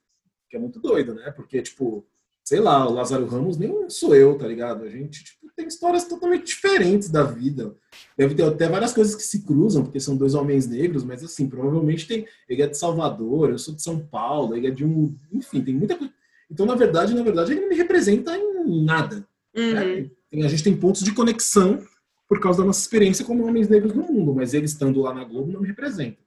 que 0.50 0.56
é 0.56 0.60
muito 0.60 0.80
doido, 0.80 1.14
né? 1.14 1.30
Porque, 1.30 1.62
tipo, 1.62 2.04
sei 2.44 2.58
lá, 2.58 2.86
o 2.86 2.92
Lázaro 2.92 3.24
Ramos 3.26 3.56
nem 3.56 3.88
sou 3.88 4.14
eu, 4.14 4.36
tá 4.36 4.46
ligado? 4.46 4.84
A 4.84 4.90
gente 4.90 5.22
tipo, 5.22 5.48
tem 5.54 5.68
histórias 5.68 6.04
totalmente 6.04 6.46
diferentes 6.46 7.08
da 7.08 7.22
vida. 7.22 7.74
Deve 8.18 8.34
ter 8.34 8.42
até 8.42 8.68
várias 8.68 8.92
coisas 8.92 9.14
que 9.14 9.22
se 9.22 9.44
cruzam, 9.46 9.84
porque 9.84 10.00
são 10.00 10.16
dois 10.16 10.34
homens 10.34 10.66
negros, 10.66 11.04
mas 11.04 11.22
assim, 11.22 11.48
provavelmente 11.48 12.06
tem. 12.06 12.26
Ele 12.48 12.62
é 12.62 12.66
de 12.66 12.76
Salvador, 12.76 13.50
eu 13.50 13.58
sou 13.58 13.74
de 13.74 13.82
São 13.82 14.04
Paulo, 14.04 14.56
ele 14.56 14.66
é 14.66 14.70
de 14.70 14.84
um. 14.84 15.16
Enfim, 15.32 15.62
tem 15.62 15.74
muita 15.74 15.96
coisa. 15.96 16.12
Então, 16.50 16.66
na 16.66 16.74
verdade, 16.74 17.14
na 17.14 17.22
verdade, 17.22 17.52
ele 17.52 17.60
não 17.60 17.68
me 17.68 17.76
representa 17.76 18.36
em 18.36 18.84
nada. 18.84 19.26
Uhum. 19.54 19.72
Né? 19.74 20.10
A 20.44 20.48
gente 20.48 20.64
tem 20.64 20.76
pontos 20.76 21.02
de 21.02 21.12
conexão 21.12 21.82
por 22.28 22.40
causa 22.40 22.60
da 22.60 22.66
nossa 22.66 22.80
experiência 22.80 23.24
como 23.24 23.46
homens 23.46 23.68
negros 23.68 23.92
no 23.92 24.02
mundo, 24.02 24.34
mas 24.34 24.54
ele 24.54 24.66
estando 24.66 25.00
lá 25.00 25.14
na 25.14 25.24
Globo 25.24 25.52
não 25.52 25.60
me 25.60 25.68
representa. 25.68 26.18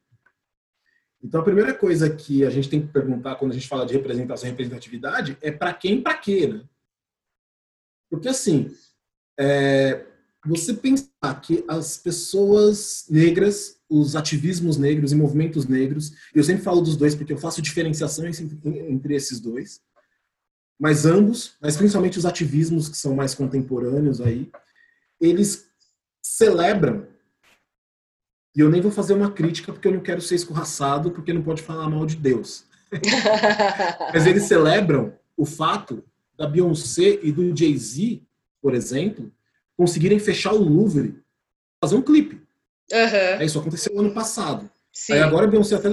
Então, 1.23 1.39
a 1.39 1.43
primeira 1.43 1.73
coisa 1.73 2.09
que 2.09 2.43
a 2.43 2.49
gente 2.49 2.67
tem 2.67 2.81
que 2.81 2.91
perguntar 2.91 3.35
quando 3.35 3.51
a 3.51 3.53
gente 3.53 3.67
fala 3.67 3.85
de 3.85 3.93
representação 3.93 4.47
e 4.47 4.51
representatividade 4.51 5.37
é 5.41 5.51
para 5.51 5.73
quem 5.73 5.95
e 5.95 6.01
para 6.01 6.17
quê, 6.17 6.47
né? 6.47 6.63
Porque, 8.09 8.27
assim, 8.27 8.69
é, 9.39 10.05
você 10.45 10.73
pensar 10.73 11.39
que 11.41 11.63
as 11.67 11.97
pessoas 11.97 13.05
negras, 13.09 13.77
os 13.89 14.15
ativismos 14.15 14.77
negros 14.77 15.13
e 15.13 15.15
movimentos 15.15 15.65
negros, 15.65 16.11
eu 16.35 16.43
sempre 16.43 16.63
falo 16.63 16.81
dos 16.81 16.97
dois 16.97 17.15
porque 17.15 17.31
eu 17.31 17.37
faço 17.37 17.61
diferenciação 17.61 18.25
entre 18.25 19.15
esses 19.15 19.39
dois, 19.39 19.81
mas 20.83 21.05
ambos, 21.05 21.55
mas 21.61 21.77
principalmente 21.77 22.19
os 22.19 22.25
ativismos 22.25 22.89
que 22.89 22.97
são 22.97 23.15
mais 23.15 23.33
contemporâneos 23.33 24.19
aí, 24.19 24.51
eles 25.17 25.69
celebram 26.21 27.07
E 28.53 28.59
eu 28.59 28.69
nem 28.69 28.81
vou 28.81 28.91
fazer 28.91 29.13
uma 29.13 29.31
crítica 29.31 29.71
porque 29.71 29.87
eu 29.87 29.93
não 29.93 30.01
quero 30.01 30.19
ser 30.19 30.35
escorraçado, 30.35 31.09
porque 31.11 31.31
não 31.31 31.41
pode 31.41 31.61
falar 31.61 31.89
mal 31.89 32.05
de 32.05 32.17
Deus. 32.17 32.65
Mas 34.13 34.27
eles 34.27 34.43
celebram 34.43 35.17
o 35.37 35.45
fato 35.45 36.03
da 36.37 36.47
Beyoncé 36.47 37.17
e 37.23 37.31
do 37.31 37.55
Jay-Z, 37.55 38.21
por 38.61 38.75
exemplo, 38.75 39.31
conseguirem 39.77 40.19
fechar 40.19 40.51
o 40.51 40.61
Louvre, 40.61 41.23
fazer 41.81 41.95
um 41.95 42.01
clipe. 42.01 42.41
Uhum. 42.91 43.41
Isso 43.41 43.57
aconteceu 43.57 43.97
ano 43.97 44.13
passado. 44.13 44.69
Sim. 44.91 45.13
Aí 45.13 45.21
agora 45.21 45.45
a 45.45 45.49
Beyoncé 45.49 45.75
até 45.75 45.89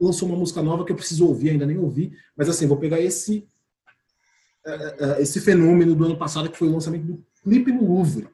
lançou 0.00 0.28
uma 0.28 0.36
música 0.36 0.60
nova 0.60 0.84
que 0.84 0.90
eu 0.90 0.96
preciso 0.96 1.28
ouvir, 1.28 1.50
ainda 1.50 1.64
nem 1.64 1.78
ouvi, 1.78 2.12
mas 2.36 2.48
assim, 2.48 2.66
vou 2.66 2.76
pegar 2.76 3.00
esse 3.00 3.46
esse 5.18 5.40
fenômeno 5.40 5.94
do 5.94 6.04
ano 6.04 6.16
passado 6.16 6.48
que 6.48 6.58
foi 6.58 6.68
o 6.68 6.72
lançamento 6.72 7.04
do 7.04 7.24
clipe 7.42 7.72
no 7.72 7.86
Louvre 7.86 8.28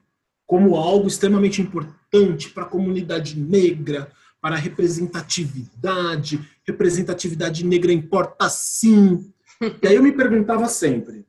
como 0.49 0.75
algo 0.75 1.07
extremamente 1.07 1.61
importante 1.61 2.49
para 2.49 2.63
a 2.63 2.69
comunidade 2.69 3.39
negra, 3.39 4.11
para 4.41 4.55
a 4.55 4.57
representatividade. 4.57 6.43
Representatividade 6.65 7.63
negra 7.63 7.93
importa 7.93 8.49
sim. 8.49 9.31
E 9.61 9.87
aí 9.87 9.93
eu 9.93 10.01
me 10.01 10.11
perguntava 10.11 10.67
sempre: 10.67 11.23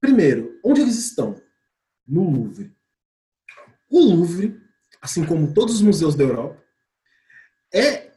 primeiro, 0.00 0.58
onde 0.64 0.80
eles 0.80 0.96
estão? 0.96 1.38
No 2.08 2.30
Louvre. 2.30 2.72
O 3.90 4.00
Louvre, 4.00 4.58
assim 5.02 5.22
como 5.26 5.52
todos 5.52 5.74
os 5.74 5.82
museus 5.82 6.14
da 6.14 6.24
Europa, 6.24 6.64
é 7.74 8.10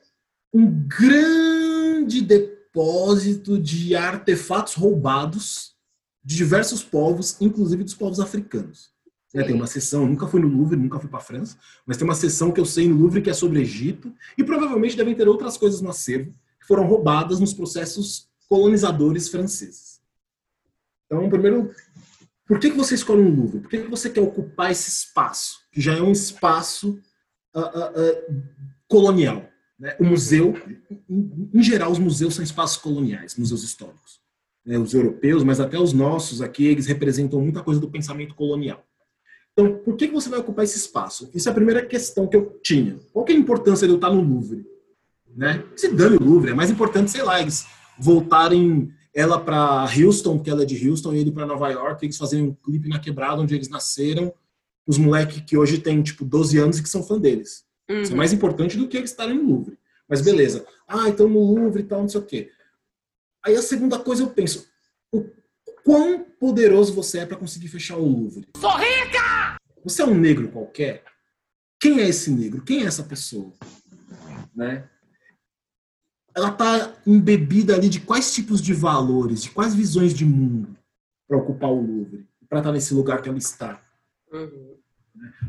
um 0.54 0.88
grande 0.88 2.22
depósito 2.22 2.55
de 3.62 3.96
artefatos 3.96 4.74
roubados 4.74 5.76
de 6.24 6.36
diversos 6.36 6.84
povos, 6.84 7.40
inclusive 7.40 7.84
dos 7.84 7.94
povos 7.94 8.20
africanos. 8.20 8.90
Né, 9.34 9.44
tem 9.44 9.56
uma 9.56 9.68
sessão, 9.68 10.08
nunca 10.08 10.28
fui 10.28 10.40
no 10.40 10.48
Louvre, 10.48 10.78
nunca 10.78 11.00
fui 11.00 11.10
para 11.10 11.20
a 11.20 11.22
França, 11.22 11.58
mas 11.86 11.98
tem 11.98 12.08
uma 12.08 12.16
sessão 12.16 12.52
que 12.52 12.60
eu 12.60 12.66
sei 12.66 12.88
no 12.88 12.96
Louvre 12.96 13.22
que 13.22 13.30
é 13.30 13.34
sobre 13.34 13.62
Egito, 13.62 14.14
e 14.38 14.44
provavelmente 14.44 14.96
devem 14.96 15.14
ter 15.14 15.28
outras 15.28 15.58
coisas 15.58 15.82
no 15.82 15.90
acervo 15.90 16.32
que 16.60 16.66
foram 16.66 16.88
roubadas 16.88 17.40
nos 17.40 17.54
processos 17.54 18.30
colonizadores 18.48 19.28
franceses. 19.28 20.00
Então, 21.06 21.30
primeiro, 21.30 21.72
por 22.48 22.60
que, 22.60 22.72
que 22.72 22.78
você 22.78 22.96
escolhe 22.96 23.22
um 23.22 23.36
Louvre? 23.36 23.60
Por 23.60 23.70
que, 23.70 23.82
que 23.82 23.90
você 23.90 24.10
quer 24.10 24.22
ocupar 24.22 24.72
esse 24.72 24.90
espaço, 24.90 25.60
que 25.72 25.82
já 25.82 25.96
é 25.96 26.02
um 26.02 26.12
espaço 26.12 27.00
uh, 27.54 27.60
uh, 27.60 27.62
uh, 27.62 28.44
colonial? 28.88 29.50
Né? 29.80 29.96
O 30.00 30.06
museu, 30.06 30.56
em, 31.10 31.62
geral, 31.62 31.92
os 31.92 32.00
museus 32.00 32.36
são 32.36 32.44
espaços 32.44 32.78
coloniais, 32.78 33.36
museus 33.36 33.64
históricos. 33.64 34.20
Né? 34.66 34.78
Os 34.78 34.94
europeus, 34.94 35.44
mas 35.44 35.60
até 35.60 35.78
os 35.78 35.94
nossos 35.94 36.42
aqui, 36.42 36.66
eles 36.66 36.86
representam 36.86 37.42
muita 37.42 37.64
coisa 37.64 37.80
do 37.80 37.90
pensamento 37.90 38.36
colonial. 38.36 38.84
Então, 39.54 39.78
por 39.80 39.96
que, 39.96 40.08
que 40.08 40.14
você 40.14 40.30
vai 40.30 40.40
ocupar 40.40 40.66
esse 40.66 40.78
espaço? 40.78 41.30
Isso 41.34 41.48
é 41.48 41.52
a 41.52 41.56
primeira 41.56 41.86
questão 41.86 42.28
que 42.28 42.36
eu 42.36 42.60
tinha. 42.62 42.98
Qual 43.14 43.26
é 43.28 43.32
a 43.32 43.36
importância 43.36 43.88
de 43.88 43.94
eu 43.94 43.98
estar 43.98 44.10
no 44.10 44.22
Louvre? 44.22 44.66
Né? 45.36 45.64
Se 45.76 45.90
dane 45.90 46.18
o 46.18 46.24
Louvre, 46.24 46.52
é 46.52 46.54
mais 46.54 46.70
importante, 46.70 47.12
sei 47.12 47.24
lá, 47.24 47.42
eles 47.42 47.66
voltarem 47.98 48.92
ela 49.14 49.40
para 49.40 49.86
Houston, 49.86 50.38
porque 50.38 50.50
ela 50.50 50.64
é 50.64 50.66
de 50.66 50.90
Houston, 50.90 51.14
e 51.14 51.20
ele 51.20 51.32
para 51.32 51.46
Nova 51.46 51.70
York, 51.70 52.06
eles 52.06 52.18
fazerem 52.18 52.46
um 52.46 52.54
clipe 52.54 52.90
na 52.90 53.00
quebrada 53.00 53.42
onde 53.42 53.56
eles 53.56 53.70
nasceram, 53.70 54.34
os 54.86 54.98
moleques 54.98 55.42
que 55.48 55.58
hoje 55.58 55.78
têm, 55.78 56.04
tipo, 56.04 56.26
12 56.26 56.58
anos 56.58 56.78
e 56.78 56.84
que 56.84 56.90
são 56.90 57.02
fã 57.02 57.18
deles. 57.18 57.65
Uhum. 57.90 58.02
Isso 58.02 58.14
é 58.14 58.16
mais 58.16 58.34
importante 58.34 58.78
do 58.78 58.88
que 58.88 58.98
eles 58.98 59.12
estarem 59.12 59.36
no 59.36 59.50
Louvre. 59.50 59.78
Mas 60.08 60.22
beleza. 60.22 60.66
Ah, 60.88 61.10
então 61.10 61.28
no 61.28 61.40
Louvre 61.40 61.82
e 61.82 61.86
tal, 61.86 62.02
não 62.02 62.10
sei 62.10 62.20
o 62.20 62.26
quê. 62.26 62.52
Aí 63.44 63.56
a 63.56 63.62
segunda 63.62 64.00
coisa 64.00 64.24
eu 64.24 64.30
penso, 64.30 64.68
o 65.12 65.24
quão 65.84 66.24
poderoso 66.40 66.94
você 66.94 67.20
é 67.20 67.26
para 67.26 67.38
conseguir 67.38 67.68
fechar 67.68 67.98
o 67.98 68.06
Louvre. 68.06 68.48
Sou 68.58 68.76
rica! 68.78 69.58
Você 69.84 70.02
é 70.02 70.06
um 70.06 70.16
negro 70.16 70.50
qualquer? 70.50 71.04
Quem 71.80 72.00
é 72.00 72.10
esse 72.10 72.32
negro? 72.32 72.64
Quem 72.64 72.84
é 72.84 72.88
essa 72.88 73.04
pessoa? 73.04 73.54
Né? 74.56 74.90
Ela 76.36 76.50
está 76.50 76.94
embebida 77.06 77.76
ali 77.76 77.88
de 77.88 78.00
quais 78.00 78.34
tipos 78.34 78.62
de 78.62 78.74
valores, 78.74 79.44
de 79.44 79.52
quais 79.52 79.76
visões 79.76 80.14
de 80.14 80.26
mundo 80.26 80.76
para 81.28 81.38
ocupar 81.38 81.70
o 81.70 81.82
Louvre, 81.82 82.28
para 82.50 82.60
estar 82.60 82.70
tá 82.70 82.74
nesse 82.74 82.94
lugar 82.94 83.22
que 83.22 83.30
ela 83.30 83.38
está. 83.38 83.80
Uhum. 84.32 84.78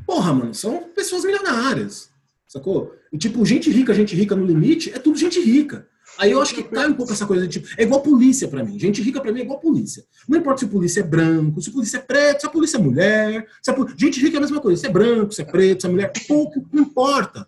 Porra, 0.06 0.32
mano, 0.32 0.54
são 0.54 0.90
pessoas 0.90 1.24
milionárias, 1.24 2.10
sacou? 2.46 2.92
E 3.12 3.18
tipo, 3.18 3.44
gente 3.44 3.70
rica, 3.70 3.94
gente 3.94 4.14
rica 4.14 4.34
no 4.34 4.46
limite, 4.46 4.90
é 4.94 4.98
tudo 4.98 5.18
gente 5.18 5.40
rica. 5.40 5.86
Aí 6.18 6.30
eu 6.30 6.40
acho 6.40 6.54
que 6.54 6.62
cai 6.62 6.88
um 6.88 6.94
pouco 6.94 7.12
essa 7.12 7.26
coisa 7.26 7.46
de 7.46 7.60
tipo, 7.60 7.74
é 7.76 7.82
igual 7.82 8.00
polícia 8.00 8.48
para 8.48 8.64
mim. 8.64 8.78
Gente 8.78 9.02
rica 9.02 9.20
para 9.20 9.32
mim 9.32 9.40
é 9.40 9.42
igual 9.42 9.60
polícia. 9.60 10.04
Não 10.28 10.38
importa 10.38 10.60
se 10.60 10.66
polícia 10.66 11.00
é 11.00 11.02
branco, 11.02 11.60
se 11.60 11.70
polícia 11.70 11.98
é 11.98 12.00
preto, 12.00 12.40
se 12.40 12.46
a 12.46 12.50
polícia 12.50 12.78
é 12.78 12.80
mulher. 12.80 13.46
Se 13.62 13.70
a 13.70 13.76
Gente 13.96 14.20
rica 14.20 14.36
é 14.36 14.38
a 14.38 14.40
mesma 14.40 14.60
coisa. 14.60 14.80
Se 14.80 14.86
é 14.86 14.90
branco, 14.90 15.32
se 15.32 15.42
é 15.42 15.44
preto, 15.44 15.82
se 15.82 15.86
é 15.86 15.90
mulher, 15.90 16.12
pouco 16.26 16.64
importa. 16.72 17.46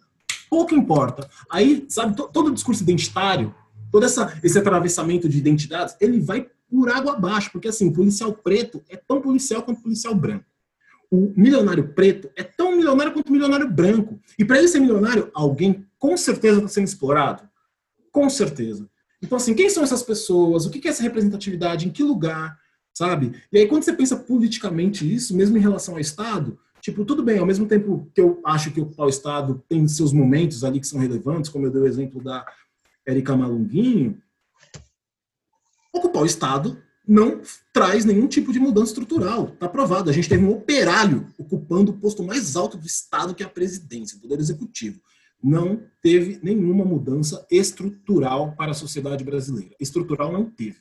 Pouco 0.50 0.74
importa. 0.74 1.28
Aí, 1.50 1.86
sabe, 1.88 2.14
todo 2.16 2.48
o 2.48 2.54
discurso 2.54 2.82
identitário, 2.82 3.54
todo 3.90 4.04
essa, 4.04 4.38
esse 4.42 4.58
atravessamento 4.58 5.28
de 5.28 5.38
identidades, 5.38 5.96
ele 6.00 6.20
vai 6.20 6.46
por 6.70 6.90
água 6.90 7.14
abaixo, 7.14 7.50
porque 7.50 7.68
assim, 7.68 7.90
policial 7.90 8.32
preto 8.32 8.82
é 8.88 8.96
tão 8.96 9.20
policial 9.20 9.62
quanto 9.62 9.82
policial 9.82 10.14
branco. 10.14 10.44
O 11.10 11.32
milionário 11.36 11.88
preto 11.94 12.30
é 12.36 12.42
tão 12.42 12.76
milionário 12.76 13.12
quanto 13.12 13.28
o 13.28 13.32
milionário 13.32 13.70
branco. 13.70 14.20
E 14.38 14.44
para 14.44 14.58
ele 14.58 14.68
ser 14.68 14.80
milionário, 14.80 15.30
alguém 15.34 15.86
com 15.98 16.16
certeza 16.16 16.58
está 16.58 16.68
sendo 16.68 16.86
explorado 16.86 17.48
com 18.18 18.28
certeza. 18.28 18.90
Então, 19.22 19.36
assim, 19.36 19.54
quem 19.54 19.70
são 19.70 19.82
essas 19.82 20.02
pessoas? 20.02 20.66
O 20.66 20.70
que 20.70 20.86
é 20.86 20.90
essa 20.90 21.04
representatividade? 21.04 21.86
Em 21.86 21.90
que 21.90 22.02
lugar? 22.02 22.58
Sabe? 22.92 23.32
E 23.52 23.58
aí, 23.58 23.66
quando 23.68 23.84
você 23.84 23.92
pensa 23.92 24.16
politicamente 24.16 25.12
isso, 25.12 25.36
mesmo 25.36 25.56
em 25.56 25.60
relação 25.60 25.94
ao 25.94 26.00
Estado, 26.00 26.58
tipo, 26.80 27.04
tudo 27.04 27.22
bem, 27.22 27.38
ao 27.38 27.46
mesmo 27.46 27.66
tempo 27.66 28.10
que 28.12 28.20
eu 28.20 28.40
acho 28.44 28.72
que 28.72 28.80
ocupar 28.80 29.06
o 29.06 29.10
Estado 29.10 29.62
tem 29.68 29.86
seus 29.86 30.12
momentos 30.12 30.64
ali 30.64 30.80
que 30.80 30.86
são 30.86 30.98
relevantes, 30.98 31.48
como 31.48 31.66
eu 31.66 31.70
dei 31.70 31.82
o 31.82 31.86
exemplo 31.86 32.22
da 32.22 32.44
Erika 33.06 33.36
Malunguinho, 33.36 34.20
ocupar 35.92 36.22
o 36.22 36.26
Estado 36.26 36.82
não 37.08 37.40
traz 37.72 38.04
nenhum 38.04 38.28
tipo 38.28 38.52
de 38.52 38.60
mudança 38.60 38.92
estrutural. 38.92 39.48
Está 39.54 39.68
provado. 39.68 40.10
A 40.10 40.12
gente 40.12 40.28
teve 40.28 40.44
um 40.44 40.52
operário 40.52 41.26
ocupando 41.38 41.90
o 41.90 41.96
posto 41.96 42.22
mais 42.22 42.54
alto 42.54 42.76
do 42.76 42.86
Estado, 42.86 43.34
que 43.34 43.42
é 43.42 43.46
a 43.46 43.48
presidência, 43.48 44.18
o 44.18 44.20
poder 44.20 44.38
executivo 44.38 45.00
não 45.42 45.82
teve 46.02 46.40
nenhuma 46.42 46.84
mudança 46.84 47.46
estrutural 47.50 48.54
para 48.56 48.72
a 48.72 48.74
sociedade 48.74 49.24
brasileira. 49.24 49.74
Estrutural 49.78 50.32
não 50.32 50.44
teve. 50.50 50.76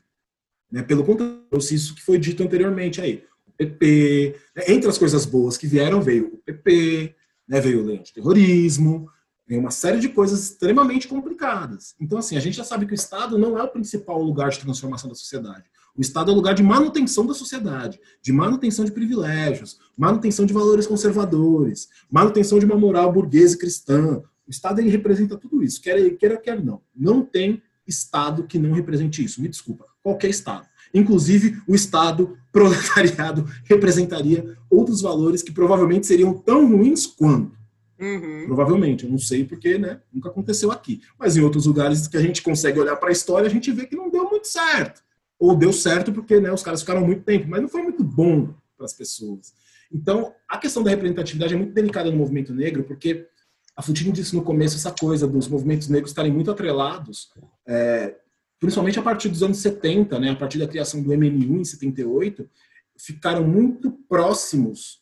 Né? 0.71 0.82
Pelo 0.82 1.03
contrário, 1.03 1.45
isso 1.53 1.95
que 1.95 2.01
foi 2.01 2.17
dito 2.17 2.43
anteriormente 2.43 2.99
aí. 2.99 3.23
O 3.45 3.51
PP, 3.51 4.36
né? 4.55 4.63
entre 4.67 4.89
as 4.89 4.97
coisas 4.97 5.25
boas 5.25 5.57
que 5.57 5.67
vieram, 5.67 6.01
veio 6.01 6.34
o 6.34 6.38
PP, 6.38 7.15
né? 7.47 7.61
veio 7.61 7.82
o 7.82 7.86
lei 7.86 8.01
terrorismo, 8.13 9.09
veio 9.48 9.62
uma 9.62 9.72
série 9.72 10.00
de 10.00 10.10
coisas 10.10 10.43
extremamente 10.43 11.08
complicadas. 11.08 11.95
Então, 12.00 12.18
assim, 12.18 12.36
a 12.36 12.39
gente 12.39 12.58
já 12.58 12.64
sabe 12.64 12.86
que 12.86 12.93
o 12.93 12.95
Estado 12.95 13.38
não 13.38 13.58
é 13.58 13.64
o 13.64 13.70
principal 13.70 14.22
lugar 14.22 14.50
de 14.50 14.60
transformação 14.60 15.10
da 15.10 15.16
sociedade. 15.16 15.64
O 15.95 16.02
Estado 16.02 16.30
é 16.30 16.34
o 16.34 16.36
lugar 16.36 16.54
de 16.54 16.62
manutenção 16.62 17.26
da 17.26 17.34
sociedade, 17.34 18.00
de 18.22 18.32
manutenção 18.32 18.86
de 18.86 18.91
privilégios, 18.91 19.80
manutenção 19.98 20.45
de 20.45 20.54
valores 20.54 20.86
conservadores, 20.86 21.89
manutenção 22.12 22.60
de 22.60 22.66
uma 22.66 22.78
moral 22.78 23.12
burguesa 23.12 23.56
e 23.56 23.58
cristã, 23.58 24.22
o 24.48 24.50
Estado 24.50 24.80
ele 24.80 24.89
representa 24.89 25.36
tudo 25.36 25.62
isso, 25.62 25.82
quer 25.82 26.10
queira, 26.12 26.38
quer 26.38 26.64
não. 26.64 26.82
Não 26.95 27.22
tem 27.22 27.62
Estado 27.86 28.43
que 28.43 28.58
não 28.58 28.72
represente 28.72 29.24
isso. 29.24 29.41
Me 29.41 29.50
desculpa, 29.50 29.86
qualquer 30.02 30.30
Estado. 30.30 30.66
Inclusive, 30.93 31.62
o 31.68 31.76
Estado 31.76 32.38
proletariado 32.52 33.45
representaria 33.66 34.58
outros 34.70 35.02
valores 35.02 35.43
que 35.43 35.52
provavelmente 35.52 36.08
seriam 36.08 36.34
tão 36.34 36.66
ruins 36.66 37.06
quanto. 37.06 37.57
Uhum. 38.00 38.45
Provavelmente, 38.45 39.06
eu 39.06 39.10
não 39.10 39.18
sei 39.18 39.43
porque, 39.43 39.78
né? 39.78 40.00
Nunca 40.14 40.30
aconteceu 40.30 40.72
aqui. 40.72 41.02
Mas 41.18 41.36
em 41.36 41.41
outros 41.41 41.66
lugares 41.66 42.08
que 42.08 42.18
a 42.18 42.22
gente 42.22 42.41
consegue 42.41 42.80
olhar 42.80 42.95
para 42.95 43.10
a 43.10 43.12
história, 43.12 43.48
a 43.48 43.52
gente 43.52 43.72
vê 43.72 43.86
que 43.86 43.95
não 43.95 44.10
deu 44.10 44.30
muito 44.30 44.48
certo. 44.48 45.02
Ou 45.39 45.56
deu 45.56 45.74
certo 45.74 46.12
porque 46.12 46.39
né, 46.39 46.52
os 46.52 46.64
caras 46.64 46.82
ficaram 46.82 47.06
muito 47.06 47.24
tempo, 47.24 47.48
mas 47.48 47.62
não 47.62 47.70
foi 47.70 47.82
muito 47.82 48.04
bom 48.04 48.54
para 48.76 48.86
as 48.86 48.93
pessoas. 48.93 49.54
Então, 49.91 50.34
a 50.48 50.58
questão 50.58 50.84
da 50.84 50.89
representatividade 50.89 51.54
é 51.54 51.58
muito 51.58 51.74
delicada 51.74 52.12
no 52.12 52.18
movimento 52.18 52.54
negro, 52.54 52.84
porque 52.84 53.28
a 53.76 53.82
Futini 53.82 54.12
disse 54.12 54.36
no 54.36 54.43
começo 54.43 54.76
essa 54.76 54.91
coisa 54.91 55.28
dos 55.28 55.48
movimentos 55.48 55.88
negros 55.88 56.12
estarem 56.12 56.32
muito 56.32 56.52
atrelados, 56.52 57.30
é, 57.66 58.16
principalmente 58.60 59.00
a 59.00 59.04
partir 59.04 59.30
dos 59.30 59.43
anos 59.43 59.58
70, 59.60 60.20
né, 60.20 60.32
a 60.32 60.36
partir 60.36 60.58
da 60.58 60.68
criação 60.68 61.02
do 61.02 61.14
MNU 61.14 61.62
em 61.62 61.64
78, 61.64 62.50
ficaram 62.98 63.48
muito 63.48 63.91
próximos 64.10 65.02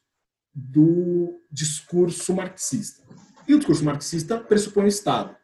do 0.55 1.41
discurso 1.51 2.33
marxista. 2.33 3.03
E 3.47 3.53
o 3.53 3.57
discurso 3.57 3.83
marxista 3.83 4.37
pressupõe 4.37 4.85
o 4.85 4.87
Estado. 4.87 5.35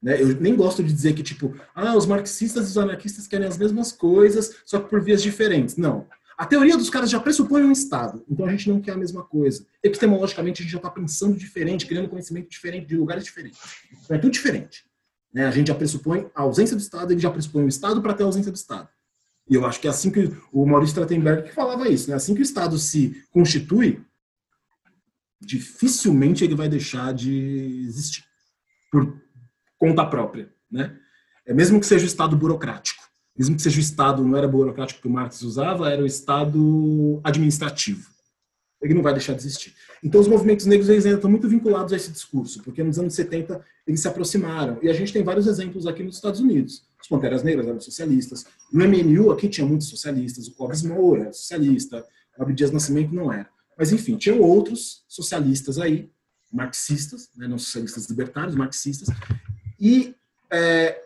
Né? 0.00 0.20
Eu 0.20 0.40
nem 0.40 0.54
gosto 0.54 0.82
de 0.82 0.92
dizer 0.92 1.14
que, 1.14 1.22
tipo, 1.22 1.54
ah, 1.74 1.96
os 1.96 2.06
marxistas 2.06 2.66
e 2.66 2.70
os 2.70 2.78
anarquistas 2.78 3.26
querem 3.26 3.46
as 3.46 3.58
mesmas 3.58 3.92
coisas, 3.92 4.56
só 4.64 4.80
que 4.80 4.88
por 4.88 5.02
vias 5.02 5.22
diferentes. 5.22 5.76
Não. 5.76 6.06
A 6.38 6.46
teoria 6.46 6.76
dos 6.76 6.90
caras 6.90 7.10
já 7.10 7.20
pressupõe 7.20 7.62
um 7.62 7.72
Estado, 7.72 8.24
então 8.28 8.46
a 8.46 8.50
gente 8.50 8.68
não 8.68 8.80
quer 8.80 8.92
a 8.92 8.96
mesma 8.96 9.22
coisa. 9.22 9.66
Epistemologicamente, 9.82 10.60
a 10.60 10.64
gente 10.64 10.72
já 10.72 10.78
está 10.78 10.90
pensando 10.90 11.36
diferente, 11.36 11.86
criando 11.86 12.08
conhecimento 12.08 12.48
diferente, 12.48 12.86
de 12.86 12.96
lugares 12.96 13.24
diferentes. 13.24 13.60
Então 14.04 14.16
é 14.16 14.18
tudo 14.18 14.32
diferente. 14.32 14.84
Né? 15.32 15.46
A 15.46 15.50
gente 15.50 15.68
já 15.68 15.74
pressupõe 15.74 16.28
a 16.34 16.42
ausência 16.42 16.76
do 16.76 16.80
Estado, 16.80 17.12
ele 17.12 17.20
já 17.20 17.30
pressupõe 17.30 17.64
o 17.64 17.68
Estado 17.68 18.00
para 18.02 18.14
ter 18.14 18.22
a 18.22 18.26
ausência 18.26 18.50
do 18.50 18.56
Estado. 18.56 18.88
E 19.48 19.54
eu 19.54 19.66
acho 19.66 19.80
que 19.80 19.86
é 19.86 19.90
assim 19.90 20.10
que 20.10 20.32
o 20.52 20.66
Maurício 20.66 20.92
Stratenberg 20.92 21.44
que 21.44 21.54
falava 21.54 21.88
isso, 21.88 22.08
né? 22.10 22.16
assim 22.16 22.34
que 22.34 22.40
o 22.40 22.42
Estado 22.42 22.78
se 22.78 23.22
constitui, 23.30 24.00
dificilmente 25.44 26.44
ele 26.44 26.54
vai 26.54 26.68
deixar 26.68 27.12
de 27.12 27.84
existir 27.86 28.24
por 28.90 29.20
conta 29.78 30.04
própria, 30.06 30.52
né? 30.70 30.96
É 31.44 31.52
mesmo 31.52 31.80
que 31.80 31.86
seja 31.86 32.04
o 32.04 32.06
Estado 32.06 32.36
burocrático, 32.36 33.02
mesmo 33.36 33.56
que 33.56 33.62
seja 33.62 33.78
o 33.78 33.80
Estado 33.80 34.22
não 34.22 34.36
era 34.36 34.46
burocrático 34.46 35.00
que 35.00 35.08
o 35.08 35.10
Marx 35.10 35.42
usava, 35.42 35.90
era 35.90 36.02
o 36.02 36.06
Estado 36.06 37.20
administrativo. 37.24 38.12
Ele 38.80 38.94
não 38.94 39.02
vai 39.02 39.12
deixar 39.12 39.32
de 39.32 39.40
existir. 39.40 39.74
Então 40.02 40.20
os 40.20 40.26
movimentos 40.26 40.66
negros 40.66 40.88
eles 40.88 41.04
ainda 41.04 41.18
estão 41.18 41.30
muito 41.30 41.48
vinculados 41.48 41.92
a 41.92 41.96
esse 41.96 42.10
discurso, 42.10 42.62
porque 42.62 42.82
nos 42.82 42.98
anos 42.98 43.14
70 43.14 43.60
eles 43.86 44.00
se 44.00 44.08
aproximaram. 44.08 44.78
E 44.82 44.88
a 44.88 44.92
gente 44.92 45.12
tem 45.12 45.22
vários 45.22 45.46
exemplos 45.46 45.86
aqui 45.86 46.02
nos 46.02 46.16
Estados 46.16 46.40
Unidos. 46.40 46.84
Os 47.00 47.08
Panteras 47.08 47.42
Negras 47.42 47.66
eram 47.66 47.80
socialistas. 47.80 48.44
No 48.72 48.84
MNU 48.86 49.30
aqui 49.30 49.48
tinha 49.48 49.66
muitos 49.66 49.88
socialistas. 49.88 50.48
O 50.48 50.54
Clóvis 50.54 50.82
Moura 50.82 51.22
era 51.22 51.32
socialista. 51.32 52.04
O 52.36 52.42
Abdias 52.42 52.72
Nascimento 52.72 53.14
não 53.14 53.32
era. 53.32 53.48
Mas, 53.78 53.92
enfim, 53.92 54.16
tinham 54.16 54.40
outros 54.40 55.04
socialistas 55.08 55.78
aí, 55.78 56.10
marxistas, 56.52 57.30
né, 57.36 57.48
não 57.48 57.58
socialistas 57.58 58.08
libertários, 58.08 58.54
marxistas, 58.54 59.08
e 59.80 60.14
é, 60.52 61.00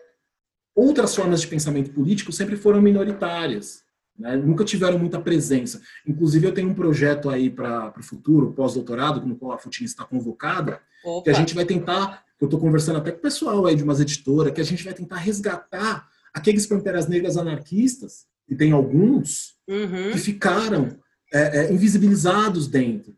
outras 0.75 1.15
formas 1.15 1.41
de 1.41 1.47
pensamento 1.47 1.91
político 1.91 2.31
sempre 2.31 2.57
foram 2.57 2.81
minoritárias, 2.81 3.83
né, 4.17 4.35
nunca 4.35 4.65
tiveram 4.65 4.99
muita 4.99 5.19
presença. 5.19 5.81
Inclusive, 6.05 6.47
eu 6.47 6.53
tenho 6.53 6.69
um 6.69 6.73
projeto 6.73 7.29
aí 7.29 7.49
para 7.49 7.93
o 7.97 8.03
futuro, 8.03 8.53
pós-doutorado, 8.53 9.25
no 9.25 9.35
qual 9.35 9.53
a 9.53 9.57
Futini 9.57 9.85
está 9.85 10.03
convocada, 10.03 10.81
Opa. 11.03 11.23
que 11.23 11.29
a 11.29 11.33
gente 11.33 11.55
vai 11.55 11.65
tentar, 11.65 12.23
eu 12.39 12.45
estou 12.45 12.59
conversando 12.59 12.97
até 12.97 13.11
com 13.11 13.19
o 13.19 13.21
pessoal 13.21 13.65
aí 13.65 13.75
de 13.75 13.83
umas 13.83 14.01
editoras, 14.01 14.53
que 14.53 14.61
a 14.61 14.65
gente 14.65 14.83
vai 14.83 14.93
tentar 14.93 15.17
resgatar 15.17 16.07
aqueles 16.33 16.67
Panteras 16.67 17.07
Negras 17.07 17.37
anarquistas, 17.37 18.25
e 18.49 18.55
tem 18.55 18.71
alguns, 18.71 19.55
uhum. 19.67 20.11
que 20.11 20.17
ficaram 20.17 20.97
é, 21.33 21.59
é, 21.59 21.73
invisibilizados 21.73 22.67
dentro 22.67 23.15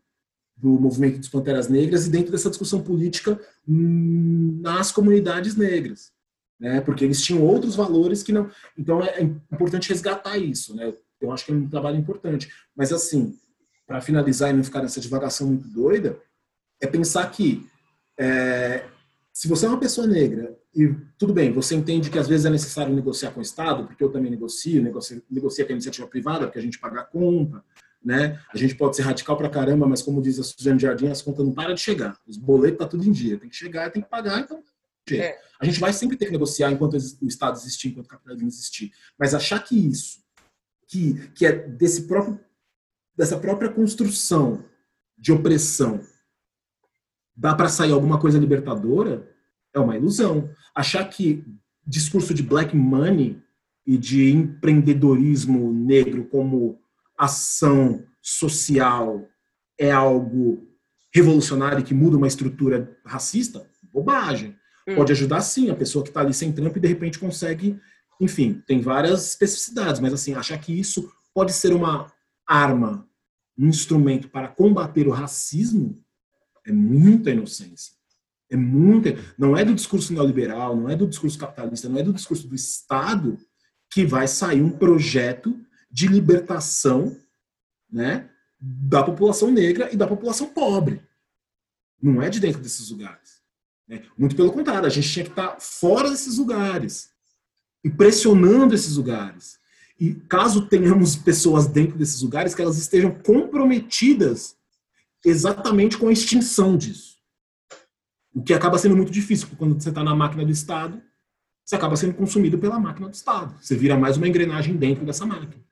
do 0.56 0.68
movimento 0.68 1.18
dos 1.18 1.28
Panteras 1.28 1.68
Negras 1.68 2.06
e 2.06 2.10
dentro 2.10 2.30
dessa 2.30 2.50
discussão 2.50 2.82
política 2.82 3.40
hum, 3.66 4.60
nas 4.62 4.92
comunidades 4.92 5.56
negras, 5.56 6.12
né? 6.58 6.80
Porque 6.80 7.04
eles 7.04 7.22
tinham 7.22 7.42
outros 7.42 7.74
valores 7.74 8.22
que 8.22 8.32
não. 8.32 8.50
Então 8.76 9.02
é, 9.02 9.20
é 9.20 9.22
importante 9.22 9.88
resgatar 9.88 10.36
isso, 10.36 10.74
né? 10.74 10.92
Eu 11.20 11.32
acho 11.32 11.46
que 11.46 11.52
é 11.52 11.54
um 11.54 11.68
trabalho 11.68 11.98
importante. 11.98 12.52
Mas 12.76 12.92
assim, 12.92 13.38
para 13.86 14.00
finalizar 14.00 14.50
e 14.50 14.52
não 14.52 14.64
ficar 14.64 14.82
nessa 14.82 15.00
divagação 15.00 15.46
muito 15.46 15.68
doida, 15.68 16.18
é 16.80 16.86
pensar 16.86 17.30
que 17.30 17.66
é, 18.18 18.84
se 19.32 19.48
você 19.48 19.66
é 19.66 19.68
uma 19.68 19.80
pessoa 19.80 20.06
negra 20.06 20.56
e 20.74 20.94
tudo 21.18 21.32
bem, 21.32 21.52
você 21.52 21.74
entende 21.74 22.10
que 22.10 22.18
às 22.18 22.28
vezes 22.28 22.46
é 22.46 22.50
necessário 22.50 22.94
negociar 22.94 23.30
com 23.32 23.40
o 23.40 23.42
Estado, 23.42 23.86
porque 23.86 24.04
eu 24.04 24.10
também 24.10 24.30
negocio, 24.30 24.82
negocio, 24.82 25.22
negocia 25.30 25.64
com 25.64 25.72
a 25.72 25.74
iniciativa 25.74 26.06
privada, 26.06 26.46
porque 26.46 26.58
a 26.58 26.62
gente 26.62 26.78
paga 26.78 27.00
a 27.00 27.04
conta, 27.04 27.64
né? 28.02 28.40
A 28.52 28.56
gente 28.56 28.74
pode 28.74 28.96
ser 28.96 29.02
radical 29.02 29.36
pra 29.36 29.48
caramba, 29.48 29.86
mas 29.86 30.02
como 30.02 30.22
diz 30.22 30.38
a 30.38 30.42
Suzane 30.42 30.80
Jardim, 30.80 31.08
as 31.08 31.22
contas 31.22 31.44
não 31.44 31.52
param 31.52 31.74
de 31.74 31.80
chegar. 31.80 32.18
Os 32.26 32.36
boletos 32.36 32.78
tá 32.78 32.86
tudo 32.86 33.04
em 33.04 33.12
dia, 33.12 33.38
tem 33.38 33.48
que 33.48 33.56
chegar, 33.56 33.90
tem 33.90 34.02
que 34.02 34.08
pagar, 34.08 34.40
então 34.40 34.62
é. 35.12 35.38
a 35.60 35.64
gente 35.64 35.80
vai 35.80 35.92
sempre 35.92 36.16
ter 36.16 36.26
que 36.26 36.32
negociar 36.32 36.70
enquanto 36.70 36.94
o 36.94 37.26
Estado 37.26 37.56
existir, 37.56 37.88
enquanto 37.88 38.06
o 38.06 38.10
capitalismo 38.10 38.48
existir. 38.48 38.92
Mas 39.18 39.34
achar 39.34 39.62
que 39.62 39.76
isso, 39.76 40.22
que, 40.86 41.28
que 41.30 41.46
é 41.46 41.52
desse 41.52 42.06
próprio, 42.06 42.40
dessa 43.16 43.38
própria 43.38 43.70
construção 43.70 44.64
de 45.16 45.32
opressão, 45.32 46.00
dá 47.36 47.54
para 47.54 47.68
sair 47.68 47.92
alguma 47.92 48.18
coisa 48.18 48.38
libertadora, 48.38 49.28
é 49.74 49.78
uma 49.78 49.96
ilusão. 49.96 50.50
Achar 50.74 51.04
que 51.08 51.44
discurso 51.86 52.32
de 52.32 52.42
black 52.42 52.76
money 52.76 53.42
e 53.86 53.96
de 53.96 54.30
empreendedorismo 54.30 55.72
negro 55.72 56.24
como 56.26 56.80
ação 57.24 58.04
social 58.22 59.28
é 59.78 59.90
algo 59.90 60.66
revolucionário 61.12 61.84
que 61.84 61.94
muda 61.94 62.16
uma 62.16 62.26
estrutura 62.26 62.96
racista, 63.04 63.68
bobagem. 63.92 64.56
Hum. 64.88 64.94
Pode 64.96 65.12
ajudar 65.12 65.40
sim 65.40 65.70
a 65.70 65.74
pessoa 65.74 66.02
que 66.02 66.10
está 66.10 66.20
ali 66.20 66.32
sem 66.32 66.52
trampo 66.52 66.78
e 66.78 66.80
de 66.80 66.88
repente 66.88 67.18
consegue, 67.18 67.78
enfim, 68.20 68.62
tem 68.66 68.80
várias 68.80 69.28
especificidades, 69.28 70.00
mas 70.00 70.12
assim, 70.12 70.34
achar 70.34 70.58
que 70.58 70.78
isso 70.78 71.10
pode 71.34 71.52
ser 71.52 71.72
uma 71.72 72.12
arma, 72.46 73.06
um 73.58 73.68
instrumento 73.68 74.28
para 74.28 74.48
combater 74.48 75.06
o 75.06 75.12
racismo 75.12 76.02
é 76.66 76.72
muita 76.72 77.30
inocência. 77.30 77.94
É 78.50 78.56
muita, 78.56 79.16
não 79.38 79.56
é 79.56 79.64
do 79.64 79.74
discurso 79.74 80.12
neoliberal, 80.12 80.76
não 80.76 80.88
é 80.88 80.96
do 80.96 81.06
discurso 81.06 81.38
capitalista, 81.38 81.88
não 81.88 81.98
é 81.98 82.02
do 82.02 82.12
discurso 82.12 82.48
do 82.48 82.54
Estado 82.54 83.38
que 83.88 84.04
vai 84.04 84.26
sair 84.26 84.60
um 84.60 84.70
projeto 84.70 85.56
de 85.90 86.06
libertação 86.06 87.16
né, 87.90 88.28
da 88.60 89.02
população 89.02 89.50
negra 89.50 89.92
e 89.92 89.96
da 89.96 90.06
população 90.06 90.48
pobre. 90.48 91.02
Não 92.00 92.22
é 92.22 92.28
de 92.28 92.40
dentro 92.40 92.60
desses 92.60 92.90
lugares. 92.90 93.40
Né? 93.88 94.02
Muito 94.16 94.36
pelo 94.36 94.52
contrário, 94.52 94.86
a 94.86 94.90
gente 94.90 95.10
tinha 95.10 95.24
que 95.24 95.32
estar 95.32 95.58
fora 95.60 96.10
desses 96.10 96.38
lugares 96.38 97.10
e 97.82 97.90
pressionando 97.90 98.74
esses 98.74 98.96
lugares. 98.96 99.58
E 99.98 100.14
caso 100.14 100.66
tenhamos 100.66 101.16
pessoas 101.16 101.66
dentro 101.66 101.98
desses 101.98 102.22
lugares, 102.22 102.54
que 102.54 102.62
elas 102.62 102.78
estejam 102.78 103.10
comprometidas 103.10 104.56
exatamente 105.24 105.98
com 105.98 106.08
a 106.08 106.12
extinção 106.12 106.76
disso. 106.76 107.18
O 108.32 108.42
que 108.42 108.54
acaba 108.54 108.78
sendo 108.78 108.96
muito 108.96 109.10
difícil, 109.10 109.48
porque 109.48 109.58
quando 109.58 109.80
você 109.80 109.88
está 109.88 110.02
na 110.02 110.14
máquina 110.14 110.44
do 110.44 110.52
Estado, 110.52 111.02
você 111.64 111.74
acaba 111.74 111.96
sendo 111.96 112.14
consumido 112.14 112.58
pela 112.58 112.78
máquina 112.78 113.08
do 113.08 113.14
Estado. 113.14 113.54
Você 113.60 113.76
vira 113.76 113.98
mais 113.98 114.16
uma 114.16 114.26
engrenagem 114.26 114.76
dentro 114.76 115.04
dessa 115.04 115.26
máquina. 115.26 115.62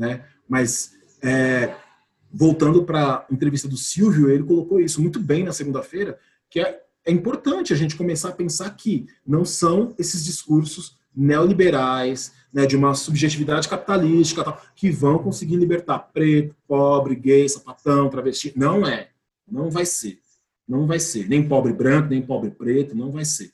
Né? 0.00 0.24
Mas, 0.48 0.94
é, 1.22 1.74
voltando 2.32 2.84
para 2.84 3.16
a 3.16 3.26
entrevista 3.30 3.68
do 3.68 3.76
Silvio, 3.76 4.30
ele 4.30 4.42
colocou 4.42 4.80
isso 4.80 5.02
muito 5.02 5.20
bem 5.20 5.44
na 5.44 5.52
segunda-feira, 5.52 6.18
que 6.48 6.58
é, 6.58 6.80
é 7.04 7.12
importante 7.12 7.74
a 7.74 7.76
gente 7.76 7.96
começar 7.96 8.30
a 8.30 8.32
pensar 8.32 8.70
que 8.70 9.06
não 9.26 9.44
são 9.44 9.94
esses 9.98 10.24
discursos 10.24 10.98
neoliberais, 11.14 12.32
né, 12.50 12.64
de 12.64 12.78
uma 12.78 12.94
subjetividade 12.94 13.68
capitalística, 13.68 14.42
tal, 14.42 14.58
que 14.74 14.90
vão 14.90 15.18
conseguir 15.18 15.56
libertar 15.56 15.98
preto, 15.98 16.56
pobre, 16.66 17.14
gay, 17.14 17.46
sapatão, 17.46 18.08
travesti. 18.08 18.54
Não 18.56 18.86
é. 18.86 19.10
Não 19.46 19.70
vai 19.70 19.84
ser. 19.84 20.18
Não 20.66 20.86
vai 20.86 20.98
ser. 20.98 21.28
Nem 21.28 21.46
pobre 21.46 21.74
branco, 21.74 22.08
nem 22.08 22.22
pobre 22.22 22.50
preto, 22.50 22.96
não 22.96 23.10
vai 23.10 23.26
ser. 23.26 23.52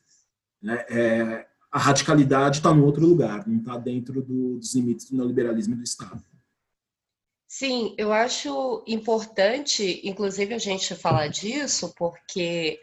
Né? 0.62 0.84
É, 0.88 1.46
a 1.72 1.78
radicalidade 1.78 2.58
está 2.58 2.72
no 2.72 2.84
outro 2.84 3.04
lugar, 3.04 3.48
não 3.48 3.58
está 3.58 3.76
dentro 3.76 4.22
do, 4.22 4.58
dos 4.58 4.74
limites 4.76 5.10
do 5.10 5.16
neoliberalismo 5.16 5.74
e 5.74 5.78
do 5.78 5.82
Estado. 5.82 6.22
Sim, 7.48 7.94
eu 7.96 8.12
acho 8.12 8.82
importante, 8.86 10.00
inclusive, 10.04 10.52
a 10.52 10.58
gente 10.58 10.94
falar 10.96 11.28
disso, 11.28 11.94
porque 11.96 12.78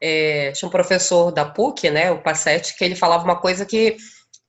é, 0.00 0.52
tinha 0.52 0.68
um 0.68 0.70
professor 0.70 1.30
da 1.30 1.44
PUC, 1.44 1.90
né, 1.90 2.10
o 2.10 2.22
Passetti, 2.22 2.76
que 2.76 2.84
ele 2.84 2.96
falava 2.96 3.24
uma 3.24 3.40
coisa 3.40 3.66
que 3.66 3.96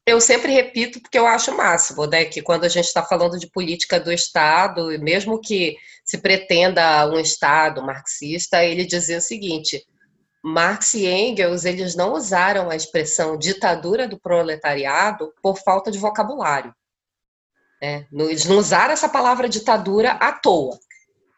eu 0.06 0.22
sempre 0.22 0.54
repito 0.54 1.02
porque 1.02 1.20
eu 1.20 1.28
acho 1.28 1.56
máximo, 1.56 2.06
né, 2.08 2.24
que 2.26 2.42
quando 2.42 2.64
a 2.64 2.70
gente 2.70 2.86
está 2.86 3.04
falando 3.04 3.38
de 3.38 3.52
política 3.52 4.00
do 4.00 4.12
Estado, 4.12 4.88
mesmo 5.02 5.40
que 5.42 5.76
se 6.06 6.20
pretenda 6.20 7.06
um 7.10 7.20
Estado 7.20 7.84
marxista, 7.86 8.64
ele 8.64 8.86
dizia 8.86 9.18
o 9.18 9.22
seguinte, 9.22 9.86
Marx 10.42 10.94
e 10.94 11.06
Engels, 11.06 11.66
eles 11.66 11.94
não 11.94 12.14
usaram 12.14 12.70
a 12.70 12.76
expressão 12.76 13.38
ditadura 13.38 14.08
do 14.08 14.18
proletariado 14.18 15.34
por 15.44 15.58
falta 15.60 15.92
de 15.92 16.00
vocabulário. 16.00 16.74
Né? 17.82 18.08
Eles 18.12 18.46
não 18.46 18.58
usaram 18.58 18.94
essa 18.94 19.10
palavra 19.10 19.50
ditadura 19.50 20.12
à 20.12 20.32
toa. 20.32 20.78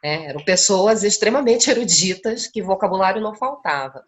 Né? 0.04 0.26
Eram 0.26 0.44
pessoas 0.44 1.04
extremamente 1.04 1.70
eruditas 1.72 2.48
que 2.48 2.62
vocabulário 2.62 3.22
não 3.22 3.36
faltava. 3.36 4.04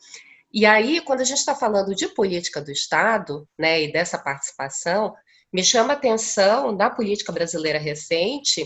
E 0.54 0.66
aí, 0.66 1.00
quando 1.02 1.22
a 1.22 1.26
gente 1.26 1.38
está 1.38 1.56
falando 1.56 1.96
de 1.96 2.08
política 2.10 2.62
do 2.62 2.72
Estado 2.72 3.48
né, 3.58 3.84
e 3.84 3.92
dessa 3.92 4.18
participação, 4.18 5.14
me 5.52 5.64
chama 5.64 5.94
a 5.94 5.96
atenção 5.96 6.72
na 6.74 6.90
política 6.90 7.32
brasileira 7.32 7.80
recente 7.80 8.66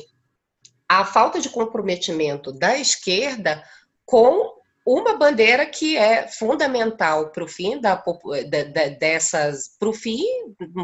a 0.87 1.03
falta 1.03 1.39
de 1.39 1.49
comprometimento 1.49 2.51
da 2.51 2.77
esquerda 2.77 3.63
com 4.05 4.53
uma 4.85 5.17
bandeira 5.17 5.65
que 5.65 5.97
é 5.97 6.27
fundamental 6.27 7.31
para 7.31 7.43
o 7.43 7.47
fim 7.47 7.81
da, 7.81 8.03
dessas, 8.99 9.75
para 9.79 9.89
o 9.89 9.93
fim, 9.93 10.23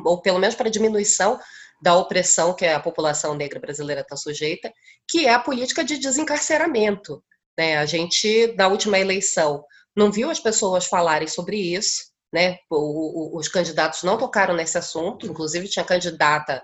ou 0.04 0.20
pelo 0.20 0.40
menos 0.40 0.56
para 0.56 0.68
a 0.68 0.72
diminuição 0.72 1.40
da 1.82 1.96
opressão 1.96 2.54
que 2.54 2.66
a 2.66 2.80
população 2.80 3.34
negra 3.34 3.60
brasileira 3.60 4.02
está 4.02 4.16
sujeita, 4.16 4.72
que 5.10 5.26
é 5.26 5.34
a 5.34 5.40
política 5.40 5.84
de 5.84 5.98
desencarceramento. 5.98 7.24
Né? 7.58 7.78
A 7.78 7.86
gente, 7.86 8.54
na 8.56 8.68
última 8.68 9.00
eleição, 9.00 9.64
não 9.96 10.12
viu 10.12 10.30
as 10.30 10.40
pessoas 10.40 10.86
falarem 10.86 11.28
sobre 11.28 11.58
isso, 11.58 12.12
né? 12.32 12.58
O, 12.70 13.36
o, 13.36 13.38
os 13.38 13.48
candidatos 13.48 14.04
não 14.04 14.18
tocaram 14.18 14.54
nesse 14.54 14.78
assunto, 14.78 15.26
inclusive 15.26 15.68
tinha 15.68 15.84
candidata 15.84 16.64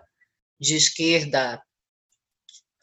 de 0.59 0.75
esquerda 0.75 1.61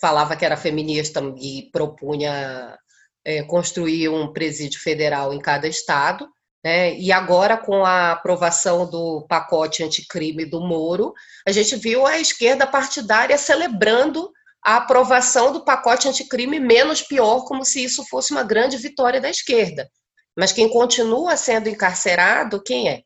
falava 0.04 0.36
que 0.36 0.44
era 0.44 0.54
feminista 0.54 1.22
e 1.40 1.70
propunha 1.72 2.76
é, 3.24 3.42
construir 3.44 4.10
um 4.10 4.34
presídio 4.34 4.78
federal 4.80 5.32
em 5.32 5.40
cada 5.40 5.66
estado. 5.66 6.28
Né? 6.64 6.94
E 6.98 7.12
agora, 7.12 7.58
com 7.58 7.84
a 7.84 8.12
aprovação 8.12 8.88
do 8.88 9.26
pacote 9.28 9.82
anticrime 9.82 10.46
do 10.46 10.60
Moro, 10.60 11.12
a 11.46 11.52
gente 11.52 11.76
viu 11.76 12.06
a 12.06 12.18
esquerda 12.18 12.66
partidária 12.66 13.36
celebrando 13.36 14.32
a 14.64 14.76
aprovação 14.76 15.52
do 15.52 15.62
pacote 15.62 16.08
anticrime 16.08 16.58
menos 16.58 17.02
pior, 17.02 17.44
como 17.44 17.66
se 17.66 17.84
isso 17.84 18.02
fosse 18.08 18.32
uma 18.32 18.42
grande 18.42 18.78
vitória 18.78 19.20
da 19.20 19.28
esquerda. 19.28 19.86
Mas 20.34 20.52
quem 20.52 20.70
continua 20.70 21.36
sendo 21.36 21.68
encarcerado, 21.68 22.62
quem 22.62 22.88
é? 22.88 23.02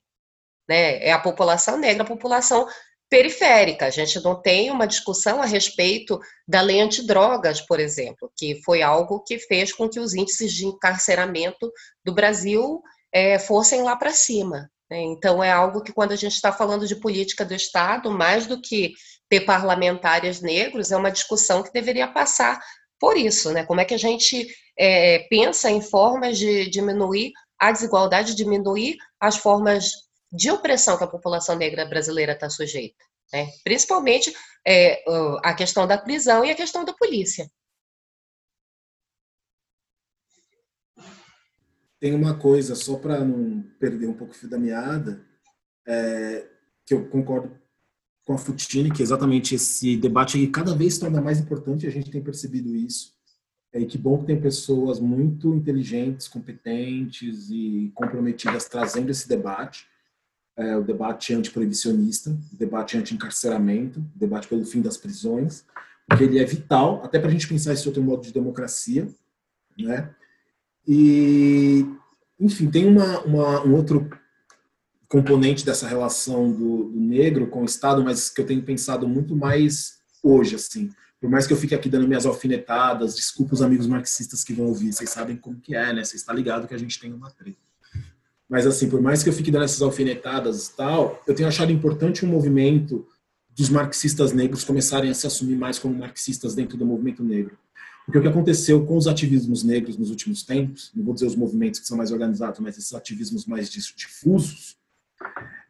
Né? 0.68 1.04
É 1.04 1.10
a 1.10 1.18
população 1.18 1.76
negra, 1.76 2.04
a 2.04 2.06
população 2.06 2.64
periférica. 3.10 3.86
A 3.86 3.90
gente 3.90 4.22
não 4.22 4.40
tem 4.40 4.70
uma 4.70 4.86
discussão 4.86 5.42
a 5.42 5.46
respeito 5.46 6.20
da 6.46 6.60
lei 6.60 6.80
antidrogas, 6.80 7.60
por 7.60 7.80
exemplo, 7.80 8.30
que 8.36 8.62
foi 8.62 8.82
algo 8.82 9.24
que 9.24 9.36
fez 9.40 9.72
com 9.72 9.88
que 9.88 9.98
os 9.98 10.14
índices 10.14 10.52
de 10.52 10.64
encarceramento 10.64 11.72
do 12.04 12.14
Brasil 12.14 12.80
é, 13.12 13.38
fossem 13.38 13.82
lá 13.82 13.96
para 13.96 14.12
cima. 14.12 14.70
Né? 14.90 15.00
Então, 15.02 15.42
é 15.42 15.50
algo 15.50 15.82
que, 15.82 15.92
quando 15.92 16.12
a 16.12 16.16
gente 16.16 16.34
está 16.34 16.52
falando 16.52 16.86
de 16.86 16.96
política 16.96 17.44
do 17.44 17.54
Estado, 17.54 18.10
mais 18.10 18.46
do 18.46 18.60
que 18.60 18.92
ter 19.28 19.40
parlamentares 19.40 20.40
negros, 20.40 20.90
é 20.90 20.96
uma 20.96 21.10
discussão 21.10 21.62
que 21.62 21.72
deveria 21.72 22.08
passar 22.08 22.58
por 22.98 23.16
isso. 23.16 23.52
Né? 23.52 23.64
Como 23.64 23.80
é 23.80 23.84
que 23.84 23.94
a 23.94 23.98
gente 23.98 24.48
é, 24.78 25.20
pensa 25.30 25.70
em 25.70 25.80
formas 25.80 26.38
de 26.38 26.68
diminuir 26.70 27.32
a 27.58 27.72
desigualdade, 27.72 28.34
diminuir 28.34 28.96
as 29.20 29.36
formas 29.36 29.90
de 30.32 30.50
opressão 30.50 30.96
que 30.96 31.04
a 31.04 31.08
população 31.08 31.56
negra 31.56 31.84
brasileira 31.84 32.32
está 32.32 32.48
sujeita? 32.48 33.04
Né? 33.32 33.48
Principalmente 33.62 34.32
é, 34.66 35.02
a 35.42 35.54
questão 35.54 35.86
da 35.86 35.98
prisão 35.98 36.44
e 36.44 36.50
a 36.50 36.54
questão 36.54 36.84
da 36.84 36.92
polícia. 36.92 37.48
Tem 42.00 42.14
uma 42.14 42.34
coisa, 42.34 42.74
só 42.74 42.96
para 42.96 43.24
não 43.24 43.64
perder 43.78 44.06
um 44.06 44.14
pouco 44.14 44.32
o 44.32 44.36
fio 44.36 44.48
da 44.48 44.58
meada, 44.58 45.20
é, 45.86 46.46
que 46.86 46.94
eu 46.94 47.06
concordo 47.06 47.50
com 48.24 48.34
a 48.34 48.38
Futini, 48.38 48.90
que 48.90 49.02
é 49.02 49.04
exatamente 49.04 49.54
esse 49.54 49.96
debate 49.96 50.36
aí 50.36 50.46
cada 50.48 50.74
vez 50.74 50.98
torna 50.98 51.20
mais 51.20 51.40
importante, 51.40 51.86
a 51.86 51.90
gente 51.90 52.10
tem 52.10 52.22
percebido 52.22 52.74
isso. 52.76 53.16
É, 53.72 53.80
e 53.80 53.86
que 53.86 53.98
bom 53.98 54.18
que 54.18 54.26
tem 54.26 54.40
pessoas 54.40 55.00
muito 55.00 55.54
inteligentes, 55.54 56.28
competentes 56.28 57.50
e 57.50 57.90
comprometidas 57.94 58.66
trazendo 58.66 59.10
esse 59.10 59.28
debate. 59.28 59.86
É, 60.56 60.76
o 60.76 60.82
debate 60.82 61.32
antiproibicionista, 61.34 62.30
o 62.52 62.56
debate 62.56 62.98
anti-encarceramento, 62.98 64.00
o 64.00 64.18
debate 64.18 64.48
pelo 64.48 64.64
fim 64.64 64.82
das 64.82 64.96
prisões, 64.96 65.64
porque 66.06 66.24
ele 66.24 66.38
é 66.38 66.44
vital, 66.44 67.04
até 67.04 67.18
para 67.18 67.28
a 67.28 67.32
gente 67.32 67.46
pensar 67.46 67.72
esse 67.74 67.86
outro 67.86 68.02
modo 68.02 68.22
de 68.22 68.32
democracia, 68.32 69.08
né? 69.78 70.12
E, 70.88 71.86
enfim, 72.40 72.70
tem 72.70 72.86
uma, 72.86 73.20
uma, 73.20 73.62
um 73.62 73.74
outro 73.74 74.08
componente 75.06 75.64
dessa 75.64 75.86
relação 75.86 76.50
do, 76.50 76.84
do, 76.84 76.98
negro 76.98 77.46
com 77.48 77.60
o 77.60 77.66
Estado, 77.66 78.02
mas 78.02 78.30
que 78.30 78.40
eu 78.40 78.46
tenho 78.46 78.62
pensado 78.62 79.06
muito 79.06 79.36
mais 79.36 79.98
hoje, 80.22 80.54
assim. 80.54 80.90
Por 81.20 81.28
mais 81.28 81.46
que 81.46 81.52
eu 81.52 81.58
fique 81.58 81.74
aqui 81.74 81.90
dando 81.90 82.08
minhas 82.08 82.24
alfinetadas, 82.24 83.16
desculpa 83.16 83.52
os 83.52 83.60
amigos 83.60 83.86
marxistas 83.86 84.42
que 84.42 84.54
vão 84.54 84.66
ouvir, 84.66 84.92
vocês 84.92 85.10
sabem 85.10 85.36
como 85.36 85.60
que 85.60 85.74
é, 85.74 85.92
né? 85.92 86.02
Vocês 86.02 86.22
estão 86.22 86.34
ligados 86.34 86.66
que 86.66 86.74
a 86.74 86.78
gente 86.78 86.98
tem 86.98 87.12
uma 87.12 87.30
treta. 87.30 87.58
Mas, 88.48 88.66
assim, 88.66 88.88
por 88.88 89.02
mais 89.02 89.22
que 89.22 89.28
eu 89.28 89.32
fique 89.32 89.50
dando 89.50 89.64
essas 89.64 89.82
alfinetadas 89.82 90.68
e 90.68 90.76
tal, 90.76 91.22
eu 91.26 91.34
tenho 91.34 91.48
achado 91.48 91.70
importante 91.70 92.24
um 92.24 92.28
movimento 92.28 93.06
dos 93.54 93.68
marxistas 93.68 94.32
negros 94.32 94.64
começarem 94.64 95.10
a 95.10 95.14
se 95.14 95.26
assumir 95.26 95.56
mais 95.56 95.78
como 95.78 95.94
marxistas 95.94 96.54
dentro 96.54 96.78
do 96.78 96.86
movimento 96.86 97.22
negro. 97.22 97.58
Porque 98.08 98.20
o 98.20 98.22
que 98.22 98.28
aconteceu 98.28 98.86
com 98.86 98.96
os 98.96 99.06
ativismos 99.06 99.62
negros 99.62 99.98
nos 99.98 100.08
últimos 100.08 100.42
tempos, 100.42 100.90
não 100.96 101.04
vou 101.04 101.12
dizer 101.12 101.26
os 101.26 101.36
movimentos 101.36 101.78
que 101.78 101.86
são 101.86 101.94
mais 101.94 102.10
organizados, 102.10 102.58
mas 102.58 102.78
esses 102.78 102.94
ativismos 102.94 103.44
mais 103.44 103.68
difusos, 103.68 104.78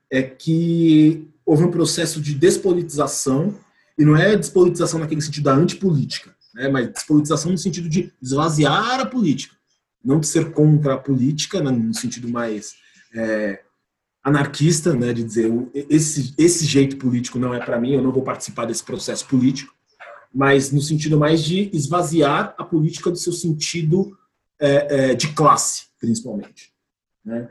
é 0.08 0.22
que 0.22 1.26
houve 1.44 1.64
um 1.64 1.70
processo 1.72 2.20
de 2.20 2.36
despolitização, 2.36 3.58
e 3.98 4.04
não 4.04 4.16
é 4.16 4.36
despolitização 4.36 5.00
naquele 5.00 5.20
sentido 5.20 5.42
da 5.42 5.52
antipolítica, 5.52 6.32
né, 6.54 6.68
mas 6.68 6.92
despolitização 6.92 7.50
no 7.50 7.58
sentido 7.58 7.88
de 7.88 8.12
esvaziar 8.22 9.00
a 9.00 9.06
política, 9.06 9.56
não 10.04 10.20
de 10.20 10.28
ser 10.28 10.52
contra 10.52 10.94
a 10.94 10.98
política, 10.98 11.60
no 11.60 11.92
sentido 11.92 12.28
mais 12.28 12.74
é, 13.16 13.62
anarquista, 14.22 14.94
né, 14.94 15.12
de 15.12 15.24
dizer 15.24 15.50
esse, 15.74 16.34
esse 16.38 16.64
jeito 16.64 16.98
político 16.98 17.36
não 17.36 17.52
é 17.52 17.58
para 17.58 17.80
mim, 17.80 17.94
eu 17.94 18.02
não 18.02 18.12
vou 18.12 18.22
participar 18.22 18.64
desse 18.66 18.84
processo 18.84 19.26
político, 19.26 19.74
mas 20.32 20.70
no 20.70 20.80
sentido 20.80 21.18
mais 21.18 21.42
de 21.42 21.70
esvaziar 21.72 22.54
a 22.58 22.64
política 22.64 23.10
do 23.10 23.16
seu 23.16 23.32
sentido 23.32 24.16
é, 24.60 25.10
é, 25.10 25.14
de 25.14 25.32
classe, 25.32 25.86
principalmente. 25.98 26.72
Né? 27.24 27.48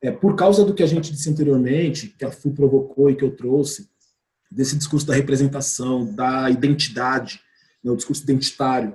É, 0.00 0.10
por 0.10 0.36
causa 0.36 0.64
do 0.64 0.74
que 0.74 0.82
a 0.82 0.86
gente 0.86 1.12
disse 1.12 1.30
anteriormente, 1.30 2.08
que 2.08 2.24
a 2.24 2.30
FU 2.30 2.52
provocou 2.52 3.10
e 3.10 3.16
que 3.16 3.24
eu 3.24 3.34
trouxe, 3.34 3.88
desse 4.50 4.76
discurso 4.76 5.06
da 5.06 5.14
representação, 5.14 6.14
da 6.14 6.48
identidade, 6.50 7.40
né, 7.82 7.90
o 7.90 7.96
discurso 7.96 8.22
identitário, 8.22 8.94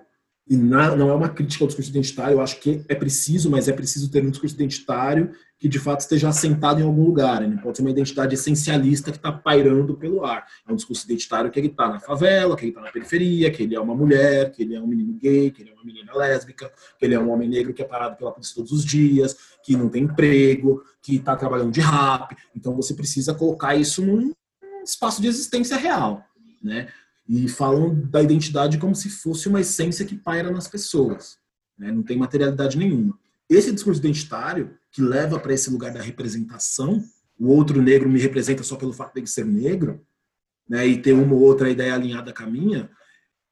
e 0.50 0.58
na, 0.58 0.96
não 0.96 1.10
é 1.10 1.14
uma 1.14 1.30
crítica 1.30 1.64
ao 1.64 1.68
discurso 1.68 1.92
identitário, 1.92 2.34
eu 2.34 2.42
acho 2.42 2.60
que 2.60 2.84
é 2.90 2.96
preciso, 2.96 3.52
mas 3.52 3.68
é 3.68 3.72
preciso 3.72 4.10
ter 4.10 4.26
um 4.26 4.32
discurso 4.32 4.56
identitário 4.56 5.32
que 5.60 5.68
de 5.68 5.78
fato 5.78 6.00
esteja 6.00 6.30
assentado 6.30 6.80
em 6.80 6.84
algum 6.84 7.04
lugar. 7.04 7.48
Não 7.48 7.58
pode 7.58 7.78
ser 7.78 7.84
uma 7.84 7.92
identidade 7.92 8.34
essencialista 8.34 9.12
que 9.12 9.18
está 9.18 9.32
pairando 9.32 9.96
pelo 9.96 10.26
ar. 10.26 10.48
É 10.68 10.72
um 10.72 10.76
discurso 10.76 11.06
identitário 11.06 11.52
que 11.52 11.60
ele 11.60 11.68
está 11.68 11.90
na 11.90 12.00
favela, 12.00 12.56
que 12.56 12.64
ele 12.64 12.72
está 12.72 12.82
na 12.82 12.92
periferia, 12.92 13.52
que 13.52 13.62
ele 13.62 13.76
é 13.76 13.80
uma 13.80 13.94
mulher, 13.94 14.52
que 14.52 14.64
ele 14.64 14.74
é 14.74 14.82
um 14.82 14.88
menino 14.88 15.14
gay, 15.14 15.52
que 15.52 15.62
ele 15.62 15.70
é 15.70 15.74
uma 15.74 15.84
menina 15.84 16.16
lésbica, 16.16 16.72
que 16.98 17.06
ele 17.06 17.14
é 17.14 17.20
um 17.20 17.30
homem 17.30 17.48
negro 17.48 17.72
que 17.72 17.84
é 17.84 17.86
parado 17.86 18.16
pela 18.16 18.32
polícia 18.32 18.56
todos 18.56 18.72
os 18.72 18.84
dias, 18.84 19.38
que 19.64 19.78
não 19.78 19.88
tem 19.88 20.04
emprego, 20.04 20.82
que 21.00 21.18
está 21.18 21.36
trabalhando 21.36 21.72
de 21.72 21.82
rap. 21.82 22.36
Então 22.56 22.76
você 22.76 22.96
precisa 22.96 23.36
colocar 23.36 23.76
isso 23.76 24.04
num 24.04 24.32
espaço 24.84 25.22
de 25.22 25.28
existência 25.28 25.78
real, 25.78 26.26
né? 26.64 26.88
E 27.30 27.48
falam 27.48 27.96
da 28.10 28.24
identidade 28.24 28.80
como 28.80 28.96
se 28.96 29.10
fosse 29.10 29.48
uma 29.48 29.62
essência 29.62 30.04
que 30.06 30.18
paira 30.18 30.50
nas 30.50 30.68
pessoas, 30.68 31.38
né? 31.78 31.92
Não 31.92 32.02
tem 32.02 32.18
materialidade 32.18 32.76
nenhuma. 32.76 33.18
Esse 33.48 33.72
discurso 33.72 34.00
identitário 34.00 34.76
que 34.92 35.02
leva 35.02 35.40
para 35.40 35.54
esse 35.54 35.70
lugar 35.70 35.94
da 35.94 36.02
representação, 36.02 37.04
o 37.40 37.48
outro 37.48 37.82
negro 37.82 38.10
me 38.10 38.20
representa 38.20 38.64
só 38.64 38.76
pelo 38.76 38.92
fato 38.92 39.22
de 39.22 39.30
ser 39.30 39.46
negro, 39.46 40.04
né, 40.68 40.86
e 40.86 41.02
ter 41.02 41.14
uma 41.14 41.34
ou 41.34 41.42
outra 41.42 41.70
ideia 41.70 41.96
alinhada 41.96 42.32
com 42.34 42.44
a 42.44 42.48
minha, 42.48 42.90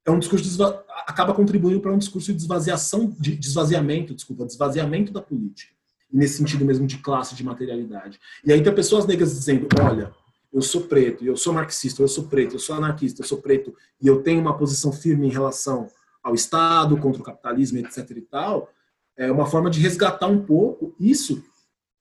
é 0.05 0.11
um 0.11 0.19
discurso 0.19 0.47
de 0.47 0.63
acaba 1.05 1.33
contribuindo 1.33 1.81
para 1.81 1.91
um 1.91 1.97
discurso 1.97 2.31
de 2.31 2.37
esvaziação, 2.41 3.15
de 3.19 3.35
desvaziamento, 3.35 4.13
desculpa, 4.13 4.45
desvaziamento 4.45 5.11
da 5.11 5.21
política. 5.21 5.73
Nesse 6.11 6.37
sentido 6.37 6.63
mesmo 6.63 6.87
de 6.87 6.99
classe, 6.99 7.35
de 7.35 7.43
materialidade. 7.43 8.17
E 8.45 8.53
aí 8.53 8.63
tem 8.63 8.73
pessoas 8.73 9.05
negras 9.05 9.33
dizendo, 9.33 9.67
olha, 9.81 10.13
eu 10.57 10.61
sou 10.63 10.81
preto, 10.81 11.23
eu 11.23 11.37
sou 11.37 11.53
marxista, 11.53 12.01
eu 12.01 12.07
sou 12.07 12.23
preto, 12.23 12.55
eu 12.55 12.59
sou 12.59 12.75
anarquista, 12.75 13.21
eu 13.21 13.27
sou 13.27 13.37
preto, 13.37 13.75
e 14.01 14.07
eu 14.07 14.23
tenho 14.23 14.41
uma 14.41 14.57
posição 14.57 14.91
firme 14.91 15.27
em 15.27 15.29
relação 15.29 15.87
ao 16.23 16.33
Estado, 16.33 16.97
contra 16.97 17.21
o 17.21 17.23
capitalismo, 17.23 17.77
etc 17.77 18.09
e 18.09 18.21
tal, 18.21 18.73
é 19.15 19.31
uma 19.31 19.45
forma 19.45 19.69
de 19.69 19.79
resgatar 19.79 20.25
um 20.25 20.43
pouco 20.43 20.95
isso 20.99 21.43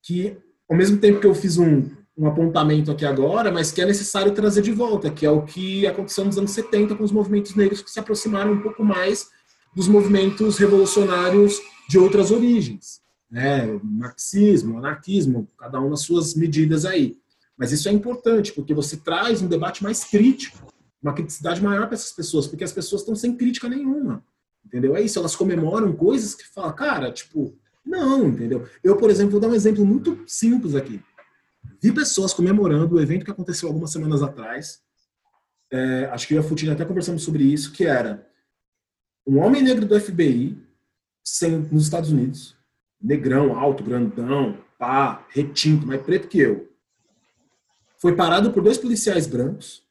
que, 0.03 0.39
ao 0.69 0.75
mesmo 0.75 0.97
tempo 0.97 1.21
que 1.21 1.27
eu 1.27 1.35
fiz 1.35 1.59
um, 1.59 1.91
um 2.17 2.27
apontamento 2.27 2.91
aqui 2.91 3.05
agora, 3.05 3.53
mas 3.53 3.71
que 3.71 3.83
é 3.83 3.85
necessário 3.85 4.33
trazer 4.33 4.63
de 4.63 4.73
volta, 4.73 5.11
que 5.11 5.27
é 5.27 5.31
o 5.31 5.43
que 5.43 5.87
aconteceu 5.87 6.25
nos 6.25 6.39
anos 6.39 6.53
70 6.53 6.95
com 6.95 7.05
os 7.05 7.13
movimentos 7.13 7.55
negros 7.55 7.83
que 7.83 7.91
se 7.91 8.01
aproximaram 8.01 8.53
um 8.53 8.63
pouco 8.63 8.83
mais 8.83 9.29
dos 9.75 9.87
movimentos 9.87 10.57
revolucionários 10.57 11.61
de 11.91 11.99
outras 11.99 12.31
origens, 12.31 13.03
né? 13.31 13.67
Marxismo, 13.85 14.79
anarquismo, 14.79 15.47
cada 15.59 15.79
um 15.79 15.91
nas 15.91 16.01
suas 16.01 16.35
medidas 16.35 16.87
aí. 16.87 17.19
Mas 17.57 17.73
isso 17.73 17.89
é 17.89 17.93
importante, 17.93 18.53
porque 18.53 18.75
você 18.75 18.97
traz 18.97 19.41
um 19.41 19.49
debate 19.49 19.83
mais 19.83 20.05
crítico, 20.05 20.73
uma 21.03 21.15
criticidade 21.15 21.63
maior 21.63 21.87
para 21.87 21.95
essas 21.95 22.13
pessoas, 22.13 22.47
porque 22.47 22.65
as 22.65 22.73
pessoas 22.73 23.03
estão 23.03 23.15
sem 23.15 23.37
crítica 23.37 23.69
nenhuma. 23.69 24.23
Entendeu? 24.65 24.97
É 24.97 25.01
isso, 25.01 25.19
elas 25.19 25.37
comemoram 25.37 25.93
coisas 25.95 26.35
que 26.35 26.47
fala, 26.49 26.73
cara, 26.73 27.13
tipo, 27.13 27.57
não, 27.85 28.29
entendeu? 28.29 28.69
Eu, 28.83 28.97
por 28.97 29.09
exemplo, 29.11 29.33
vou 29.33 29.41
dar 29.41 29.49
um 29.49 29.55
exemplo 29.55 29.87
muito 29.87 30.25
simples 30.27 30.75
aqui. 30.75 31.01
Vi 31.81 31.93
pessoas 31.93 32.35
comemorando 32.35 32.97
o 32.97 33.01
evento 33.01 33.25
que 33.25 33.31
aconteceu 33.31 33.69
algumas 33.69 33.93
semanas 33.93 34.23
atrás. 34.23 34.81
É, 35.71 36.07
acho 36.07 36.27
que 36.27 36.35
eu 36.35 36.39
e 36.39 36.41
a 36.41 36.43
Futina 36.43 36.73
até 36.73 36.85
conversamos 36.85 37.23
sobre 37.23 37.45
isso, 37.45 37.73
que 37.73 37.85
era 37.85 38.27
um 39.27 39.39
homem 39.39 39.63
negro 39.63 39.87
do 39.87 39.99
FBI 39.99 40.57
sem, 41.25 41.59
nos 41.71 41.85
Estados 41.85 42.11
Unidos, 42.11 42.57
negrão, 43.01 43.59
alto, 43.59 43.83
grandão, 43.83 44.59
pá, 44.79 45.25
retinto, 45.29 45.87
mais 45.87 46.03
preto 46.03 46.29
que 46.29 46.39
eu. 46.39 46.69
Foi 47.99 48.15
parado 48.15 48.53
por 48.53 48.63
dois 48.63 48.79
policiais 48.79 49.27
brancos, 49.27 49.85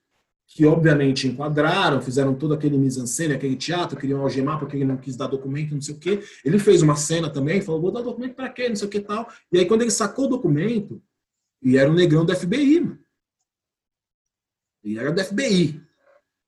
que 0.47 0.66
obviamente 0.66 1.28
enquadraram, 1.28 2.01
fizeram 2.01 2.34
todo 2.34 2.53
aquele 2.53 2.78
mise-en-scène, 2.78 3.34
aquele 3.34 3.56
teatro, 3.56 3.99
queriam 3.99 4.22
algemar 4.22 4.60
porque 4.60 4.78
ele 4.78 4.86
não 4.86 4.97
quis 4.97 5.16
dar 5.16 5.28
documento, 5.28 5.74
não 5.74 5.82
sei 5.82 5.95
o 5.95 5.97
quê. 5.97 6.24
Ele 6.43 6.60
fez 6.60 6.82
uma 6.82 6.95
cena 6.95 7.30
também, 7.30 7.62
falou, 7.62 7.82
vou 7.82 7.91
dar 7.91 8.01
documento 8.01 8.36
para 8.36 8.49
quê, 8.49 8.70
não 8.70 8.76
sei 8.76 8.88
o 8.88 8.91
que 8.91 8.99
tal. 8.99 9.28
E 9.51 9.60
aí 9.60 9.66
quando 9.66 9.82
ele 9.82 9.91
sacou 9.91 10.26
o 10.26 10.30
documento, 10.30 11.01
e 11.62 11.78
era 11.78 11.89
um 11.89 11.95
negrão 11.95 12.24
do 12.24 12.36
FBI, 12.36 12.80
mano. 12.80 12.99
E 14.84 14.99
era 14.99 15.12
do 15.12 15.24
FBI. 15.24 15.82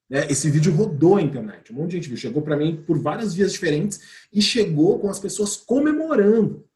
Né? 0.08 0.28
Esse 0.30 0.50
vídeo 0.50 0.74
rodou 0.74 1.18
a 1.18 1.22
internet, 1.22 1.74
um 1.74 1.78
monte 1.78 1.92
de 1.92 1.96
gente 1.98 2.10
viu. 2.10 2.18
Chegou 2.18 2.42
para 2.42 2.56
mim 2.56 2.84
por 2.86 3.00
várias 3.00 3.34
vias 3.34 3.52
diferentes 3.52 4.28
e 4.32 4.42
chegou 4.42 5.00
com 5.00 5.10
as 5.10 5.20
pessoas 5.20 5.58
comemorando. 5.58 6.67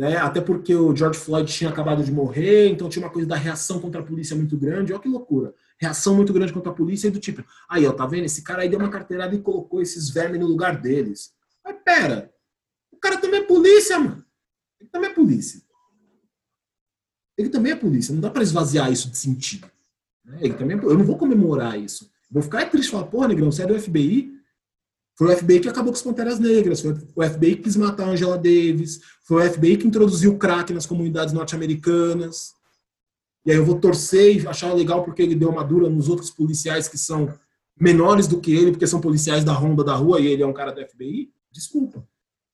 Né? 0.00 0.16
Até 0.16 0.40
porque 0.40 0.74
o 0.74 0.96
George 0.96 1.18
Floyd 1.18 1.52
tinha 1.52 1.68
acabado 1.68 2.02
de 2.02 2.10
morrer, 2.10 2.70
então 2.70 2.88
tinha 2.88 3.04
uma 3.04 3.12
coisa 3.12 3.28
da 3.28 3.36
reação 3.36 3.78
contra 3.78 4.00
a 4.00 4.04
polícia 4.04 4.34
muito 4.34 4.56
grande. 4.56 4.92
Olha 4.92 5.02
que 5.02 5.08
loucura 5.08 5.54
reação 5.80 6.14
muito 6.14 6.32
grande 6.32 6.52
contra 6.52 6.70
a 6.70 6.74
polícia 6.74 7.08
e 7.08 7.10
do 7.10 7.18
tipo, 7.18 7.42
aí, 7.68 7.86
ó, 7.86 7.92
tá 7.92 8.06
vendo? 8.06 8.26
Esse 8.26 8.42
cara 8.42 8.62
aí 8.62 8.68
deu 8.68 8.78
uma 8.78 8.90
carteirada 8.90 9.34
e 9.34 9.40
colocou 9.40 9.80
esses 9.80 10.10
vermes 10.10 10.38
no 10.38 10.46
lugar 10.46 10.78
deles. 10.78 11.32
Mas 11.64 11.76
pera, 11.82 12.30
o 12.92 12.98
cara 12.98 13.16
também 13.16 13.40
é 13.40 13.44
polícia, 13.44 13.98
mano. 13.98 14.22
Ele 14.78 14.90
também 14.90 15.10
é 15.10 15.14
polícia. 15.14 15.62
Ele 17.36 17.48
também 17.48 17.72
é 17.72 17.76
polícia. 17.76 18.12
Não 18.12 18.20
dá 18.20 18.28
para 18.28 18.42
esvaziar 18.42 18.92
isso 18.92 19.10
de 19.10 19.16
sentido. 19.16 19.70
Né? 20.22 20.38
Ele 20.42 20.54
também 20.54 20.78
é, 20.78 20.82
eu 20.82 20.98
não 20.98 21.04
vou 21.04 21.16
comemorar 21.16 21.80
isso. 21.80 22.10
Vou 22.30 22.42
ficar 22.42 22.68
triste 22.70 22.88
e 22.88 22.90
falar, 22.90 23.06
porra, 23.06 23.28
negrão, 23.28 23.50
você 23.50 23.62
é 23.62 23.66
do 23.66 23.80
FBI? 23.80 24.38
Foi 25.20 25.34
o 25.34 25.36
FBI 25.36 25.60
que 25.60 25.68
acabou 25.68 25.92
com 25.92 25.98
as 25.98 26.02
Panteras 26.02 26.38
Negras, 26.38 26.80
foi 26.80 26.92
o 26.92 27.22
FBI 27.28 27.56
que 27.56 27.64
quis 27.64 27.76
matar 27.76 28.04
a 28.04 28.10
Angela 28.10 28.38
Davis, 28.38 29.02
foi 29.22 29.46
o 29.46 29.52
FBI 29.52 29.76
que 29.76 29.86
introduziu 29.86 30.32
o 30.32 30.38
crack 30.38 30.72
nas 30.72 30.86
comunidades 30.86 31.34
norte-americanas. 31.34 32.54
E 33.44 33.50
aí 33.50 33.58
eu 33.58 33.64
vou 33.66 33.78
torcer 33.78 34.42
e 34.42 34.48
achar 34.48 34.72
legal 34.72 35.04
porque 35.04 35.20
ele 35.20 35.34
deu 35.34 35.50
uma 35.50 35.62
dura 35.62 35.90
nos 35.90 36.08
outros 36.08 36.30
policiais 36.30 36.88
que 36.88 36.96
são 36.96 37.30
menores 37.78 38.26
do 38.26 38.40
que 38.40 38.50
ele, 38.50 38.70
porque 38.70 38.86
são 38.86 38.98
policiais 38.98 39.44
da 39.44 39.52
ronda 39.52 39.84
da 39.84 39.94
rua 39.94 40.18
e 40.20 40.26
ele 40.26 40.42
é 40.42 40.46
um 40.46 40.54
cara 40.54 40.72
do 40.72 40.80
FBI? 40.88 41.30
Desculpa. 41.52 42.02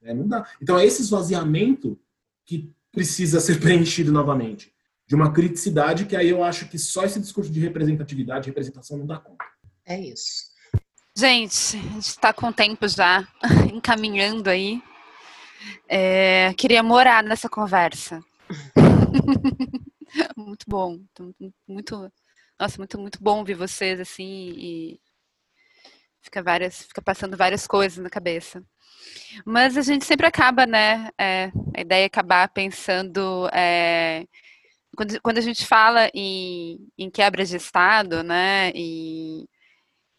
É, 0.02 0.12
não 0.12 0.26
dá. 0.26 0.44
Então 0.60 0.76
é 0.76 0.84
esse 0.84 1.02
esvaziamento 1.02 1.96
que 2.44 2.74
precisa 2.90 3.38
ser 3.38 3.60
preenchido 3.62 4.10
novamente. 4.10 4.72
De 5.06 5.14
uma 5.14 5.32
criticidade 5.32 6.04
que 6.04 6.16
aí 6.16 6.30
eu 6.30 6.42
acho 6.42 6.68
que 6.68 6.80
só 6.80 7.04
esse 7.04 7.20
discurso 7.20 7.52
de 7.52 7.60
representatividade, 7.60 8.48
representação 8.48 8.98
não 8.98 9.06
dá 9.06 9.18
conta. 9.18 9.44
É 9.84 10.00
isso. 10.00 10.45
Gente, 11.18 11.78
a 11.78 11.80
gente 11.80 12.08
está 12.08 12.30
com 12.30 12.52
tempo 12.52 12.86
já 12.86 13.26
encaminhando 13.72 14.50
aí. 14.50 14.82
É, 15.88 16.52
queria 16.58 16.82
morar 16.82 17.22
nessa 17.22 17.48
conversa. 17.48 18.22
muito 20.36 20.66
bom, 20.68 21.00
muito, 21.66 22.12
nossa, 22.60 22.76
muito, 22.76 22.98
muito 22.98 23.18
bom 23.18 23.42
ver 23.42 23.54
vocês 23.54 23.98
assim 23.98 24.52
e 24.58 25.00
fica 26.20 26.42
várias, 26.42 26.82
fica 26.82 27.00
passando 27.00 27.34
várias 27.34 27.66
coisas 27.66 27.96
na 27.96 28.10
cabeça. 28.10 28.62
Mas 29.42 29.78
a 29.78 29.82
gente 29.82 30.04
sempre 30.04 30.26
acaba, 30.26 30.66
né? 30.66 31.08
É, 31.18 31.50
a 31.74 31.80
ideia 31.80 32.02
é 32.02 32.06
acabar 32.06 32.46
pensando 32.50 33.48
é, 33.54 34.26
quando, 34.94 35.18
quando 35.22 35.38
a 35.38 35.42
gente 35.42 35.64
fala 35.64 36.10
em, 36.12 36.76
em 36.98 37.10
quebra 37.10 37.42
de 37.42 37.56
Estado, 37.56 38.22
né? 38.22 38.70
E, 38.74 39.48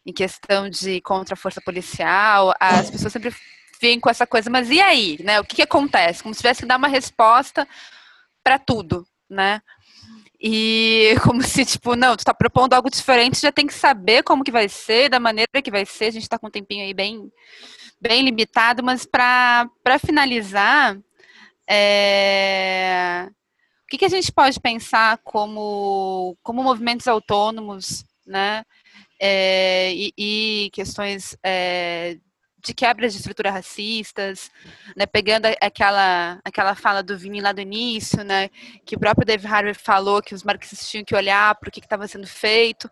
em 0.07 0.13
questão 0.13 0.69
de 0.69 1.01
contra 1.01 1.33
a 1.33 1.37
força 1.37 1.59
policial, 1.59 2.53
as 2.61 2.89
pessoas 2.89 3.11
sempre 3.11 3.35
vêm 3.81 3.99
com 3.99 4.09
essa 4.09 4.25
coisa, 4.25 4.49
mas 4.49 4.69
e 4.69 4.79
aí, 4.79 5.19
né? 5.21 5.37
O 5.41 5.43
que, 5.43 5.57
que 5.57 5.61
acontece? 5.61 6.23
Como 6.23 6.33
se 6.33 6.39
tivesse 6.39 6.61
que 6.61 6.65
dar 6.65 6.77
uma 6.77 6.87
resposta 6.87 7.67
para 8.41 8.57
tudo, 8.57 9.05
né? 9.29 9.61
E 10.39 11.13
como 11.23 11.43
se, 11.43 11.65
tipo, 11.65 11.93
não, 11.97 12.15
tu 12.15 12.23
tá 12.23 12.33
propondo 12.33 12.73
algo 12.73 12.89
diferente, 12.89 13.41
já 13.41 13.51
tem 13.51 13.67
que 13.67 13.73
saber 13.73 14.23
como 14.23 14.45
que 14.45 14.51
vai 14.51 14.69
ser, 14.69 15.09
da 15.09 15.19
maneira 15.19 15.61
que 15.61 15.69
vai 15.69 15.85
ser. 15.85 16.05
A 16.05 16.11
gente 16.11 16.29
tá 16.29 16.39
com 16.39 16.47
um 16.47 16.51
tempinho 16.51 16.85
aí 16.85 16.93
bem, 16.93 17.29
bem 17.99 18.23
limitado, 18.23 18.81
mas 18.81 19.05
para 19.05 19.69
finalizar, 20.05 20.97
é... 21.69 23.27
o 23.83 23.87
que, 23.89 23.97
que 23.97 24.05
a 24.05 24.09
gente 24.09 24.31
pode 24.31 24.57
pensar 24.61 25.19
como, 25.21 26.37
como 26.41 26.63
movimentos 26.63 27.09
autônomos, 27.09 28.05
né? 28.25 28.63
É, 29.19 29.91
e, 29.93 30.13
e, 30.17 30.69
questões 30.71 31.35
é, 31.43 32.17
de 32.63 32.73
quebras 32.73 33.13
de 33.13 33.19
estruturas 33.19 33.53
racistas, 33.53 34.51
né, 34.95 35.05
pegando 35.05 35.45
aquela, 35.61 36.39
aquela 36.43 36.75
fala 36.75 37.01
do 37.01 37.17
Vini 37.17 37.39
lá 37.39 37.51
do 37.51 37.61
início, 37.61 38.23
né, 38.23 38.49
que 38.85 38.95
o 38.95 38.99
próprio 38.99 39.25
David 39.25 39.47
Harvey 39.47 39.73
falou 39.73 40.21
que 40.21 40.35
os 40.35 40.43
marxistas 40.43 40.89
tinham 40.89 41.05
que 41.05 41.15
olhar 41.15 41.55
para 41.55 41.69
o 41.69 41.71
que 41.71 41.79
estava 41.79 42.07
sendo 42.07 42.27
feito, 42.27 42.89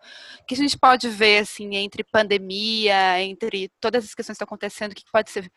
que 0.48 0.54
a 0.54 0.56
gente 0.56 0.78
pode 0.78 1.08
ver 1.08 1.40
assim 1.42 1.76
entre 1.76 2.02
pandemia, 2.04 3.20
entre 3.22 3.70
todas 3.80 4.04
as 4.04 4.14
questões 4.14 4.36
que 4.38 4.44
estão 4.44 4.46
acontecendo, 4.46 4.92
o 4.92 4.94
que 4.94 5.04
pode 5.12 5.30
ser, 5.30 5.50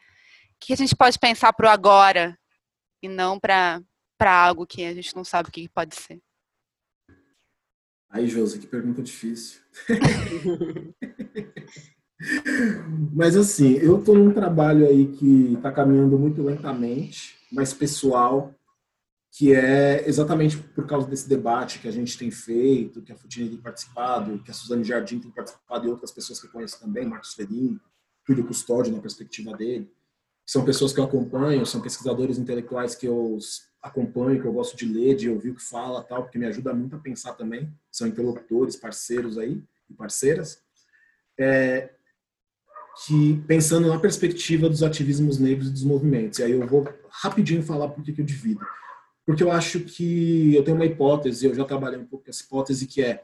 que 0.59 0.73
a 0.73 0.77
gente 0.77 0.95
pode 0.95 1.17
pensar 1.17 1.53
para 1.53 1.67
o 1.67 1.69
agora 1.69 2.37
e 3.01 3.07
não 3.07 3.39
para 3.39 3.81
para 4.17 4.33
algo 4.33 4.67
que 4.67 4.83
a 4.83 4.93
gente 4.93 5.15
não 5.15 5.23
sabe 5.23 5.47
o 5.47 5.51
que 5.51 5.69
pode 5.69 5.95
ser. 5.95 6.19
Aí, 8.09 8.27
Josi, 8.27 8.59
que 8.59 8.67
pergunta 8.67 9.03
difícil. 9.03 9.61
Mas 13.13 13.37
assim, 13.37 13.73
eu 13.75 13.99
estou 13.99 14.15
num 14.15 14.33
trabalho 14.33 14.85
aí 14.85 15.07
que 15.07 15.53
está 15.53 15.71
caminhando 15.71 16.19
muito 16.19 16.43
lentamente, 16.43 17.37
mas 17.49 17.73
pessoal, 17.73 18.53
que 19.31 19.53
é 19.53 20.07
exatamente 20.07 20.57
por 20.57 20.85
causa 20.85 21.07
desse 21.07 21.29
debate 21.29 21.79
que 21.79 21.87
a 21.87 21.91
gente 21.91 22.17
tem 22.17 22.29
feito, 22.29 23.01
que 23.01 23.11
a 23.11 23.15
Futini 23.15 23.49
tem 23.49 23.57
participado, 23.57 24.39
que 24.43 24.51
a 24.51 24.53
Suzane 24.53 24.83
Jardim 24.83 25.19
tem 25.19 25.31
participado 25.31 25.87
e 25.87 25.89
outras 25.89 26.11
pessoas 26.11 26.41
que 26.41 26.47
eu 26.47 26.51
conheço 26.51 26.79
também, 26.79 27.05
Marcos 27.05 27.33
Ferim, 27.33 27.79
Júlio 28.27 28.45
Custódio 28.45 28.93
na 28.93 28.99
perspectiva 28.99 29.55
dele. 29.55 29.89
São 30.49 30.65
pessoas 30.65 30.91
que 30.91 30.99
eu 30.99 31.03
acompanho, 31.03 31.63
são 31.63 31.79
pesquisadores 31.79 32.39
intelectuais 32.39 32.95
que 32.95 33.05
eu 33.05 33.37
acompanho, 33.83 34.41
que 34.41 34.47
eu 34.47 34.51
gosto 34.51 34.75
de 34.75 34.83
ler, 34.83 35.15
de 35.15 35.29
ouvir 35.29 35.51
o 35.51 35.55
que 35.55 35.61
fala, 35.61 36.03
tal, 36.03 36.23
porque 36.23 36.39
me 36.39 36.47
ajuda 36.47 36.73
muito 36.73 36.95
a 36.95 36.99
pensar 36.99 37.33
também. 37.33 37.71
São 37.91 38.07
interlocutores, 38.07 38.75
parceiros 38.75 39.37
aí 39.37 39.61
e 39.87 39.93
parceiras. 39.93 40.59
É, 41.39 41.91
que 43.05 43.39
pensando 43.45 43.89
na 43.89 43.99
perspectiva 43.99 44.67
dos 44.67 44.81
ativismos 44.81 45.37
negros 45.37 45.67
e 45.67 45.71
dos 45.71 45.83
movimentos. 45.83 46.39
E 46.39 46.43
aí 46.43 46.53
eu 46.53 46.65
vou 46.65 46.91
rapidinho 47.11 47.61
falar 47.61 47.89
por 47.89 48.03
que 48.03 48.19
eu 48.19 48.25
divido. 48.25 48.65
Porque 49.27 49.43
eu 49.43 49.51
acho 49.51 49.81
que 49.81 50.55
eu 50.55 50.63
tenho 50.63 50.77
uma 50.77 50.85
hipótese, 50.87 51.45
eu 51.45 51.53
já 51.53 51.63
trabalhei 51.63 51.99
um 51.99 52.07
pouco 52.07 52.25
com 52.25 52.31
essa 52.31 52.43
hipótese, 52.43 52.87
que 52.87 53.03
é 53.03 53.21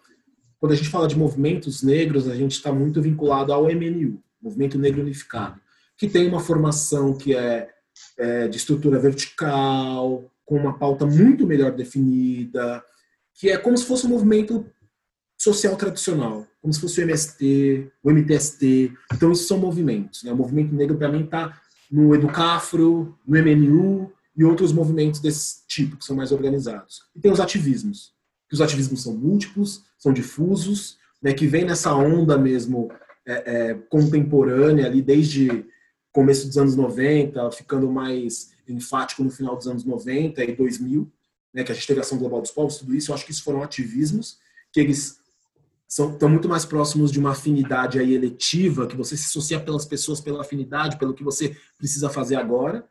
quando 0.59 0.73
a 0.73 0.75
gente 0.75 0.89
fala 0.89 1.07
de 1.07 1.17
movimentos 1.17 1.81
negros, 1.81 2.27
a 2.27 2.35
gente 2.35 2.51
está 2.51 2.71
muito 2.71 3.01
vinculado 3.01 3.51
ao 3.51 3.63
MNU, 3.63 4.21
Movimento 4.39 4.77
Negro 4.77 5.01
Unificado, 5.01 5.59
que 5.97 6.07
tem 6.07 6.27
uma 6.27 6.39
formação 6.39 7.13
que 7.13 7.35
é, 7.35 7.69
é 8.17 8.47
de 8.47 8.57
estrutura 8.57 8.99
vertical, 8.99 10.31
com 10.45 10.57
uma 10.57 10.77
pauta 10.77 11.05
muito 11.05 11.47
melhor 11.47 11.71
definida, 11.71 12.83
que 13.33 13.49
é 13.49 13.57
como 13.57 13.77
se 13.77 13.85
fosse 13.85 14.05
um 14.05 14.09
movimento 14.09 14.65
social 15.37 15.75
tradicional, 15.75 16.47
como 16.61 16.73
se 16.73 16.79
fosse 16.79 17.01
o 17.01 17.03
MST, 17.03 17.91
o 18.01 18.11
MTST. 18.11 18.93
Então, 19.13 19.31
isso 19.31 19.47
são 19.47 19.57
movimentos. 19.57 20.23
Né? 20.23 20.31
O 20.31 20.35
movimento 20.35 20.73
negro, 20.73 20.97
para 20.97 21.11
mim, 21.11 21.23
está 21.23 21.59
no 21.91 22.15
Educafro, 22.15 23.17
no 23.27 23.37
MNU 23.37 24.11
e 24.35 24.43
outros 24.43 24.71
movimentos 24.71 25.19
desse 25.19 25.65
tipo, 25.67 25.97
que 25.97 26.05
são 26.05 26.15
mais 26.15 26.31
organizados. 26.31 27.03
E 27.15 27.19
tem 27.19 27.31
os 27.31 27.39
ativismos, 27.39 28.13
que 28.49 28.55
os 28.55 28.61
ativismos 28.61 29.03
são 29.03 29.13
múltiplos, 29.13 29.83
são 29.97 30.13
difusos, 30.13 30.97
né, 31.21 31.33
que 31.33 31.47
vem 31.47 31.65
nessa 31.65 31.93
onda 31.93 32.37
mesmo 32.37 32.91
é, 33.25 33.69
é, 33.69 33.73
contemporânea, 33.89 34.85
ali 34.85 35.01
desde 35.01 35.65
começo 36.15 36.47
dos 36.47 36.57
anos 36.57 36.77
90, 36.77 37.51
ficando 37.51 37.91
mais 37.91 38.53
enfático 38.69 39.21
no 39.21 39.29
final 39.29 39.57
dos 39.57 39.67
anos 39.67 39.83
90 39.83 40.41
e 40.45 40.55
2000, 40.55 41.11
né, 41.53 41.61
que 41.61 41.73
a 41.73 41.75
gente 41.75 41.85
teve 41.85 41.99
a 41.99 42.03
ação 42.03 42.17
global 42.17 42.39
dos 42.39 42.51
povos, 42.51 42.77
tudo 42.77 42.95
isso, 42.95 43.11
eu 43.11 43.15
acho 43.15 43.25
que 43.25 43.31
isso 43.31 43.43
foram 43.43 43.61
ativismos 43.61 44.39
que 44.71 44.79
eles 44.79 45.19
são, 45.85 46.13
estão 46.13 46.29
muito 46.29 46.47
mais 46.47 46.63
próximos 46.63 47.11
de 47.11 47.19
uma 47.19 47.31
afinidade 47.31 47.99
aí 47.99 48.13
eletiva, 48.13 48.87
que 48.87 48.95
você 48.95 49.17
se 49.17 49.25
associa 49.25 49.59
pelas 49.59 49.85
pessoas 49.85 50.21
pela 50.21 50.39
afinidade, 50.39 50.97
pelo 50.97 51.13
que 51.13 51.23
você 51.23 51.57
precisa 51.77 52.09
fazer 52.09 52.37
agora, 52.37 52.87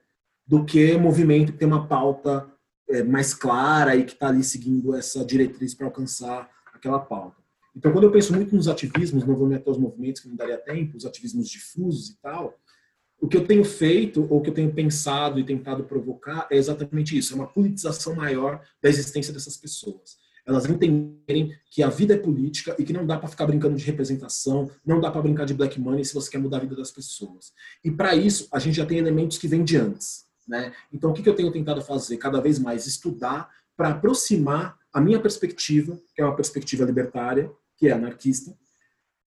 do 0.47 0.63
que 0.63 0.95
movimento 0.99 1.53
que 1.53 1.59
tem 1.59 1.67
uma 1.67 1.89
pauta 1.89 2.47
é, 2.91 3.03
mais 3.03 3.33
clara 3.33 3.97
e 3.97 4.05
que 4.05 4.13
está 4.13 4.29
ali 4.29 4.45
seguindo 4.45 4.95
essa 4.95 5.25
diretriz 5.25 5.75
para 5.75 5.87
alcançar 5.87 6.51
aquela 6.75 6.99
pauta. 6.99 7.43
Então, 7.75 7.91
quando 7.91 8.05
eu 8.05 8.13
penso 8.13 8.35
muito 8.35 8.55
nos 8.55 8.69
ativismos, 8.69 9.25
não 9.25 9.35
vou 9.35 9.49
meter 9.49 9.71
os 9.71 9.79
movimentos 9.79 10.21
que 10.21 10.29
não 10.29 10.37
daria 10.37 10.59
tempo, 10.59 10.97
os 10.97 11.07
ativismos 11.07 11.49
difusos 11.49 12.11
e 12.11 12.21
tal, 12.21 12.55
o 13.25 13.29
que 13.29 13.37
eu 13.37 13.47
tenho 13.47 13.65
feito, 13.65 14.27
ou 14.31 14.41
que 14.43 14.51
eu 14.51 14.55
tenho 14.55 14.73
pensado 14.73 15.39
e 15.41 15.45
tentado 15.45 15.85
provocar, 15.85 16.47
é 16.51 16.57
exatamente 16.57 17.17
isso: 17.17 17.33
é 17.33 17.37
uma 17.37 17.47
politização 17.47 18.15
maior 18.15 18.61
da 18.83 18.89
existência 18.89 19.33
dessas 19.33 19.57
pessoas 19.57 20.23
elas 20.47 20.67
entenderem 20.67 21.55
que 21.71 21.83
a 21.83 21.89
vida 21.89 22.15
é 22.15 22.19
política 22.19 22.77
e 22.79 22.85
que 22.85 22.93
não 22.93 23.07
dá 23.07 23.19
para 23.19 23.29
ficar 23.29 23.47
brincando 23.47 23.77
de 23.77 23.85
representação, 23.85 24.71
não 24.85 25.01
dá 25.01 25.11
para 25.11 25.23
brincar 25.23 25.47
de 25.47 25.55
black 25.55 25.81
money 25.81 26.05
se 26.05 26.13
você 26.13 26.31
quer 26.31 26.39
mudar 26.39 26.59
a 26.59 26.61
vida 26.61 26.77
das 26.77 26.91
pessoas. 26.91 27.53
E 27.83 27.91
para 27.91 28.15
isso, 28.15 28.47
a 28.53 28.59
gente 28.59 28.77
já 28.77 28.85
tem 28.85 28.99
elementos 28.99 29.39
que 29.39 29.49
vêm 29.49 29.65
de 29.65 29.77
antes. 29.77 30.25
Né? 30.47 30.73
Então, 30.93 31.11
o 31.11 31.15
que 31.15 31.27
eu 31.27 31.35
tenho 31.35 31.51
tentado 31.51 31.81
fazer? 31.81 32.19
Cada 32.19 32.41
vez 32.41 32.59
mais 32.59 32.87
estudar 32.87 33.49
para 33.75 33.89
aproximar 33.91 34.77
a 34.93 35.01
minha 35.01 35.19
perspectiva, 35.19 35.99
que 36.15 36.21
é 36.21 36.25
uma 36.25 36.37
perspectiva 36.37 36.85
libertária, 36.85 37.51
que 37.79 37.89
é 37.89 37.93
anarquista, 37.93 38.55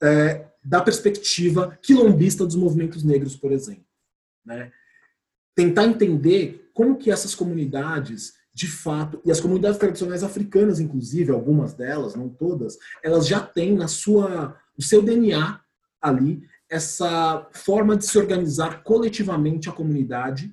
é, 0.01 0.45
da 0.63 0.81
perspectiva 0.81 1.77
quilombista 1.81 2.45
dos 2.45 2.55
movimentos 2.55 3.03
negros, 3.03 3.35
por 3.35 3.51
exemplo. 3.51 3.86
Né? 4.47 4.71
Tentar 5.53 5.85
entender 5.85 6.69
como 6.73 6.97
que 6.97 7.11
essas 7.11 7.35
comunidades 7.35 8.33
de 8.53 8.67
fato, 8.67 9.21
e 9.23 9.29
as 9.29 9.39
comunidades 9.39 9.77
tradicionais 9.77 10.23
africanas, 10.23 10.79
inclusive, 10.79 11.31
algumas 11.31 11.75
delas, 11.75 12.15
não 12.15 12.27
todas, 12.27 12.75
elas 13.03 13.27
já 13.27 13.39
têm 13.39 13.75
na 13.75 13.87
sua, 13.87 14.57
no 14.75 14.83
seu 14.83 14.99
DNA 15.03 15.61
ali 16.01 16.41
essa 16.67 17.47
forma 17.51 17.95
de 17.95 18.05
se 18.07 18.17
organizar 18.17 18.81
coletivamente 18.83 19.69
a 19.69 19.71
comunidade 19.71 20.51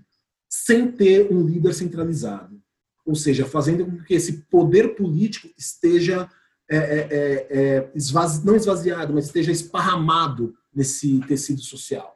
sem 0.50 0.92
ter 0.92 1.32
um 1.32 1.46
líder 1.46 1.72
centralizado. 1.72 2.60
Ou 3.06 3.14
seja, 3.14 3.46
fazendo 3.46 3.86
com 3.86 4.02
que 4.02 4.12
esse 4.12 4.44
poder 4.50 4.94
político 4.94 5.48
esteja 5.56 6.28
é, 6.70 6.76
é, 6.76 7.46
é, 7.50 7.90
esvazi, 7.94 8.44
não 8.44 8.54
esvaziado, 8.54 9.14
mas 9.14 9.26
esteja 9.26 9.50
esparramado 9.50 10.54
nesse 10.74 11.20
tecido 11.20 11.62
social. 11.62 12.13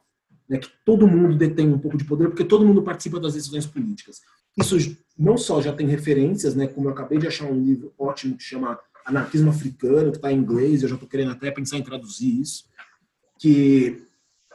Né? 0.49 0.59
Que 0.59 0.69
todo 0.85 1.07
mundo 1.07 1.37
detém 1.37 1.69
um 1.69 1.79
pouco 1.79 1.97
de 1.97 2.05
poder, 2.05 2.29
porque 2.29 2.45
todo 2.45 2.65
mundo 2.65 2.83
participa 2.83 3.21
das 3.21 3.35
decisões 3.35 3.67
políticas. 3.67 4.21
Isso 4.57 4.97
não 5.17 5.37
só 5.37 5.61
já 5.61 5.73
tem 5.73 5.87
referências, 5.87 6.55
né, 6.55 6.67
como 6.67 6.89
eu 6.89 6.93
acabei 6.93 7.19
de 7.19 7.27
achar 7.27 7.45
um 7.45 7.63
livro 7.63 7.93
ótimo 7.99 8.37
que 8.37 8.43
chama 8.43 8.79
Anarquismo 9.05 9.51
Africano, 9.51 10.11
que 10.11 10.19
está 10.19 10.33
em 10.33 10.39
inglês, 10.39 10.83
eu 10.83 10.89
já 10.89 10.95
estou 10.95 11.09
querendo 11.09 11.33
até 11.33 11.51
pensar 11.51 11.77
em 11.77 11.83
traduzir 11.83 12.41
isso, 12.41 12.65
que 13.39 14.03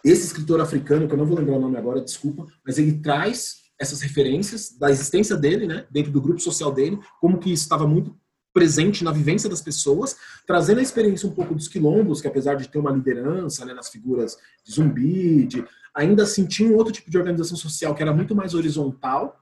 esse 0.03 0.25
escritor 0.25 0.59
africano, 0.59 1.07
que 1.07 1.13
eu 1.13 1.17
não 1.17 1.25
vou 1.25 1.37
lembrar 1.37 1.55
o 1.55 1.61
nome 1.61 1.77
agora, 1.77 2.01
desculpa, 2.01 2.45
mas 2.65 2.77
ele 2.77 2.99
traz 2.99 3.63
essas 3.79 4.01
referências 4.01 4.77
da 4.77 4.91
existência 4.91 5.35
dele, 5.35 5.65
né, 5.67 5.85
dentro 5.89 6.11
do 6.11 6.21
grupo 6.21 6.39
social 6.39 6.71
dele, 6.71 6.99
como 7.19 7.39
que 7.39 7.51
estava 7.51 7.87
muito 7.87 8.15
presente 8.53 9.03
na 9.03 9.11
vivência 9.11 9.49
das 9.49 9.61
pessoas, 9.61 10.15
trazendo 10.45 10.79
a 10.79 10.83
experiência 10.83 11.27
um 11.27 11.33
pouco 11.33 11.55
dos 11.55 11.67
quilombos, 11.67 12.21
que 12.21 12.27
apesar 12.27 12.55
de 12.55 12.69
ter 12.69 12.77
uma 12.77 12.91
liderança 12.91 13.65
né, 13.65 13.73
nas 13.73 13.89
figuras 13.89 14.37
de 14.63 14.71
zumbi, 14.71 15.45
de, 15.45 15.65
ainda 15.95 16.23
assim 16.23 16.45
tinha 16.45 16.69
um 16.69 16.75
outro 16.75 16.93
tipo 16.93 17.09
de 17.09 17.17
organização 17.17 17.57
social 17.57 17.93
que 17.93 18.01
era 18.01 18.13
muito 18.13 18.35
mais 18.35 18.53
horizontal, 18.53 19.39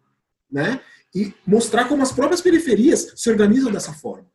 né, 0.51 0.81
e 1.15 1.33
mostrar 1.45 1.87
como 1.87 2.03
as 2.03 2.11
próprias 2.11 2.41
periferias 2.41 3.13
se 3.15 3.29
organizam 3.29 3.71
dessa 3.71 3.93
forma. 3.93 4.27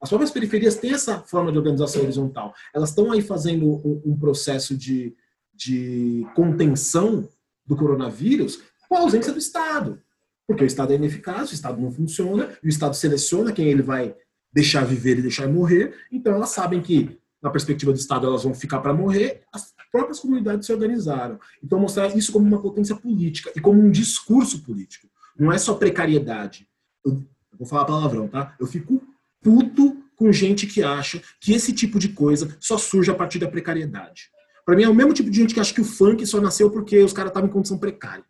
As 0.00 0.08
próprias 0.08 0.30
periferias 0.30 0.76
têm 0.76 0.92
essa 0.92 1.20
forma 1.20 1.52
de 1.52 1.58
organização 1.58 2.02
horizontal. 2.02 2.54
Elas 2.74 2.88
estão 2.88 3.12
aí 3.12 3.20
fazendo 3.20 3.66
um, 3.68 4.02
um 4.06 4.18
processo 4.18 4.74
de, 4.76 5.14
de 5.54 6.26
contenção 6.34 7.28
do 7.66 7.76
coronavírus 7.76 8.62
com 8.88 8.96
a 8.96 9.00
ausência 9.00 9.32
do 9.32 9.38
Estado. 9.38 10.00
Porque 10.46 10.64
o 10.64 10.66
Estado 10.66 10.92
é 10.92 10.96
ineficaz, 10.96 11.50
o 11.50 11.54
Estado 11.54 11.80
não 11.80 11.92
funciona, 11.92 12.48
e 12.62 12.66
o 12.66 12.68
Estado 12.68 12.96
seleciona 12.96 13.52
quem 13.52 13.68
ele 13.68 13.82
vai 13.82 14.16
deixar 14.52 14.84
viver 14.84 15.18
e 15.18 15.22
deixar 15.22 15.46
morrer. 15.46 15.94
Então 16.10 16.34
elas 16.34 16.48
sabem 16.48 16.80
que, 16.80 17.19
na 17.42 17.50
perspectiva 17.50 17.92
do 17.92 17.98
Estado, 17.98 18.26
elas 18.26 18.42
vão 18.42 18.54
ficar 18.54 18.80
para 18.80 18.92
morrer, 18.92 19.42
as 19.52 19.72
próprias 19.90 20.20
comunidades 20.20 20.66
se 20.66 20.72
organizaram. 20.72 21.38
Então 21.62 21.78
mostrar 21.78 22.14
isso 22.16 22.32
como 22.32 22.46
uma 22.46 22.60
potência 22.60 22.94
política 22.94 23.50
e 23.56 23.60
como 23.60 23.80
um 23.80 23.90
discurso 23.90 24.62
político. 24.62 25.08
Não 25.38 25.50
é 25.50 25.58
só 25.58 25.74
precariedade. 25.74 26.68
Eu, 27.04 27.24
vou 27.58 27.66
falar 27.66 27.86
palavrão, 27.86 28.28
tá? 28.28 28.54
Eu 28.60 28.66
fico 28.66 29.02
puto 29.42 29.96
com 30.16 30.30
gente 30.30 30.66
que 30.66 30.82
acha 30.82 31.22
que 31.40 31.52
esse 31.52 31.72
tipo 31.72 31.98
de 31.98 32.10
coisa 32.10 32.56
só 32.60 32.76
surge 32.76 33.10
a 33.10 33.14
partir 33.14 33.38
da 33.38 33.48
precariedade. 33.48 34.30
Para 34.66 34.76
mim 34.76 34.82
é 34.82 34.88
o 34.88 34.94
mesmo 34.94 35.14
tipo 35.14 35.30
de 35.30 35.36
gente 35.36 35.54
que 35.54 35.60
acha 35.60 35.72
que 35.72 35.80
o 35.80 35.84
funk 35.84 36.24
só 36.26 36.40
nasceu 36.40 36.70
porque 36.70 36.98
os 37.02 37.12
caras 37.12 37.30
estavam 37.30 37.48
em 37.48 37.52
condição 37.52 37.78
precária. 37.78 38.24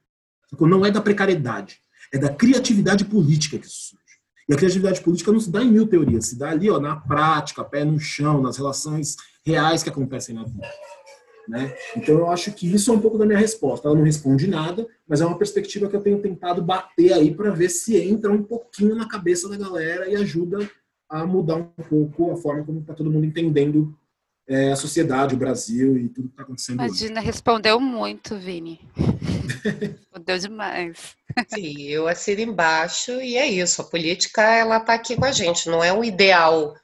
Não 0.59 0.87
é 0.87 0.91
da 0.91 1.01
precariedade, 1.01 1.81
é 2.13 2.19
da 2.19 2.33
criatividade 2.33 3.05
política 3.05 3.59
que 3.59 3.67
isso. 3.67 3.97
E 4.51 4.53
a 4.53 4.57
criatividade 4.57 5.01
política 5.01 5.31
não 5.31 5.39
se 5.39 5.49
dá 5.49 5.63
em 5.63 5.71
mil 5.71 5.87
teorias, 5.87 6.27
se 6.27 6.37
dá 6.37 6.51
ali 6.51 6.69
ó, 6.69 6.81
na 6.81 6.97
prática, 6.97 7.63
pé 7.63 7.85
no 7.85 8.01
chão, 8.01 8.43
nas 8.43 8.57
relações 8.57 9.15
reais 9.47 9.81
que 9.81 9.89
acontecem 9.89 10.35
na 10.35 10.43
vida. 10.43 10.69
Né? 11.49 11.73
Então 11.97 12.17
eu 12.17 12.29
acho 12.29 12.53
que 12.53 12.67
isso 12.67 12.91
é 12.91 12.95
um 12.95 13.01
pouco 13.01 13.17
da 13.17 13.25
minha 13.25 13.39
resposta. 13.39 13.87
Ela 13.87 13.97
não 13.97 14.03
responde 14.03 14.49
nada, 14.49 14.89
mas 15.07 15.21
é 15.21 15.25
uma 15.25 15.39
perspectiva 15.39 15.89
que 15.89 15.95
eu 15.95 16.01
tenho 16.01 16.21
tentado 16.21 16.61
bater 16.63 17.13
aí 17.13 17.33
para 17.33 17.53
ver 17.53 17.69
se 17.69 17.97
entra 17.97 18.33
um 18.33 18.43
pouquinho 18.43 18.97
na 18.97 19.07
cabeça 19.07 19.49
da 19.49 19.57
galera 19.57 20.09
e 20.09 20.17
ajuda 20.17 20.69
a 21.09 21.25
mudar 21.25 21.55
um 21.55 21.69
pouco 21.89 22.33
a 22.33 22.37
forma 22.37 22.65
como 22.65 22.81
está 22.81 22.93
todo 22.93 23.11
mundo 23.11 23.27
entendendo 23.27 23.97
é, 24.51 24.73
a 24.73 24.77
sociedade, 24.77 25.37
o 25.37 25.39
Brasil 25.39 25.97
e 25.97 26.09
tudo 26.09 26.27
que 26.27 26.33
está 26.33 26.43
acontecendo. 26.43 26.81
Imagina, 26.81 27.21
hoje. 27.21 27.27
respondeu 27.27 27.79
muito, 27.79 28.37
Vini. 28.37 28.81
respondeu 29.81 30.39
demais. 30.39 31.15
Sim, 31.55 31.83
eu 31.83 32.09
assino 32.09 32.41
embaixo 32.41 33.13
e 33.21 33.37
é 33.37 33.47
isso. 33.47 33.81
A 33.81 33.85
política 33.85 34.43
ela 34.43 34.79
está 34.79 34.95
aqui 34.95 35.15
com 35.15 35.25
a 35.25 35.31
gente. 35.31 35.69
Não 35.69 35.85
é 35.85 35.93
um 35.93 36.03
ideal 36.03 36.75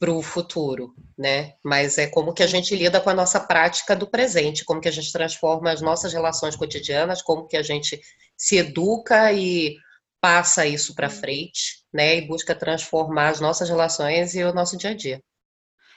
para 0.00 0.10
o 0.10 0.22
futuro, 0.22 0.94
né? 1.16 1.52
Mas 1.62 1.98
é 1.98 2.06
como 2.06 2.32
que 2.32 2.42
a 2.42 2.46
gente 2.46 2.74
lida 2.74 2.98
com 2.98 3.10
a 3.10 3.14
nossa 3.14 3.38
prática 3.38 3.94
do 3.94 4.06
presente, 4.06 4.64
como 4.64 4.80
que 4.80 4.88
a 4.88 4.92
gente 4.92 5.12
transforma 5.12 5.70
as 5.70 5.82
nossas 5.82 6.14
relações 6.14 6.56
cotidianas, 6.56 7.20
como 7.20 7.46
que 7.46 7.58
a 7.58 7.62
gente 7.62 8.00
se 8.38 8.56
educa 8.56 9.30
e 9.34 9.76
passa 10.18 10.64
isso 10.64 10.94
para 10.94 11.10
frente, 11.10 11.84
né? 11.92 12.16
E 12.16 12.26
busca 12.26 12.54
transformar 12.54 13.28
as 13.28 13.38
nossas 13.38 13.68
relações 13.68 14.34
e 14.34 14.42
o 14.42 14.54
nosso 14.54 14.78
dia 14.78 14.90
a 14.90 14.94
dia. 14.94 15.22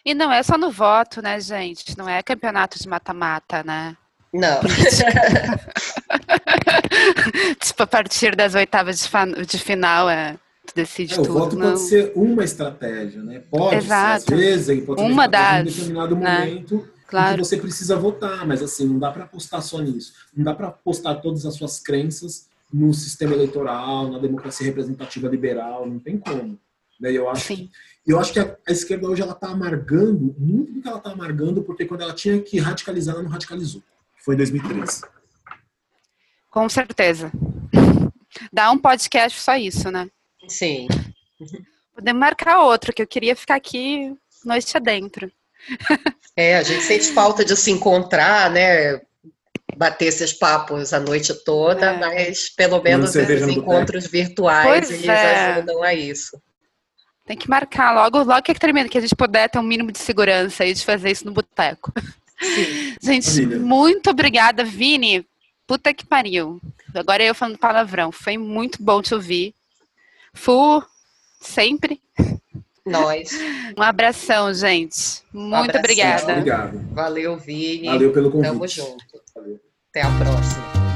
E 0.06 0.14
não 0.14 0.32
é 0.32 0.44
só 0.44 0.58
no 0.58 0.72
voto, 0.72 1.22
né, 1.22 1.40
gente? 1.40 1.98
Não 1.98 2.08
é 2.08 2.22
campeonato 2.22 2.80
de 2.80 2.88
mata-mata, 2.88 3.64
né? 3.64 3.98
Não. 4.32 4.60
tipo, 7.60 7.84
a 7.84 7.88
partir 7.88 8.36
das 8.36 8.54
oitavas 8.54 9.00
de, 9.00 9.46
de 9.46 9.58
final, 9.58 10.10
é, 10.10 10.38
tu 10.66 10.76
decide 10.76 11.14
é, 11.14 11.18
tudo. 11.18 11.32
O 11.32 11.40
voto 11.40 11.56
não. 11.56 11.70
pode 11.70 11.80
ser 11.80 12.12
uma 12.16 12.44
estratégia, 12.44 13.24
né? 13.24 13.42
Pode 13.50 13.78
Exato. 13.78 14.26
ser, 14.26 14.34
às 14.34 14.40
vezes, 14.40 14.86
pode 14.86 15.02
ser 15.02 15.08
uma 15.08 15.28
das, 15.28 15.62
em 15.62 15.64
determinado 15.64 16.16
né? 16.16 16.40
momento 16.40 16.88
claro. 17.08 17.44
você 17.44 17.58
precisa 17.58 17.96
votar, 17.96 18.46
mas 18.46 18.62
assim, 18.62 18.86
não 18.86 19.00
dá 19.00 19.12
para 19.12 19.24
apostar 19.24 19.62
só 19.62 19.80
nisso. 19.80 20.14
Não 20.36 20.44
dá 20.44 20.54
para 20.54 20.68
apostar 20.68 21.22
todas 21.22 21.46
as 21.46 21.56
suas 21.56 21.80
crenças 21.80 22.48
no 22.72 22.94
sistema 22.94 23.34
eleitoral, 23.34 24.10
na 24.10 24.20
democracia 24.20 24.66
representativa 24.66 25.28
liberal, 25.28 25.88
não 25.88 26.00
tem 26.00 26.18
como. 26.18 26.60
Né? 27.00 27.12
Eu 27.12 27.30
acho 27.30 27.56
Sim. 27.56 27.70
Eu 28.06 28.20
acho 28.20 28.32
que 28.34 28.40
a, 28.40 28.56
a 28.68 28.72
esquerda 28.72 29.08
hoje 29.08 29.22
ela 29.22 29.34
está 29.34 29.48
amargando 29.50 30.36
muito 30.38 30.74
do 30.74 30.82
que 30.82 30.88
ela 30.88 30.98
está 31.00 31.12
amargando, 31.12 31.64
porque 31.64 31.86
quando 31.86 32.02
ela 32.02 32.14
tinha 32.14 32.40
que 32.42 32.60
radicalizar, 32.60 33.16
ela 33.16 33.24
não 33.24 33.32
radicalizou. 33.32 33.82
Foi 34.24 34.36
em 34.36 34.38
2013. 34.38 35.02
Com 36.52 36.70
certeza. 36.70 37.32
Dá 38.52 38.72
um 38.72 38.78
podcast 38.78 39.40
só 39.40 39.56
isso, 39.56 39.90
né? 39.90 40.10
Sim. 40.48 40.88
Podemos 41.94 42.20
marcar 42.20 42.60
outro, 42.64 42.94
que 42.94 43.02
eu 43.02 43.08
queria 43.08 43.36
ficar 43.36 43.56
aqui 43.56 44.16
noite 44.44 44.76
adentro. 44.78 45.32
É, 46.36 46.58
a 46.58 46.64
gente 46.64 46.84
sente 46.84 47.12
falta 47.12 47.44
de 47.44 47.56
se 47.56 47.72
encontrar, 47.72 48.52
né? 48.52 49.02
Bater 49.78 50.06
esses 50.06 50.32
papos 50.32 50.94
a 50.94 51.00
noite 51.00 51.34
toda, 51.44 51.88
É. 51.88 51.98
mas 51.98 52.50
pelo 52.50 52.82
menos 52.82 53.16
esses 53.16 53.48
encontros 53.48 54.06
virtuais 54.08 54.88
Pois 54.88 54.92
eles 54.92 55.08
é. 55.08 55.54
ajudam 55.54 55.84
a 55.84 55.94
isso. 55.94 56.40
Tem 57.26 57.36
que 57.36 57.50
marcar 57.50 57.94
logo, 57.94 58.24
logo 58.24 58.42
que 58.44 58.54
termina, 58.54 58.88
que 58.88 58.98
a 58.98 59.02
gente 59.02 59.16
puder 59.16 59.50
ter 59.50 59.58
um 59.58 59.64
mínimo 59.64 59.92
de 59.92 59.98
segurança 59.98 60.64
aí 60.64 60.74
de 60.74 60.86
fazer 60.86 61.12
isso 61.12 61.26
no 61.26 61.32
boteco. 61.32 61.92
Gente, 63.02 63.42
Maravilha. 63.42 63.60
muito 63.60 64.10
obrigada, 64.10 64.64
Vini. 64.64 65.26
Puta 65.66 65.94
que 65.94 66.06
pariu. 66.06 66.62
Agora 66.94 67.24
eu 67.24 67.34
falando 67.34 67.58
palavrão. 67.58 68.12
Foi 68.12 68.38
muito 68.38 68.84
bom 68.84 69.02
te 69.02 69.14
ouvir. 69.16 69.56
Fu, 70.34 70.84
sempre. 71.42 72.00
Nós. 72.86 73.32
Um 73.76 73.82
abração, 73.82 74.54
gente. 74.54 75.24
Muito 75.34 75.56
abração. 75.56 75.80
obrigada. 75.80 76.32
Obrigado. 76.34 76.94
Valeu, 76.94 77.38
Vini. 77.38 77.88
Valeu 77.88 78.14
pelo 78.14 78.30
convite. 78.30 78.52
Tamo 78.52 78.68
junto. 78.68 79.06
Valeu. 79.34 79.60
Até 79.90 80.02
a 80.02 80.12
próxima. 80.12 80.95